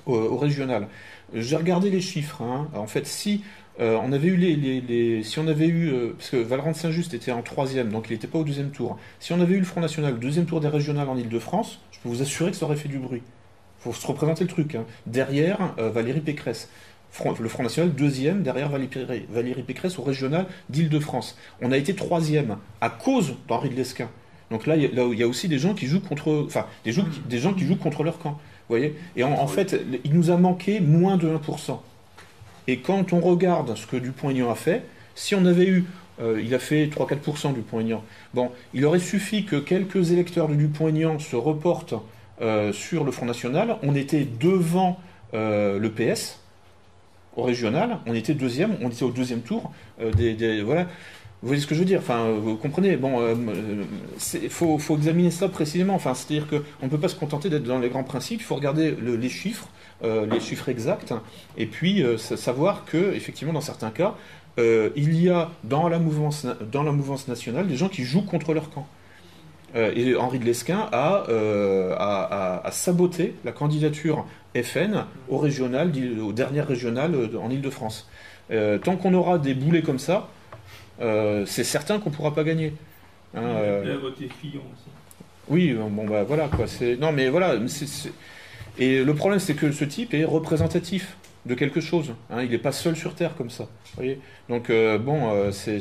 [0.05, 0.87] au, régional.
[1.33, 2.41] J'ai regardé les chiffres.
[2.41, 2.67] Hein.
[2.73, 3.43] En fait, si
[3.79, 7.31] euh, on avait eu les, si on avait eu, euh, parce que Valrand Saint-Just était
[7.31, 8.97] en troisième, donc il n'était pas au deuxième tour.
[9.19, 11.99] Si on avait eu le Front National, le deuxième tour des régionales en Ile-de-France, je
[11.99, 13.23] peux vous assurer que ça aurait fait du bruit.
[13.79, 14.75] Faut se représenter le truc.
[14.75, 14.85] Hein.
[15.07, 16.69] Derrière, euh, Valérie Pécresse.
[17.39, 21.37] le Front National, deuxième, derrière Valérie, Pécresse au régional d'Île-de-France.
[21.61, 24.09] On a été troisième à cause d'Henri de Lesquin.
[24.51, 27.65] Donc là, il y, a aussi des gens qui jouent contre, enfin, des gens qui
[27.65, 28.37] jouent contre leur camp
[28.71, 28.95] voyez.
[29.15, 31.79] Et en, fait, il nous a manqué moins de 1%.
[32.67, 34.83] Et quand on regarde ce que Dupont-Aignan a fait,
[35.15, 35.85] si on avait eu,
[36.21, 38.03] euh, il a fait 3-4% Dupont-Aignan,
[38.33, 41.95] bon, il aurait suffi que quelques électeurs de Dupont-Aignan se reportent
[42.41, 44.99] euh, sur le Front National, on était devant
[45.33, 46.39] euh, le PS,
[47.35, 49.71] au régional, on était deuxième, on était au deuxième tour
[50.17, 50.87] des, voilà.
[51.41, 51.99] Vous voyez ce que je veux dire?
[51.99, 52.97] Enfin, vous comprenez?
[52.97, 53.19] Bon,
[54.33, 55.95] il faut, faut, examiner ça précisément.
[55.95, 58.41] Enfin, c'est-à-dire qu'on ne peut pas se contenter d'être dans les grands principes.
[58.41, 59.67] Il faut regarder les chiffres,
[60.03, 61.15] les chiffres exacts,
[61.57, 64.13] et puis savoir que, effectivement, dans certains cas,
[64.59, 68.53] il y a dans la mouvance, dans la mouvance nationale des gens qui jouent contre
[68.53, 68.85] leur camp.
[69.73, 71.23] et Henri de Lesquin a,
[72.63, 75.91] a, saboté la candidature FN au régional,
[76.21, 78.07] au dernier régional en Ile-de-France.
[78.83, 80.29] tant qu'on aura des boulets comme ça,
[81.45, 82.73] c'est certain qu'on ne pourra pas gagner.
[83.35, 83.97] Hein, euh...
[84.01, 84.89] voté Fillon aussi.
[85.47, 86.67] Oui, bon bah voilà quoi.
[86.67, 87.55] C'est non mais voilà.
[88.77, 92.13] Et le problème c'est que ce type est représentatif de quelque chose.
[92.29, 92.43] Hein.
[92.43, 93.67] il n'est pas seul sur Terre comme ça.
[93.95, 94.19] Voyez
[94.49, 95.79] Donc euh, bon, euh, c'est,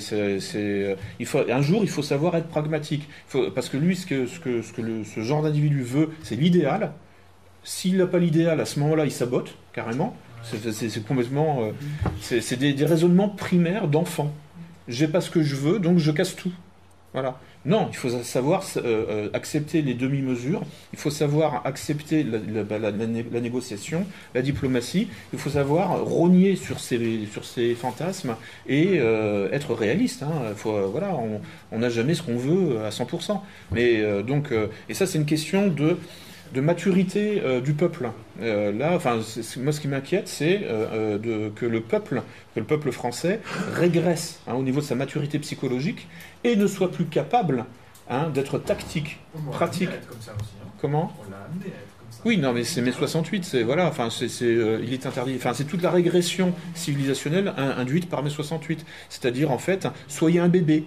[1.19, 3.09] il faut un jour il faut savoir être pragmatique.
[3.29, 6.11] faut, parce que lui, ce que, ce que, ce que le, ce genre d'individu veut,
[6.23, 6.93] c'est l'idéal.
[7.63, 10.17] S'il n'a pas l'idéal, à ce moment-là, il sabote carrément.
[10.43, 11.73] C'est, complètement, euh,
[12.23, 14.33] c'est, des, des raisonnements primaires d'enfant.
[14.91, 16.53] J'ai pas ce que je veux, donc je casse tout.
[17.13, 17.41] Voilà.
[17.65, 20.63] Non, il faut savoir euh, euh, accepter les demi-mesures,
[20.95, 27.45] il faut savoir accepter la, négociation, la diplomatie, il faut savoir rogner sur ces, sur
[27.45, 28.35] ces fantasmes
[28.67, 30.23] et euh, être réaliste.
[30.23, 30.55] Hein.
[30.65, 31.15] voilà,
[31.71, 33.41] on n'a jamais ce qu'on veut à 100%.
[33.73, 34.53] Mais, donc,
[34.89, 35.99] et ça, c'est une question de
[36.53, 38.11] de maturité du peuple.
[38.41, 39.21] là, enfin,
[39.59, 42.23] moi, ce qui m'inquiète, c'est que le peuple,
[42.55, 43.41] que le peuple français
[43.73, 46.09] régresse hein, au niveau de sa maturité psychologique
[46.45, 47.65] et ne soit plus capable
[48.09, 49.21] hein, d'être tactique,
[49.53, 49.91] pratique.
[49.91, 50.33] Hein.
[50.81, 51.13] Comment?
[51.27, 52.23] On l'a amené à être comme ça.
[52.25, 55.35] Oui, non, mais c'est mai 68, c'est voilà, enfin, c'est, euh, il est interdit.
[55.37, 58.85] Enfin, c'est toute la régression civilisationnelle induite par mai 68.
[59.09, 60.85] C'est-à-dire, en fait, soyez un bébé,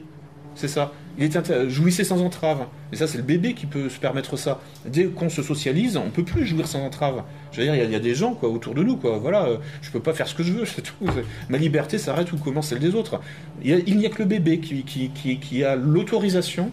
[0.56, 0.92] c'est ça.
[1.18, 2.66] Il est jouissez sans entrave.
[2.92, 4.60] Et ça, c'est le bébé qui peut se permettre ça.
[4.86, 7.24] Dès qu'on se socialise, on peut plus jouir sans entrave.
[7.52, 9.20] Je veux dire, il y, a des gens quoi autour de nous, quoi.
[9.20, 11.06] Voilà, euh, je peux pas faire ce que je veux, tout.
[11.50, 13.20] Ma liberté s'arrête où commence celle des autres.
[13.64, 16.72] Il n'y a, que le bébé qui, a l'autorisation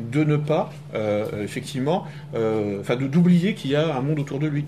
[0.00, 4.46] de ne pas, euh, effectivement, euh, enfin, d'oublier qu'il y a un monde autour de
[4.46, 4.64] lui.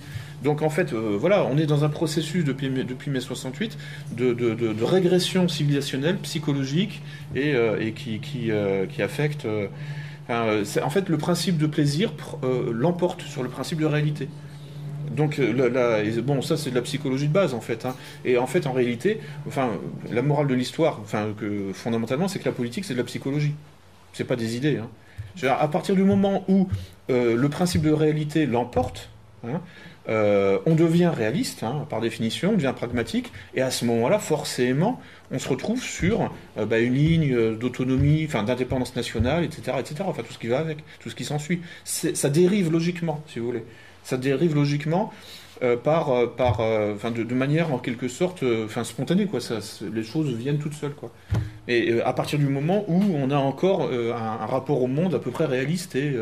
[0.46, 3.76] Donc en fait, euh, voilà, on est dans un processus depuis, mai 68
[4.12, 7.02] de, régression civilisationnelle, psychologique,
[7.34, 8.20] et, euh, qui,
[8.52, 9.44] euh, qui, affecte...
[10.30, 12.12] en fait, le principe de plaisir
[12.70, 14.28] l'emporte sur le principe de réalité.
[15.10, 15.40] Donc,
[16.22, 17.84] bon, ça c'est de la psychologie de base en fait.
[17.84, 17.96] Hein.
[18.24, 19.18] Et en fait, en réalité,
[19.48, 19.70] enfin,
[20.12, 21.00] la morale de l'histoire,
[21.72, 23.54] fondamentalement, c'est que la politique c'est de la psychologie.
[24.12, 24.78] C'est pas des idées.
[24.78, 25.48] Hein.
[25.58, 26.68] à partir du moment où
[27.08, 29.10] le principe de réalité l'emporte,
[29.44, 29.60] hein,
[30.08, 35.00] euh, on devient réaliste, hein, par définition, on devient pragmatique, et à ce moment-là, forcément,
[35.32, 40.04] on se retrouve sur euh, bah, une ligne euh, d'autonomie, enfin d'indépendance nationale, etc., etc.,
[40.06, 41.60] enfin tout ce qui va avec, tout ce qui s'ensuit.
[41.84, 43.64] Ça dérive logiquement, si vous voulez.
[44.04, 45.12] Ça dérive logiquement
[45.82, 49.40] par, par, de, manière en quelque sorte, enfin spontanée, quoi.
[49.40, 49.58] Ça,
[49.92, 51.10] les choses viennent toutes seules, quoi.
[51.66, 55.32] Et à partir du moment où on a encore un, rapport au monde à peu
[55.32, 56.14] près réaliste et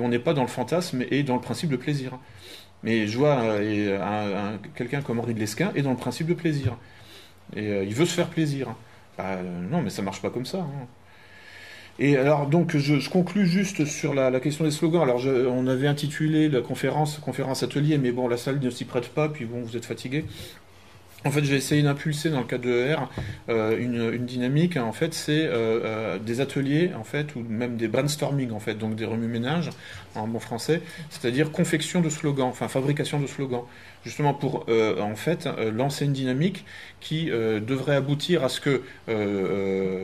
[0.00, 2.18] on n'est pas dans le fantasme et dans le principe de plaisir.
[2.84, 6.76] Mais je vois euh, quelqu'un comme Henri de Lesquin est dans le principe de plaisir.
[7.54, 8.74] Et euh, il veut se faire plaisir.
[9.16, 9.38] Bah,
[9.70, 10.58] non, mais ça marche pas comme ça.
[10.58, 10.86] Hein.
[11.98, 15.02] Et alors, donc, je, je conclus juste sur la, question des slogans.
[15.02, 19.08] Alors, on avait intitulé la conférence conférence atelier, mais bon, la salle ne s'y prête
[19.08, 20.24] pas, puis bon, vous êtes fatigué.
[21.24, 23.08] En fait, j'ai essayé d'impulser dans le cadre de R
[23.48, 24.76] euh, une, dynamique.
[24.76, 25.48] En fait, c'est
[26.24, 29.70] des ateliers, en fait, ou même des brainstorming, en fait, donc des remue-ménages
[30.14, 33.64] en bon français, c'est-à-dire confection de slogans, enfin fabrication de slogans,
[34.04, 36.64] justement pour euh, en fait euh, lancer une dynamique
[37.00, 38.82] qui euh, devrait aboutir à ce que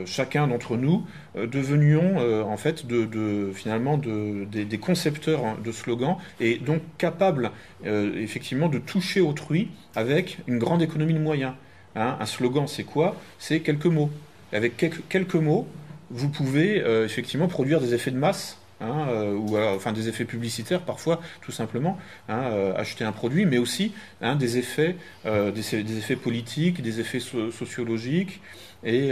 [0.07, 1.05] chacun d'entre nous
[1.35, 2.17] devenions
[2.49, 7.51] en fait de, finalement de, des, concepteurs de slogans et donc capables
[7.85, 11.55] effectivement de toucher autrui avec une grande économie de moyens.
[11.97, 12.17] Hein.
[12.21, 13.17] un slogan, c'est quoi?
[13.39, 14.11] C'est quelques mots.
[14.53, 14.77] Avec
[15.09, 15.67] quelques mots,
[16.11, 20.83] vous pouvez effectivement produire des effets de masse Hein, euh, ou enfin des effets publicitaires
[20.83, 21.99] parfois, tout simplement,
[22.29, 23.93] hein, euh, acheter un produit, mais aussi
[24.39, 24.95] des effets,
[25.27, 28.41] euh, des, effets politiques, des effets sociologiques
[28.85, 29.09] et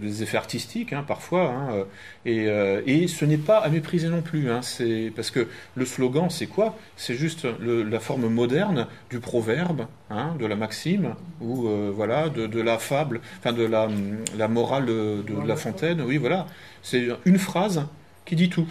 [0.00, 1.86] des effets artistiques parfois.
[2.26, 2.46] Et,
[2.86, 4.48] et, ce n'est pas à mépriser non plus.
[4.62, 5.46] c'est parce que
[5.76, 6.76] le slogan, c'est quoi?
[6.96, 13.20] C'est juste la forme moderne du proverbe, de la maxime ou voilà de, la fable,
[13.38, 13.88] enfin de la,
[14.36, 16.02] la morale de, de La Fontaine.
[16.02, 16.46] Oui, voilà.
[16.82, 17.86] C'est une phrase
[18.24, 18.66] qui dit tout.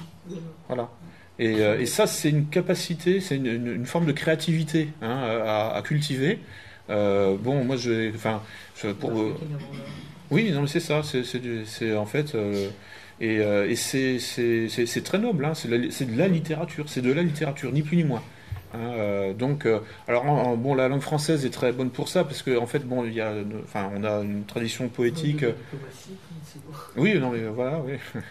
[0.67, 0.89] Voilà.
[1.39, 6.39] Et, euh, et ça, c'est une capacité, c'est une, forme de créativité hein, à, cultiver.
[6.89, 8.41] Euh, bon, moi, je, enfin,
[8.99, 9.35] pour, euh,
[10.33, 12.35] oui, non, mais c'est ça, c'est en fait,
[13.21, 15.45] et, et c'est très noble.
[15.45, 18.21] Hein, c'est de la littérature, c'est de la littérature, ni plus ni moins.
[18.73, 19.67] Hein, donc,
[20.07, 23.05] alors bon, la langue française est très bonne pour ça parce qu'en en fait, bon,
[23.05, 23.33] il y a,
[23.63, 25.45] enfin, on a une tradition poétique.
[26.97, 27.93] Oui, non, mais voilà, oui.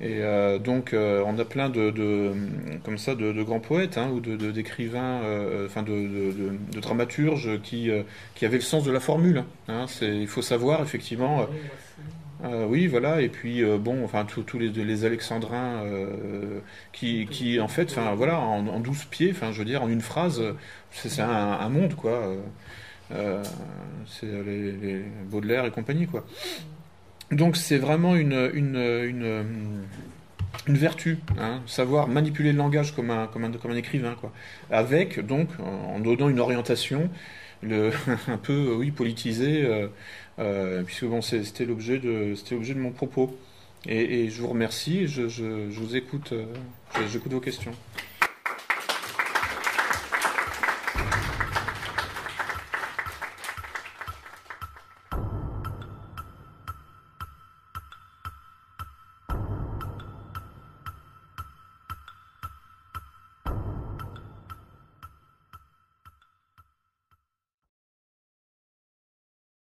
[0.00, 2.34] Et euh, donc, euh, on a plein de,
[2.84, 7.90] comme ça, de, grands poètes hein, ou d'écrivains, euh, enfin de, dramaturges qui,
[8.34, 9.44] qui avaient le sens de la formule.
[9.68, 9.86] Hein.
[10.02, 11.46] il faut savoir effectivement.
[12.68, 13.22] Oui, voilà.
[13.22, 15.82] Et puis bon, enfin tous les, les, alexandrins
[16.92, 20.02] qui, qui, en fait, enfin voilà, en, douze pieds, enfin je veux dire, en une
[20.02, 20.42] phrase,
[20.90, 22.34] c'est un, monde quoi.
[23.10, 26.26] c'est les, Baudelaire et compagnie quoi.
[27.30, 29.84] Donc c'est vraiment une, une, une,
[30.68, 34.32] une vertu, hein, savoir manipuler le langage comme un, comme un, comme un écrivain, quoi.
[34.70, 37.10] Avec, donc, en donnant une orientation
[38.28, 39.88] un peu, oui, politisée, euh,
[40.38, 43.36] euh, puisque bon, c'était l'objet de, l'objet de mon propos.
[43.88, 46.46] Et, je vous remercie, je, je, je vous écoute, euh,
[47.08, 47.72] j'écoute vos questions.